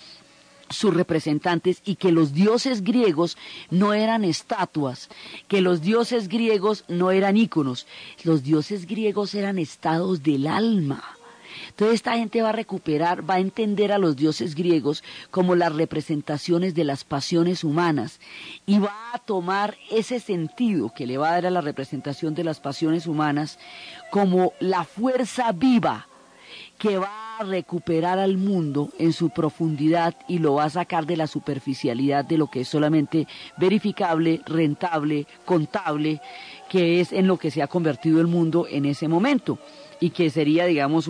sus 0.70 0.94
representantes 0.94 1.82
y 1.84 1.96
que 1.96 2.12
los 2.12 2.34
dioses 2.34 2.84
griegos 2.84 3.38
no 3.72 3.94
eran 3.94 4.24
estatuas, 4.24 5.10
que 5.48 5.62
los 5.62 5.82
dioses 5.82 6.28
griegos 6.28 6.86
no 6.88 7.10
eran 7.10 7.38
íconos, 7.38 7.88
los 8.24 8.44
dioses 8.44 8.86
griegos 8.86 9.34
eran 9.34 9.58
estados 9.58 10.22
del 10.22 10.46
alma 10.46 11.19
entonces 11.80 12.02
esta 12.02 12.18
gente 12.18 12.42
va 12.42 12.50
a 12.50 12.52
recuperar, 12.52 13.28
va 13.28 13.36
a 13.36 13.40
entender 13.40 13.94
a 13.94 13.98
los 13.98 14.18
dioses 14.18 14.54
griegos 14.54 15.02
como 15.32 15.56
las 15.56 15.74
representaciones 15.74 16.76
de 16.76 16.84
las 16.84 17.06
pasiones 17.06 17.64
humanas 17.64 18.20
y 18.66 18.80
va 18.80 19.14
a 19.14 19.20
tomar 19.20 19.78
ese 19.90 20.20
sentido 20.20 20.94
que 20.94 21.08
le 21.08 21.18
va 21.18 21.30
a 21.30 21.34
dar 21.36 21.46
a 21.46 21.52
la 21.52 21.62
representación 21.62 22.36
de 22.36 22.44
las 22.44 22.60
pasiones 22.60 23.08
humanas 23.08 23.60
como 24.12 24.52
la 24.60 24.84
fuerza 24.84 25.54
viva 25.54 26.10
que 26.78 26.98
va 26.98 27.38
a 27.38 27.46
recuperar 27.46 28.20
al 28.20 28.36
mundo 28.36 28.90
en 29.00 29.14
su 29.14 29.30
profundidad 29.30 30.16
y 30.28 30.40
lo 30.40 30.56
va 30.56 30.66
a 30.66 30.70
sacar 30.70 31.06
de 31.06 31.16
la 31.16 31.28
superficialidad 31.28 32.26
de 32.26 32.38
lo 32.38 32.48
que 32.48 32.62
es 32.62 32.68
solamente 32.68 33.26
verificable, 33.56 34.42
rentable, 34.46 35.28
contable, 35.46 36.20
que 36.68 37.00
es 37.00 37.14
en 37.14 37.26
lo 37.26 37.38
que 37.38 37.52
se 37.52 37.62
ha 37.62 37.68
convertido 37.68 38.20
el 38.20 38.28
mundo 38.28 38.68
en 38.70 38.84
ese 38.84 39.08
momento 39.08 39.60
y 40.00 40.12
que 40.12 40.30
sería, 40.30 40.66
digamos, 40.66 41.10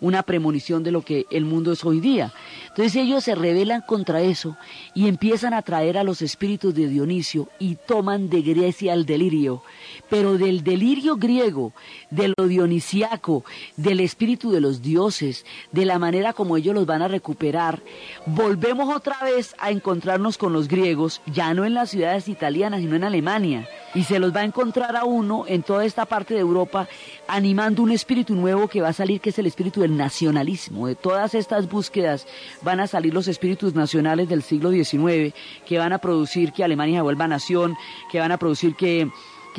una 0.00 0.22
premonición 0.22 0.82
de 0.82 0.90
lo 0.90 1.02
que 1.02 1.26
el 1.30 1.44
mundo 1.44 1.72
es 1.72 1.84
hoy 1.84 2.00
día. 2.00 2.32
Entonces 2.68 2.96
ellos 2.96 3.24
se 3.24 3.34
rebelan 3.34 3.82
contra 3.82 4.22
eso 4.22 4.56
y 4.94 5.08
empiezan 5.08 5.54
a 5.54 5.62
traer 5.62 5.98
a 5.98 6.04
los 6.04 6.22
espíritus 6.22 6.74
de 6.74 6.88
Dionisio 6.88 7.48
y 7.58 7.76
toman 7.76 8.28
de 8.30 8.42
Grecia 8.42 8.94
el 8.94 9.06
delirio, 9.06 9.62
pero 10.08 10.38
del 10.38 10.64
delirio 10.64 11.16
griego, 11.16 11.72
de 12.10 12.32
lo 12.36 12.46
dionisiaco, 12.48 13.44
del 13.76 14.00
espíritu 14.00 14.50
de 14.50 14.60
los 14.60 14.82
dioses, 14.82 15.44
de 15.72 15.84
la 15.84 15.98
manera 15.98 16.32
como 16.32 16.56
ellos 16.56 16.74
los 16.74 16.86
van 16.86 17.02
a 17.02 17.08
recuperar, 17.08 17.82
volvemos 18.26 18.94
otra 18.94 19.16
vez 19.24 19.54
a 19.58 19.70
encontrarnos 19.70 20.38
con 20.38 20.52
los 20.52 20.68
griegos, 20.68 21.20
ya 21.26 21.54
no 21.54 21.64
en 21.64 21.74
las 21.74 21.90
ciudades 21.90 22.28
italianas, 22.28 22.80
sino 22.80 22.96
en 22.96 23.04
Alemania 23.04 23.68
y 23.94 24.04
se 24.04 24.18
los 24.18 24.34
va 24.34 24.40
a 24.40 24.44
encontrar 24.44 24.96
a 24.96 25.04
uno 25.04 25.44
en 25.46 25.62
toda 25.62 25.84
esta 25.84 26.04
parte 26.04 26.34
de 26.34 26.40
Europa 26.40 26.88
animando 27.26 27.82
un 27.82 27.90
espíritu 27.90 28.34
nuevo 28.34 28.68
que 28.68 28.80
va 28.80 28.88
a 28.88 28.92
salir, 28.92 29.20
que 29.20 29.30
es 29.30 29.38
el 29.38 29.46
espíritu 29.46 29.80
del 29.80 29.96
nacionalismo. 29.96 30.86
De 30.86 30.94
todas 30.94 31.34
estas 31.34 31.68
búsquedas 31.68 32.26
van 32.62 32.80
a 32.80 32.86
salir 32.86 33.14
los 33.14 33.28
espíritus 33.28 33.74
nacionales 33.74 34.28
del 34.28 34.42
siglo 34.42 34.70
XIX 34.70 35.34
que 35.66 35.78
van 35.78 35.92
a 35.92 35.98
producir 35.98 36.52
que 36.52 36.64
Alemania 36.64 37.02
vuelva 37.02 37.26
nación, 37.28 37.76
que 38.10 38.20
van 38.20 38.32
a 38.32 38.38
producir 38.38 38.74
que 38.74 39.10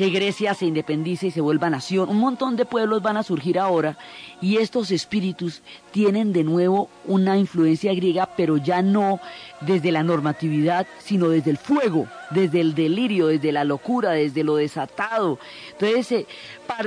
que 0.02 0.10
Grecia 0.10 0.52
se 0.54 0.66
independice 0.66 1.28
y 1.28 1.30
se 1.30 1.40
vuelva 1.40 1.70
nación. 1.70 2.08
Un 2.08 2.18
montón 2.18 2.56
de 2.56 2.64
pueblos 2.64 3.02
van 3.02 3.16
a 3.16 3.22
surgir 3.22 3.56
ahora 3.56 3.96
y 4.40 4.56
estos 4.56 4.90
espíritus 4.90 5.62
tienen 5.92 6.32
de 6.32 6.42
nuevo 6.42 6.88
una 7.04 7.38
influencia 7.38 7.94
griega, 7.94 8.30
pero 8.36 8.56
ya 8.56 8.82
no 8.82 9.20
desde 9.60 9.92
la 9.92 10.02
normatividad, 10.02 10.88
sino 10.98 11.28
desde 11.28 11.52
el 11.52 11.56
fuego, 11.56 12.08
desde 12.30 12.60
el 12.60 12.74
delirio, 12.74 13.28
desde 13.28 13.52
la 13.52 13.62
locura, 13.62 14.10
desde 14.10 14.42
lo 14.42 14.56
desatado. 14.56 15.38
Entonces, 15.70 16.10
eh, 16.10 16.26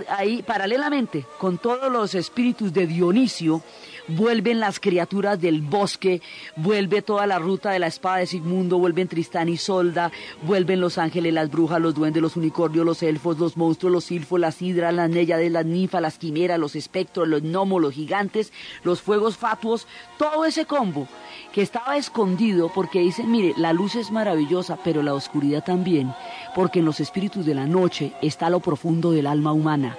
ahí 0.10 0.44
paralelamente 0.44 1.26
con 1.38 1.58
todos 1.58 1.90
los 1.90 2.16
espíritus 2.16 2.74
de 2.74 2.86
Dionisio, 2.86 3.62
vuelven 4.08 4.60
las 4.60 4.80
criaturas 4.80 5.40
del 5.40 5.62
bosque, 5.62 6.22
vuelve 6.56 7.02
toda 7.02 7.28
la 7.28 7.40
ruta 7.40 7.72
de 7.72 7.80
la 7.80 7.88
espada 7.88 8.18
de 8.18 8.28
Sigmundo, 8.28 8.78
vuelven 8.78 9.08
Tristán 9.08 9.50
y 9.50 9.58
Solda, 9.58 10.12
vuelven 10.44 10.82
los 10.82 10.98
ángeles, 10.98 11.34
las 11.34 11.50
brujas, 11.50 11.82
los 11.82 11.96
duendes, 11.96 12.22
los 12.22 12.36
unicornios, 12.36 12.86
los 12.86 13.04
elfos, 13.04 13.38
los 13.40 13.58
monstruos, 13.58 13.92
los 13.92 14.04
silfos, 14.06 14.40
las 14.40 14.62
hidras, 14.62 14.94
las 14.94 15.10
neyades, 15.10 15.52
las 15.52 15.66
ninfas, 15.66 16.02
las 16.02 16.18
quimeras, 16.18 16.60
los 16.60 16.76
espectros, 16.76 17.28
los 17.28 17.42
gnomos, 17.42 17.82
los 17.82 17.94
gigantes, 17.94 18.52
los 18.84 19.02
fuegos 19.02 19.38
fatuos, 19.38 19.88
todo 20.18 20.46
ese 20.46 20.66
combo 20.66 21.08
que 21.54 21.62
estaba 21.62 21.98
escondido 21.98 22.72
porque 22.74 23.00
dicen, 23.00 23.32
mire, 23.32 23.54
la 23.58 23.74
luz 23.74 23.96
es 23.96 24.12
maravillosa, 24.12 24.78
pero 24.84 25.02
la 25.02 25.14
oscuridad 25.14 25.64
también, 25.64 26.14
porque 26.54 26.80
en 26.80 26.86
los 26.86 27.00
espíritus 27.00 27.46
de 27.46 27.56
la 27.56 27.66
noche 27.66 28.14
está 28.22 28.50
lo 28.50 28.60
profundo 28.60 29.12
del 29.12 29.28
alma 29.28 29.52
humana. 29.52 29.98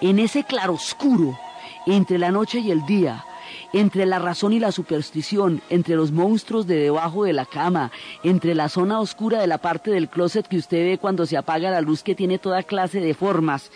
En 0.00 0.18
ese 0.18 0.44
claroscuro 0.44 1.38
entre 1.86 2.18
la 2.18 2.32
noche 2.32 2.58
y 2.58 2.70
el 2.72 2.84
día, 2.84 3.24
entre 3.72 4.06
la 4.06 4.18
razón 4.18 4.52
y 4.52 4.60
la 4.60 4.72
superstición, 4.72 5.62
entre 5.70 5.96
los 5.96 6.12
monstruos 6.12 6.66
de 6.66 6.76
debajo 6.76 7.24
de 7.24 7.32
la 7.32 7.46
cama, 7.46 7.90
entre 8.22 8.54
la 8.54 8.68
zona 8.68 9.00
oscura 9.00 9.40
de 9.40 9.46
la 9.46 9.58
parte 9.58 9.90
del 9.90 10.08
closet 10.08 10.46
que 10.46 10.58
usted 10.58 10.84
ve 10.84 10.98
cuando 10.98 11.26
se 11.26 11.36
apaga 11.36 11.70
la 11.70 11.80
luz 11.80 12.02
que 12.02 12.14
tiene 12.14 12.38
toda 12.38 12.62
clase 12.62 13.00
de 13.00 13.14
formas, 13.14 13.70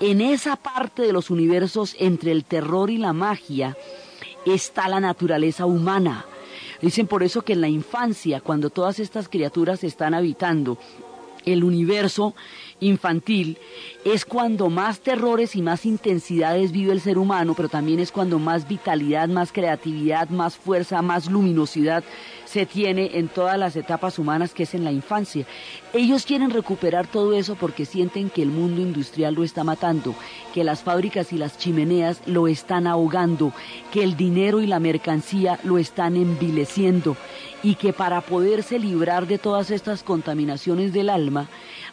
en 0.00 0.20
esa 0.20 0.56
parte 0.56 1.02
de 1.02 1.12
los 1.12 1.30
universos 1.30 1.96
entre 1.98 2.32
el 2.32 2.44
terror 2.44 2.90
y 2.90 2.98
la 2.98 3.12
magia 3.12 3.76
está 4.44 4.88
la 4.88 5.00
naturaleza 5.00 5.66
humana. 5.66 6.26
Dicen 6.82 7.06
por 7.06 7.22
eso 7.22 7.42
que 7.42 7.54
en 7.54 7.62
la 7.62 7.68
infancia, 7.68 8.40
cuando 8.40 8.70
todas 8.70 9.00
estas 9.00 9.28
criaturas 9.28 9.82
están 9.82 10.12
habitando 10.12 10.78
el 11.46 11.64
universo, 11.64 12.34
infantil 12.80 13.58
es 14.04 14.24
cuando 14.24 14.68
más 14.68 15.00
terrores 15.00 15.56
y 15.56 15.62
más 15.62 15.86
intensidades 15.86 16.72
vive 16.72 16.92
el 16.92 17.00
ser 17.00 17.18
humano, 17.18 17.54
pero 17.56 17.68
también 17.68 18.00
es 18.00 18.12
cuando 18.12 18.38
más 18.38 18.68
vitalidad, 18.68 19.28
más 19.28 19.52
creatividad, 19.52 20.28
más 20.28 20.56
fuerza, 20.56 21.02
más 21.02 21.30
luminosidad 21.30 22.04
se 22.46 22.64
tiene 22.64 23.18
en 23.18 23.28
todas 23.28 23.58
las 23.58 23.76
etapas 23.76 24.18
humanas 24.18 24.54
que 24.54 24.62
es 24.62 24.74
en 24.74 24.84
la 24.84 24.92
infancia. 24.92 25.44
Ellos 25.92 26.24
quieren 26.24 26.50
recuperar 26.50 27.06
todo 27.06 27.34
eso 27.34 27.56
porque 27.56 27.84
sienten 27.84 28.30
que 28.30 28.42
el 28.42 28.48
mundo 28.48 28.80
industrial 28.80 29.34
lo 29.34 29.44
está 29.44 29.64
matando, 29.64 30.14
que 30.54 30.64
las 30.64 30.82
fábricas 30.82 31.32
y 31.32 31.38
las 31.38 31.58
chimeneas 31.58 32.22
lo 32.26 32.48
están 32.48 32.86
ahogando, 32.86 33.52
que 33.92 34.02
el 34.02 34.16
dinero 34.16 34.60
y 34.60 34.66
la 34.66 34.80
mercancía 34.80 35.58
lo 35.64 35.76
están 35.76 36.16
envileciendo 36.16 37.16
y 37.62 37.74
que 37.74 37.92
para 37.92 38.20
poderse 38.20 38.78
librar 38.78 39.26
de 39.26 39.38
todas 39.38 39.70
estas 39.70 40.02
contaminaciones 40.02 40.92
del 40.92 41.10
alma, 41.10 41.48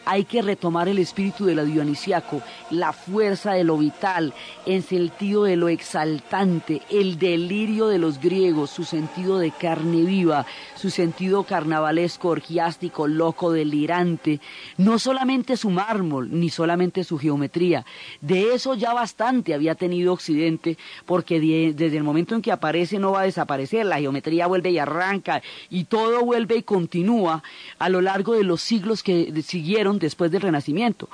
hay 0.06 0.26
que 0.26 0.42
retomar 0.42 0.88
el 0.88 1.00
espíritu 1.00 1.46
de 1.46 1.56
la 1.56 1.64
Dionisiaco, 1.64 2.42
la 2.70 2.94
fuerza 2.94 3.54
de 3.54 3.64
lo 3.64 3.78
vital, 3.78 4.34
el 4.66 4.84
sentido 4.84 5.44
de 5.44 5.56
lo 5.56 5.70
exaltante, 5.70 6.82
el 6.90 7.18
delirio 7.18 7.88
de 7.88 7.98
los 7.98 8.20
griegos, 8.20 8.70
su 8.70 8.84
sentido 8.84 9.40
de 9.40 9.52
carne 9.52 10.04
viva, 10.04 10.46
su 10.76 10.90
sentido 10.90 11.44
carnavalesco, 11.44 12.30
orgiástico, 12.30 13.08
loco, 13.08 13.52
delirante, 13.52 14.40
no 14.78 15.00
solamente 15.00 15.58
su 15.58 15.70
mármol, 15.70 16.30
ni 16.32 16.50
solamente 16.50 17.04
su 17.04 17.18
geometría. 17.18 17.86
De 18.22 18.54
eso 18.54 18.76
ya 18.76 18.94
bastante 18.94 19.54
había 19.54 19.76
tenido 19.76 20.14
Occidente, 20.14 20.78
porque 21.06 21.40
desde 21.76 21.98
el 21.98 22.04
momento 22.04 22.36
en 22.36 22.42
que 22.42 22.52
aparece 22.52 23.00
no 23.00 23.12
va 23.12 23.22
a 23.22 23.26
desaparecer, 23.26 23.86
la 23.86 24.00
geometría 24.00 24.48
vuelve 24.48 24.72
y 24.72 24.78
arranca, 24.78 25.42
y 25.70 25.86
todo 25.86 26.24
vuelve 26.24 26.58
y 26.58 26.64
continúa 26.64 27.44
a 27.80 27.90
lo 27.90 28.02
largo 28.02 28.34
de 28.34 28.44
los 28.44 28.62
siglos 28.62 29.04
que 29.04 29.42
siguieron 29.44 29.93
después 30.00 30.32
del 30.32 30.42
Renacimiento. 30.42 31.10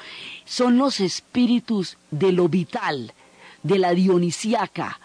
Son 0.45 0.77
los 0.77 0.99
espíritus 0.99 1.97
de 2.11 2.31
lo 2.31 2.49
vital, 2.49 3.13
de 3.63 3.79
la 3.79 3.91
dionisiaca, 3.91 4.99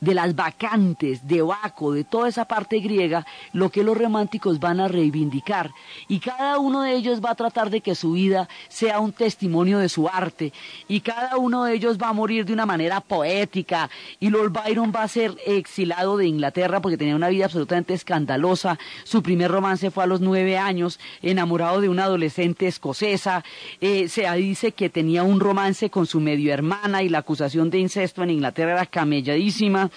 de 0.00 0.14
las 0.14 0.34
vacantes, 0.34 1.26
de 1.26 1.42
Baco, 1.42 1.92
de 1.92 2.04
toda 2.04 2.28
esa 2.28 2.46
parte 2.46 2.80
griega, 2.80 3.26
lo 3.52 3.70
que 3.70 3.84
los 3.84 3.96
románticos 3.96 4.58
van 4.58 4.80
a 4.80 4.88
reivindicar. 4.88 5.70
Y 6.08 6.20
cada 6.20 6.58
uno 6.58 6.82
de 6.82 6.94
ellos 6.94 7.20
va 7.24 7.30
a 7.30 7.34
tratar 7.34 7.70
de 7.70 7.80
que 7.80 7.94
su 7.94 8.12
vida 8.12 8.48
sea 8.68 9.00
un 9.00 9.12
testimonio 9.12 9.78
de 9.78 9.88
su 9.88 10.08
arte. 10.08 10.52
Y 10.88 11.00
cada 11.00 11.36
uno 11.36 11.64
de 11.64 11.74
ellos 11.74 11.98
va 11.98 12.08
a 12.08 12.12
morir 12.12 12.44
de 12.44 12.52
una 12.52 12.66
manera 12.66 13.00
poética. 13.00 13.90
Y 14.18 14.30
Lord 14.30 14.52
Byron 14.52 14.92
va 14.94 15.02
a 15.02 15.08
ser 15.08 15.36
exilado 15.46 16.16
de 16.16 16.26
Inglaterra 16.26 16.80
porque 16.80 16.96
tenía 16.96 17.16
una 17.16 17.28
vida 17.28 17.44
absolutamente 17.44 17.94
escandalosa. 17.94 18.78
Su 19.04 19.22
primer 19.22 19.50
romance 19.50 19.90
fue 19.90 20.04
a 20.04 20.06
los 20.06 20.20
nueve 20.20 20.56
años, 20.56 20.98
enamorado 21.22 21.80
de 21.80 21.88
una 21.88 22.04
adolescente 22.04 22.66
escocesa. 22.66 23.44
Eh, 23.80 24.08
se 24.08 24.30
dice 24.36 24.72
que 24.72 24.88
tenía 24.88 25.22
un 25.22 25.40
romance 25.40 25.90
con 25.90 26.06
su 26.06 26.20
medio 26.20 26.52
hermana 26.52 27.02
y 27.02 27.08
la 27.08 27.18
acusación 27.18 27.70
de 27.70 27.78
incesto 27.78 28.22
en 28.22 28.30
Inglaterra 28.30 28.72
era 28.72 28.86
camelladísima. 28.86 29.89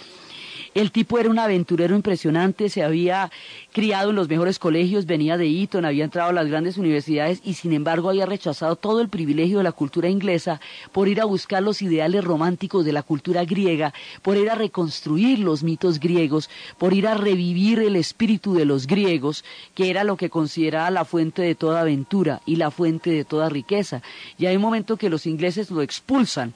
El 0.74 0.91
tipo 0.91 1.20
era 1.20 1.30
un 1.30 1.38
aventurero 1.38 1.96
impresionante, 1.96 2.68
se 2.68 2.82
había 2.82 3.32
criado 3.72 4.10
en 4.10 4.16
los 4.16 4.28
mejores 4.28 4.58
colegios, 4.58 5.06
venía 5.06 5.38
de 5.38 5.62
Eton, 5.62 5.86
había 5.86 6.04
entrado 6.04 6.32
a 6.32 6.34
las 6.34 6.48
grandes 6.48 6.78
universidades 6.80 7.41
y 7.44 7.54
sin 7.54 7.74
embargo 7.74 8.10
había 8.10 8.26
rechazado 8.26 8.76
todo 8.76 9.00
el 9.00 9.08
privilegio 9.08 9.60
de 9.60 9.66
la 9.66 9.72
cultura 9.72 10.10
inglesa 10.10 10.60
por 10.91 11.08
ir 11.08 11.22
a 11.22 11.26
buscar 11.26 11.62
los 11.62 11.84
ideales 11.84 12.24
románticos 12.24 12.86
de 12.86 12.91
la 12.91 13.04
cultura 13.04 13.46
griega, 13.46 13.94
por 14.24 14.36
ir 14.36 14.50
a 14.50 14.56
reconstruir 14.56 15.38
los 15.38 15.62
mitos 15.62 16.00
griegos, 16.00 16.50
por 16.80 16.94
ir 16.94 17.08
a 17.08 17.14
revivir 17.14 17.78
el 17.78 17.96
espíritu 17.96 18.56
de 18.56 18.66
los 18.66 18.88
griegos, 18.88 19.46
que 19.76 19.91
era 19.91 20.04
lo 20.04 20.18
que 20.18 20.32
consideraba 20.32 20.89
la 20.89 21.06
fuente 21.06 21.44
de 21.44 21.54
toda 21.54 21.82
aventura 21.82 22.41
y 22.48 22.56
la 22.56 22.72
fuente 22.72 23.12
de 23.12 23.26
toda 23.26 23.48
riqueza. 23.48 24.02
Y 24.39 24.48
hay 24.48 24.56
un 24.56 24.64
momento 24.64 24.98
que 24.98 25.12
los 25.12 25.28
ingleses 25.28 25.70
lo 25.70 25.84
expulsan 25.84 26.56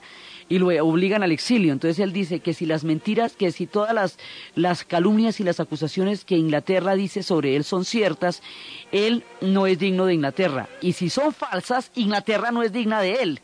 y 0.50 0.60
lo 0.60 0.68
obligan 0.86 1.24
al 1.24 1.32
exilio. 1.32 1.74
Entonces 1.74 2.00
él 2.00 2.14
dice 2.14 2.40
que 2.40 2.54
si 2.54 2.66
las 2.66 2.84
mentiras, 2.84 3.36
que 3.36 3.52
si 3.52 3.68
todas 3.68 3.94
las, 3.94 4.18
las 4.56 4.84
calumnias 4.84 5.40
y 5.40 5.44
las 5.44 5.60
acusaciones 5.60 6.26
que 6.26 6.38
Inglaterra 6.38 6.96
dice 6.96 7.24
sobre 7.24 7.56
él 7.56 7.64
son 7.64 7.86
ciertas, 7.86 8.42
él 8.92 9.24
no 9.42 9.68
es 9.68 9.80
digno 9.80 10.06
de 10.06 10.14
Inglaterra. 10.14 10.70
Y 10.82 10.94
si 10.94 11.10
son 11.10 11.34
falsas, 11.34 11.92
Inglaterra 11.96 12.52
no 12.52 12.64
es 12.64 12.72
digna 12.72 13.02
de 13.02 13.14
él. 13.16 13.42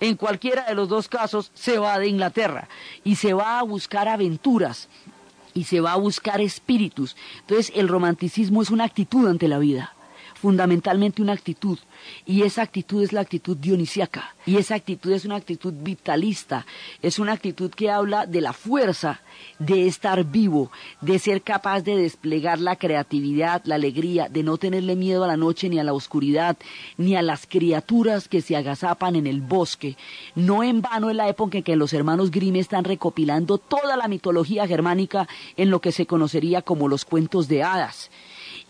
En 0.00 0.16
cualquiera 0.16 0.64
de 0.64 0.74
los 0.74 0.88
dos 0.88 1.08
casos 1.08 1.50
se 1.54 1.78
va 1.78 1.98
de 1.98 2.08
Inglaterra 2.08 2.68
y 3.04 3.16
se 3.16 3.34
va 3.34 3.58
a 3.58 3.62
buscar 3.62 4.08
aventuras 4.08 4.88
y 5.52 5.64
se 5.64 5.80
va 5.80 5.92
a 5.92 5.96
buscar 5.96 6.40
espíritus. 6.40 7.16
Entonces 7.40 7.72
el 7.76 7.88
romanticismo 7.88 8.62
es 8.62 8.70
una 8.70 8.84
actitud 8.84 9.28
ante 9.28 9.46
la 9.46 9.58
vida 9.58 9.94
fundamentalmente 10.40 11.20
una 11.20 11.34
actitud, 11.34 11.78
y 12.24 12.42
esa 12.42 12.62
actitud 12.62 13.02
es 13.02 13.12
la 13.12 13.20
actitud 13.20 13.56
dionisiaca, 13.56 14.34
y 14.46 14.56
esa 14.56 14.74
actitud 14.74 15.12
es 15.12 15.24
una 15.26 15.36
actitud 15.36 15.74
vitalista, 15.76 16.66
es 17.02 17.18
una 17.18 17.32
actitud 17.32 17.70
que 17.70 17.90
habla 17.90 18.26
de 18.26 18.40
la 18.40 18.52
fuerza 18.54 19.20
de 19.58 19.86
estar 19.86 20.24
vivo, 20.24 20.70
de 21.02 21.18
ser 21.18 21.42
capaz 21.42 21.82
de 21.82 21.96
desplegar 21.96 22.58
la 22.58 22.76
creatividad, 22.76 23.62
la 23.64 23.74
alegría, 23.74 24.28
de 24.28 24.42
no 24.42 24.56
tenerle 24.56 24.96
miedo 24.96 25.24
a 25.24 25.28
la 25.28 25.36
noche 25.36 25.68
ni 25.68 25.78
a 25.78 25.84
la 25.84 25.92
oscuridad, 25.92 26.56
ni 26.96 27.16
a 27.16 27.22
las 27.22 27.46
criaturas 27.46 28.26
que 28.28 28.40
se 28.40 28.56
agazapan 28.56 29.16
en 29.16 29.26
el 29.26 29.42
bosque. 29.42 29.96
No 30.34 30.62
en 30.62 30.80
vano 30.80 31.10
es 31.10 31.16
la 31.16 31.28
época 31.28 31.58
en 31.58 31.64
que 31.64 31.76
los 31.76 31.92
hermanos 31.92 32.30
Grimm 32.30 32.56
están 32.56 32.84
recopilando 32.84 33.58
toda 33.58 33.96
la 33.96 34.08
mitología 34.08 34.66
germánica 34.66 35.28
en 35.56 35.70
lo 35.70 35.80
que 35.80 35.92
se 35.92 36.06
conocería 36.06 36.62
como 36.62 36.88
los 36.88 37.04
cuentos 37.04 37.46
de 37.46 37.62
hadas 37.62 38.10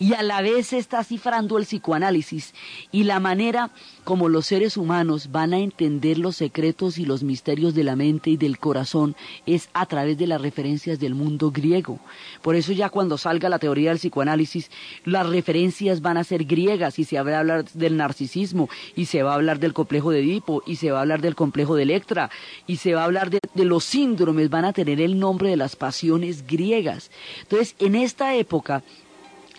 y 0.01 0.15
a 0.15 0.23
la 0.23 0.41
vez 0.41 0.73
está 0.73 1.03
cifrando 1.03 1.59
el 1.59 1.65
psicoanálisis 1.65 2.55
y 2.91 3.03
la 3.03 3.19
manera 3.19 3.69
como 4.03 4.29
los 4.29 4.47
seres 4.47 4.75
humanos 4.75 5.29
van 5.31 5.53
a 5.53 5.59
entender 5.59 6.17
los 6.17 6.37
secretos 6.37 6.97
y 6.97 7.05
los 7.05 7.21
misterios 7.21 7.75
de 7.75 7.83
la 7.83 7.95
mente 7.95 8.31
y 8.31 8.37
del 8.37 8.57
corazón 8.57 9.15
es 9.45 9.69
a 9.73 9.85
través 9.85 10.17
de 10.17 10.25
las 10.25 10.41
referencias 10.41 10.99
del 10.99 11.13
mundo 11.13 11.51
griego. 11.51 11.99
Por 12.41 12.55
eso 12.55 12.71
ya 12.71 12.89
cuando 12.89 13.19
salga 13.19 13.47
la 13.47 13.59
teoría 13.59 13.89
del 13.89 13.99
psicoanálisis, 13.99 14.71
las 15.05 15.29
referencias 15.29 16.01
van 16.01 16.17
a 16.17 16.23
ser 16.23 16.45
griegas 16.45 16.97
y 16.97 17.03
se 17.03 17.21
va 17.21 17.35
a 17.35 17.39
hablar 17.39 17.65
del 17.65 17.95
narcisismo 17.95 18.69
y 18.95 19.05
se 19.05 19.21
va 19.21 19.33
a 19.33 19.35
hablar 19.35 19.59
del 19.59 19.73
complejo 19.73 20.09
de 20.09 20.21
Edipo 20.21 20.63
y 20.65 20.77
se 20.77 20.89
va 20.89 20.97
a 20.97 21.01
hablar 21.01 21.21
del 21.21 21.35
complejo 21.35 21.75
de 21.75 21.83
Electra 21.83 22.31
y 22.65 22.77
se 22.77 22.95
va 22.95 23.01
a 23.01 23.05
hablar 23.05 23.29
de, 23.29 23.37
de 23.53 23.65
los 23.65 23.83
síndromes, 23.83 24.49
van 24.49 24.65
a 24.65 24.73
tener 24.73 24.99
el 24.99 25.19
nombre 25.19 25.49
de 25.49 25.57
las 25.57 25.75
pasiones 25.75 26.47
griegas. 26.47 27.11
Entonces, 27.43 27.75
en 27.77 27.93
esta 27.93 28.33
época, 28.33 28.81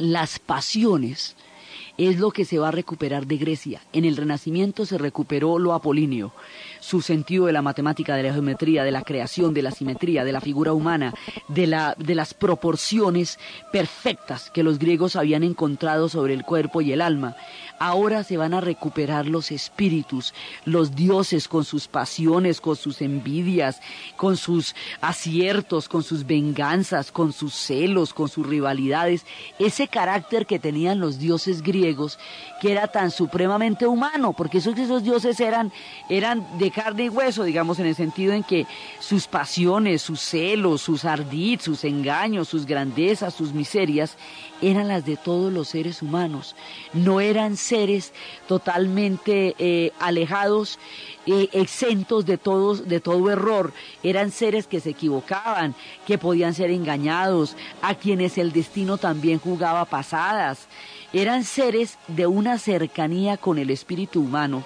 las 0.03 0.41
pasiones 0.41 1.37
es 1.97 2.19
lo 2.19 2.33
que 2.33 2.45
se 2.45 2.59
va 2.59 2.69
a 2.69 2.73
recuperar 2.73 3.27
de 3.27 3.37
Grecia. 3.37 3.83
En 3.93 4.05
el 4.05 4.17
Renacimiento 4.17 4.85
se 4.85 4.99
recuperó 4.99 5.59
lo 5.59 5.75
apolíneo, 5.75 6.33
su 6.81 7.03
sentido 7.03 7.47
de 7.47 7.53
la 7.53 7.63
matemática, 7.63 8.17
de 8.17 8.25
la 8.25 8.33
geometría, 8.33 8.83
de 8.83 8.91
la 8.91 9.03
creación, 9.03 9.55
de 9.55 9.63
la 9.63 9.71
simetría, 9.71 10.25
de 10.25 10.33
la 10.33 10.41
figura 10.41 10.73
humana, 10.73 11.15
de, 11.49 11.69
la, 11.69 11.95
de 11.99 12.17
las 12.17 12.35
proporciones 12.35 13.39
perfectas 13.73 14.51
que 14.51 14.65
los 14.65 14.79
griegos 14.81 15.15
habían 15.15 15.45
encontrado 15.45 16.09
sobre 16.09 16.35
el 16.35 16.43
cuerpo 16.43 16.81
y 16.81 16.93
el 16.93 17.01
alma. 17.01 17.37
Ahora 17.79 18.25
se 18.25 18.37
van 18.37 18.55
a 18.55 18.61
recuperar 18.61 19.27
los 19.27 19.51
espíritus, 19.51 20.35
los 20.65 20.95
dioses 20.95 21.49
con 21.49 21.65
sus 21.65 21.89
pasiones, 21.89 22.61
con 22.61 22.77
sus 22.77 23.03
envidias, 23.03 23.81
con 24.17 24.37
sus 24.37 24.75
aciertos, 25.01 25.89
con 25.89 26.03
sus 26.03 26.27
venganzas, 26.27 27.11
con 27.11 27.33
sus 27.33 27.55
celos, 27.55 28.15
con 28.15 28.29
sus 28.29 28.47
rivalidades, 28.47 29.27
ese 29.59 29.89
carácter 29.89 30.47
que 30.47 30.59
tenían 30.59 31.01
los 31.01 31.19
dioses 31.19 31.63
griegos 31.63 32.19
que 32.61 32.73
era 32.73 32.89
tan 32.89 33.11
supremamente 33.11 33.87
humano, 33.87 34.33
porque 34.33 34.59
esos, 34.59 35.03
dioses 35.03 35.41
eran, 35.41 35.73
eran 36.09 36.47
de 36.59 36.71
carne 36.71 37.05
y 37.05 37.09
hueso, 37.09 37.45
digamos, 37.45 37.79
en 37.79 37.87
el 37.87 37.95
sentido 37.95 38.33
en 38.33 38.45
que 38.45 38.67
sus 39.01 39.27
pasiones, 39.27 40.03
sus 40.03 40.21
celos, 40.21 40.83
sus 40.83 41.05
ardid, 41.05 41.61
sus 41.61 41.85
engaños, 41.85 42.49
sus 42.49 42.67
grandezas, 42.67 43.35
sus 43.35 43.53
miserias, 43.53 44.17
eran 44.61 44.89
las 44.89 45.05
de 45.05 45.17
todos 45.17 45.53
los 45.53 45.69
seres 45.69 46.03
humanos, 46.03 46.55
no 46.93 47.21
eran 47.21 47.57
totalmente 48.47 49.55
eh, 49.59 49.93
alejados, 49.99 50.79
eh, 51.27 51.49
exentos 51.53 52.27
de, 52.27 52.39
de 52.87 53.01
todo 53.01 53.31
error, 53.31 53.73
eran 54.03 54.31
seres 54.31 54.67
que 54.67 54.81
se 54.81 54.91
equivocaban, 54.91 55.75
que 56.07 56.19
podían 56.19 56.55
ser 56.55 56.71
engañados, 56.71 57.57
a 57.81 57.95
quienes 57.95 58.39
el 58.39 58.53
destino 58.53 58.99
también 58.99 59.39
jugaba 59.39 59.85
pasadas, 59.85 60.67
eran 61.13 61.45
seres 61.45 61.99
de 62.09 62.27
una 62.27 62.59
cercanía 62.59 63.37
con 63.37 63.59
el 63.59 63.71
espíritu 63.71 64.21
humano 64.21 64.63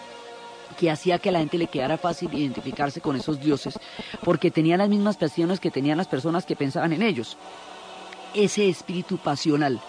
que 0.78 0.90
hacía 0.90 1.18
que 1.18 1.30
a 1.30 1.32
la 1.32 1.38
gente 1.38 1.58
le 1.58 1.68
quedara 1.68 1.96
fácil 1.96 2.32
identificarse 2.34 3.00
con 3.00 3.16
esos 3.16 3.40
dioses, 3.40 3.78
porque 4.22 4.50
tenían 4.50 4.78
las 4.78 4.88
mismas 4.88 5.16
pasiones 5.16 5.60
que 5.60 5.70
tenían 5.70 5.96
las 5.96 6.08
personas 6.08 6.44
que 6.44 6.56
pensaban 6.56 6.92
en 6.92 7.02
ellos. 7.02 7.36
Ese 8.34 8.68
espíritu 8.68 9.16
pasional 9.16 9.80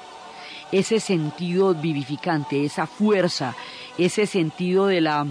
ese 0.71 0.99
sentido 0.99 1.73
vivificante, 1.73 2.65
esa 2.65 2.87
fuerza, 2.87 3.55
ese 3.97 4.25
sentido 4.25 4.87
de 4.87 5.01
la, 5.01 5.25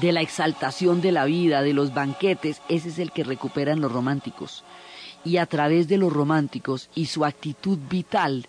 de 0.00 0.12
la 0.12 0.20
exaltación 0.20 1.00
de 1.00 1.12
la 1.12 1.24
vida, 1.24 1.62
de 1.62 1.74
los 1.74 1.94
banquetes, 1.94 2.62
ese 2.68 2.88
es 2.88 2.98
el 2.98 3.12
que 3.12 3.24
recuperan 3.24 3.80
los 3.80 3.92
románticos. 3.92 4.64
Y 5.24 5.36
a 5.36 5.46
través 5.46 5.88
de 5.88 5.98
los 5.98 6.12
románticos 6.12 6.88
y 6.94 7.06
su 7.06 7.24
actitud 7.24 7.78
vital, 7.88 8.48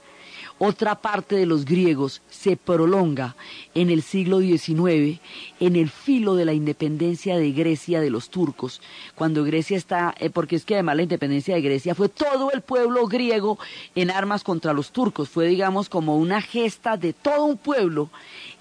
otra 0.63 0.95
parte 0.95 1.35
de 1.35 1.45
los 1.45 1.65
griegos 1.65 2.21
se 2.29 2.55
prolonga 2.57 3.35
en 3.73 3.89
el 3.89 4.01
siglo 4.01 4.39
XIX 4.39 5.19
en 5.59 5.75
el 5.75 5.89
filo 5.89 6.35
de 6.35 6.45
la 6.45 6.53
independencia 6.53 7.37
de 7.37 7.51
Grecia 7.51 8.01
de 8.01 8.09
los 8.09 8.29
turcos, 8.29 8.81
cuando 9.15 9.43
Grecia 9.43 9.77
está, 9.77 10.13
eh, 10.19 10.29
porque 10.29 10.55
es 10.55 10.65
que 10.65 10.73
además 10.75 10.97
la 10.97 11.03
independencia 11.03 11.55
de 11.55 11.61
Grecia 11.61 11.95
fue 11.95 12.09
todo 12.09 12.51
el 12.51 12.61
pueblo 12.61 13.07
griego 13.07 13.57
en 13.95 14.11
armas 14.11 14.43
contra 14.43 14.73
los 14.73 14.91
turcos, 14.91 15.29
fue 15.29 15.47
digamos 15.47 15.89
como 15.89 16.17
una 16.17 16.41
gesta 16.41 16.97
de 16.97 17.13
todo 17.13 17.45
un 17.45 17.57
pueblo 17.57 18.09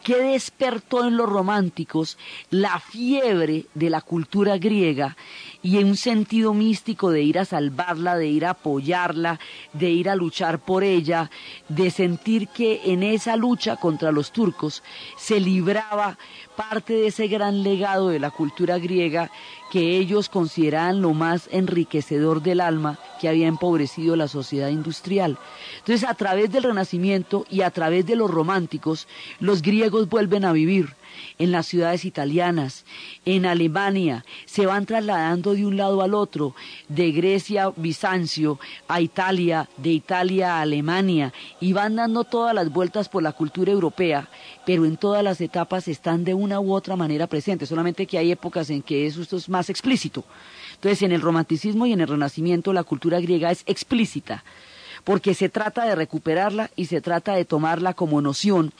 que 0.03 0.17
despertó 0.17 1.05
en 1.07 1.17
los 1.17 1.29
románticos 1.29 2.19
la 2.51 2.81
fiebre 2.81 3.67
de 3.75 3.91
la 3.91 4.01
cultura 4.01 4.59
griega 4.59 5.17
y 5.63 5.79
en 5.79 5.89
un 5.89 5.97
sentido 5.97 6.55
místico 6.55 7.11
de 7.11 7.23
ir 7.23 7.39
a 7.39 7.45
salvarla, 7.45 8.17
de 8.17 8.27
ir 8.27 8.45
a 8.45 8.51
apoyarla, 8.51 9.39
de 9.73 9.91
ir 9.91 10.09
a 10.09 10.17
luchar 10.17 10.59
por 10.59 10.83
ella, 10.83 11.31
de 11.69 11.91
sentir 11.91 12.49
que 12.49 12.81
en 12.87 13.03
esa 13.03 13.37
lucha 13.37 13.77
contra 13.77 14.13
los 14.13 14.33
turcos 14.33 14.83
se 15.17 15.41
libraba 15.41 16.19
parte 16.57 16.95
de 16.95 17.07
ese 17.07 17.29
gran 17.29 17.63
legado 17.63 18.09
de 18.09 18.19
la 18.19 18.31
cultura 18.31 18.79
griega 18.79 19.31
que 19.71 19.97
ellos 19.97 20.29
consideraban 20.29 21.01
lo 21.01 21.15
más 21.15 21.49
enriquecedor 21.51 22.43
del 22.43 22.61
alma 22.61 22.99
que 23.21 23.29
había 23.29 23.47
empobrecido 23.47 24.17
la 24.17 24.29
sociedad 24.29 24.69
industrial. 24.69 25.39
Entonces, 25.79 26.09
a 26.09 26.15
través 26.15 26.53
del 26.53 26.65
Renacimiento 26.65 27.47
y 27.49 27.63
a 27.63 27.71
través 27.71 28.07
de 28.07 28.17
los 28.17 28.31
románticos, 28.31 29.09
los 29.41 29.63
griegos 29.63 30.09
vuelven 30.09 30.45
a 30.45 30.53
vivir 30.53 30.95
en 31.39 31.53
las 31.53 31.67
ciudades 31.67 32.05
italianas, 32.05 32.85
en 33.25 33.47
Alemania, 33.47 34.25
se 34.47 34.67
van 34.67 34.87
trasladando 34.87 35.55
de 35.55 35.67
un 35.67 35.77
lado 35.77 36.03
al 36.03 36.15
otro, 36.15 36.55
de 36.89 37.13
Grecia, 37.13 37.73
Bizancio, 37.77 38.59
a 38.89 39.01
Italia, 39.01 39.69
de 39.77 39.91
Italia 39.91 40.57
a 40.57 40.63
Alemania, 40.63 41.33
y 41.61 41.73
van 41.73 41.97
dando 41.97 42.25
todas 42.25 42.55
las 42.55 42.71
vueltas 42.71 43.09
por 43.09 43.23
la 43.23 43.33
cultura 43.33 43.73
europea, 43.73 44.29
pero 44.67 44.85
en 44.85 44.97
todas 44.97 45.25
las 45.25 45.41
etapas 45.41 45.89
están 45.89 46.25
de 46.25 46.35
una 46.35 46.61
u 46.61 46.73
otra 46.73 46.97
manera 46.97 47.27
presentes, 47.27 47.69
solamente 47.69 48.07
que 48.07 48.19
hay 48.19 48.31
épocas 48.31 48.71
en 48.71 48.83
que 48.83 49.07
eso 49.07 49.23
es 49.23 49.49
más 49.49 49.71
explícito. 49.71 50.25
Entonces, 50.75 51.03
en 51.03 51.13
el 51.13 51.21
romanticismo 51.21 51.87
y 51.87 51.93
en 51.93 52.01
el 52.01 52.09
renacimiento 52.09 52.73
la 52.73 52.83
cultura 52.83 53.21
griega 53.21 53.51
es 53.51 53.63
explícita, 53.67 54.45
porque 55.05 55.35
se 55.35 55.49
trata 55.49 55.85
de 55.85 55.95
recuperarla 55.95 56.71
y 56.77 56.87
se 56.87 57.01
trata 57.01 57.35
de 57.35 57.45
tomarla 57.45 57.95
como 57.95 58.21
noción 58.21 58.73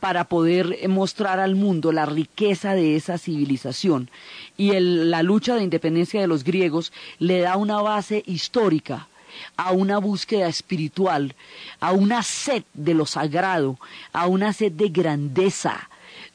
para 0.00 0.24
poder 0.24 0.88
mostrar 0.88 1.38
al 1.38 1.54
mundo 1.54 1.92
la 1.92 2.06
riqueza 2.06 2.74
de 2.74 2.96
esa 2.96 3.18
civilización. 3.18 4.10
Y 4.56 4.72
la 4.80 5.22
lucha 5.22 5.54
de 5.54 5.62
independencia 5.62 6.20
de 6.20 6.26
los 6.26 6.42
griegos 6.42 6.92
le 7.18 7.40
da 7.40 7.56
una 7.56 7.80
base 7.82 8.22
histórica 8.26 9.08
a 9.56 9.72
una 9.72 9.98
búsqueda 9.98 10.48
espiritual, 10.48 11.34
a 11.80 11.92
una 11.92 12.22
sed 12.22 12.64
de 12.74 12.94
lo 12.94 13.06
sagrado, 13.06 13.78
a 14.12 14.26
una 14.26 14.52
sed 14.52 14.72
de 14.72 14.88
grandeza, 14.88 15.88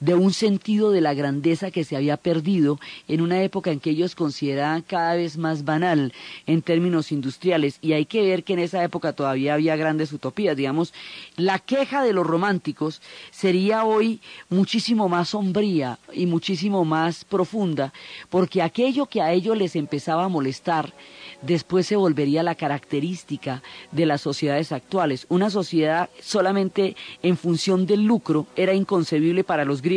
de 0.06 0.14
un 0.14 0.32
sentido 0.34 0.91
de 0.91 1.01
la 1.01 1.16
grandeza 1.16 1.72
que 1.72 1.84
se 1.84 1.95
había 1.95 2.16
perdido 2.18 2.80
en 3.08 3.22
una 3.22 3.41
época 3.41 3.72
en 3.72 3.80
que 3.80 3.89
ellos 3.89 4.14
consideraban 4.14 4.84
cada 4.84 5.16
vez 5.16 5.36
más 5.36 5.66
banal 5.66 6.14
en 6.45 6.62
términos 6.62 7.12
industriales. 7.12 7.80
Y 7.82 7.93
hay 7.93 8.06
que 8.06 8.22
ver 8.22 8.43
que 8.43 8.53
en 8.53 8.60
esa 8.60 8.84
época 8.84 9.14
todavía 9.14 9.56
había 9.56 9.76
grandes 9.76 10.14
utopías. 10.14 10.56
Digamos, 10.56 10.93
la 11.38 11.58
queja 11.58 12.03
de 12.03 12.14
los 12.14 12.28
románticos 12.28 13.01
sería 13.32 13.84
hoy 13.84 14.22
muchísimo 14.47 15.10
más 15.10 15.30
sombría 15.30 15.97
y 16.14 16.28
muchísimo 16.28 16.86
más 16.86 17.26
profunda, 17.26 17.91
porque 18.30 18.62
aquello 18.62 19.08
que 19.08 19.24
a 19.24 19.34
ellos 19.34 19.58
les 19.58 19.76
empezaba 19.76 20.26
a 20.26 20.30
molestar, 20.30 20.93
después 21.41 21.88
se 21.88 21.95
volvería 21.95 22.43
la 22.43 22.53
característica 22.53 23.64
de 23.91 24.06
las 24.06 24.22
sociedades 24.22 24.72
actuales. 24.72 25.26
Una 25.30 25.49
sociedad 25.49 26.12
solamente 26.22 26.95
en 27.24 27.38
función 27.38 27.88
del 27.88 28.03
lucro 28.03 28.45
era 28.56 28.76
inconcebible 28.76 29.43
para 29.43 29.66
los 29.66 29.82
griegos 29.82 29.95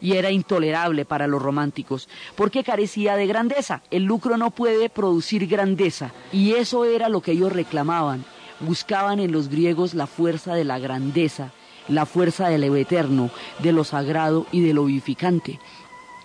y 0.00 0.12
era 0.12 0.30
intolerable 0.30 1.04
para 1.04 1.26
los 1.26 1.42
románticos, 1.42 2.08
porque 2.36 2.64
carecía 2.64 3.16
de 3.16 3.26
grandeza. 3.26 3.82
El 3.90 4.04
lucro 4.04 4.36
no 4.36 4.50
puede 4.50 4.88
producir 4.88 5.46
grandeza 5.46 6.12
y 6.32 6.52
eso 6.52 6.84
era 6.84 7.08
lo 7.08 7.20
que 7.20 7.32
ellos 7.32 7.52
reclamaban. 7.52 8.24
Buscaban 8.60 9.20
en 9.20 9.32
los 9.32 9.48
griegos 9.48 9.94
la 9.94 10.06
fuerza 10.06 10.54
de 10.54 10.64
la 10.64 10.78
grandeza, 10.78 11.52
la 11.88 12.06
fuerza 12.06 12.48
de 12.48 12.58
lo 12.58 12.76
eterno, 12.76 13.30
de 13.58 13.72
lo 13.72 13.84
sagrado 13.84 14.46
y 14.52 14.60
de 14.60 14.72
lo 14.72 14.86
vivificante. 14.86 15.58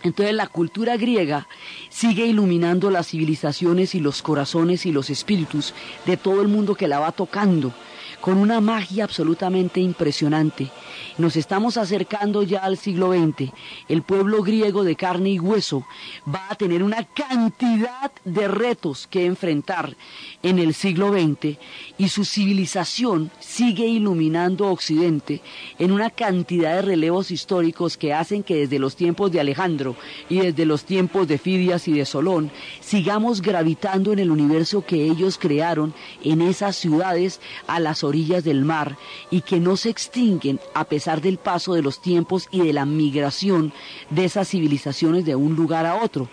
Entonces 0.04 0.34
la 0.34 0.48
cultura 0.48 0.96
griega 0.96 1.48
sigue 1.90 2.26
iluminando 2.26 2.90
las 2.90 3.08
civilizaciones 3.08 3.96
y 3.96 4.00
los 4.00 4.22
corazones 4.22 4.86
y 4.86 4.94
los 4.94 5.10
espíritus 5.10 5.74
de 6.06 6.16
todo 6.16 6.42
el 6.42 6.48
mundo 6.48 6.76
que 6.76 6.88
la 6.88 7.00
va 7.00 7.12
tocando, 7.12 7.74
con 8.22 8.38
una 8.38 8.62
magia 8.62 9.04
absolutamente 9.04 9.82
impresionante. 9.82 10.72
Nos 11.20 11.36
estamos 11.36 11.76
acercando 11.76 12.44
ya 12.44 12.60
al 12.60 12.78
siglo 12.78 13.12
XX. 13.12 13.52
El 13.90 14.04
pueblo 14.04 14.42
griego 14.42 14.86
de 14.86 14.96
carne 14.96 15.32
y 15.32 15.40
hueso 15.40 15.86
va 16.34 16.48
a 16.50 16.56
tener 16.56 16.82
una 16.82 17.04
cantidad 17.04 18.10
de 18.24 18.48
retos 18.48 19.06
que 19.06 19.26
enfrentar 19.26 19.98
en 20.44 20.60
el 20.60 20.74
siglo 20.74 21.12
XX 21.12 21.58
y 21.98 22.08
su 22.08 22.24
civilización 22.24 23.32
sigue 23.42 23.86
iluminando 23.86 24.68
Occidente 24.68 25.42
en 25.78 25.92
una 25.92 26.10
cantidad 26.10 26.76
de 26.76 26.84
relevos 26.84 27.32
históricos 27.32 27.98
que 27.98 28.14
hacen 28.14 28.42
que 28.42 28.56
desde 28.56 28.80
los 28.80 28.96
tiempos 28.96 29.30
de 29.30 29.42
Alejandro 29.42 29.98
y 30.30 30.40
desde 30.40 30.66
los 30.66 30.86
tiempos 30.86 31.28
de 31.28 31.38
Fidias 31.38 31.90
y 31.90 31.98
de 31.98 32.06
Solón 32.06 32.50
sigamos 32.80 33.42
gravitando 33.42 34.14
en 34.14 34.20
el 34.20 34.32
universo 34.32 34.86
que 34.86 35.04
ellos 35.04 35.38
crearon 35.38 35.94
en 36.24 36.42
esas 36.42 36.78
ciudades 36.78 37.42
a 37.68 37.82
las 37.82 38.06
orillas 38.06 38.46
del 38.46 38.64
mar 38.64 38.98
y 39.30 39.42
que 39.42 39.60
no 39.60 39.76
se 39.76 39.90
extinguen 39.90 40.62
a 40.74 40.86
pesar 40.86 41.09
del 41.18 41.38
paso 41.38 41.74
de 41.74 41.82
los 41.82 42.00
tiempos 42.00 42.48
y 42.52 42.62
de 42.62 42.74
la 42.74 42.86
migración 42.86 43.74
de 44.10 44.26
esas 44.26 44.48
civilizaciones 44.50 45.26
de 45.26 45.36
un 45.36 45.56
lugar 45.56 45.86
a 45.86 45.96
otro. 45.96 46.30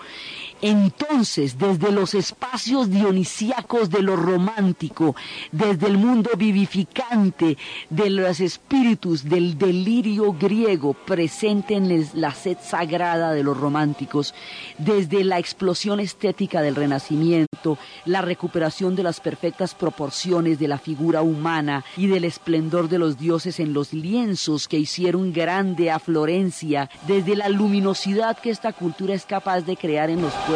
Entonces, 0.69 1.59
desde 1.61 1.93
los 1.93 2.13
espacios 2.15 2.91
dionisíacos 2.91 3.89
de 3.89 4.03
lo 4.03 4.17
romántico, 4.17 5.15
desde 5.53 5.87
el 5.87 5.97
mundo 5.97 6.31
vivificante 6.37 7.57
de 7.89 8.11
los 8.11 8.41
espíritus 8.41 9.23
del 9.23 9.57
delirio 9.57 10.33
griego 10.33 10.93
presente 10.93 11.75
en 11.75 12.09
la 12.15 12.35
sed 12.35 12.57
sagrada 12.61 13.31
de 13.31 13.45
los 13.45 13.57
románticos, 13.57 14.35
desde 14.77 15.23
la 15.23 15.39
explosión 15.39 16.01
estética 16.01 16.61
del 16.63 16.75
Renacimiento, 16.75 17.79
la 18.05 18.23
recuperación 18.23 18.97
de 18.97 19.05
las 19.05 19.21
perfectas 19.21 19.73
proporciones 19.73 20.59
de 20.59 20.67
la 20.67 20.79
figura 20.79 21.23
humana 21.23 21.85
y 21.97 22.09
del 22.09 22.25
esplendor 22.25 22.89
de 22.89 22.99
los 22.99 23.19
dioses 23.21 23.61
en 23.61 23.73
los 23.73 23.93
lienzos 23.93 24.67
que 24.67 24.81
hicieron 24.81 25.33
grande 25.33 25.93
a 25.93 26.01
Florencia, 26.01 26.91
desde 27.07 27.37
la 27.37 27.49
luminosidad 27.49 28.37
que 28.37 28.51
esta 28.51 28.73
cultura 28.73 29.15
es 29.15 29.27
capaz 29.27 29.61
de 29.61 29.77
crear 29.77 30.11
en 30.11 30.23
los 30.23 30.33
pueblos 30.33 30.56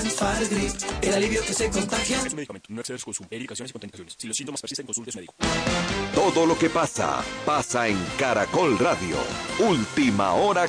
Genfargrip, 0.00 0.72
el 1.02 1.12
alivio 1.12 1.42
que 1.42 1.52
se 1.52 1.68
contagia. 1.68 2.16
Es 2.16 2.32
un 2.32 2.36
medicamento, 2.36 2.66
no 2.70 2.80
excedes 2.80 3.04
consumo. 3.04 3.28
Indicaciones 3.30 3.70
y 3.70 3.72
contraindicaciones. 3.74 4.14
Si 4.16 4.26
los 4.26 4.34
síntomas 4.34 4.62
persisten, 4.62 4.86
consulte 4.86 5.12
médico. 5.14 5.34
Todo 6.14 6.46
lo 6.46 6.56
que 6.56 6.70
pasa, 6.70 7.22
pasa 7.44 7.88
en 7.88 8.02
Caracol 8.18 8.78
Radio. 8.78 9.16
Última 9.58 10.32
hora 10.32 10.66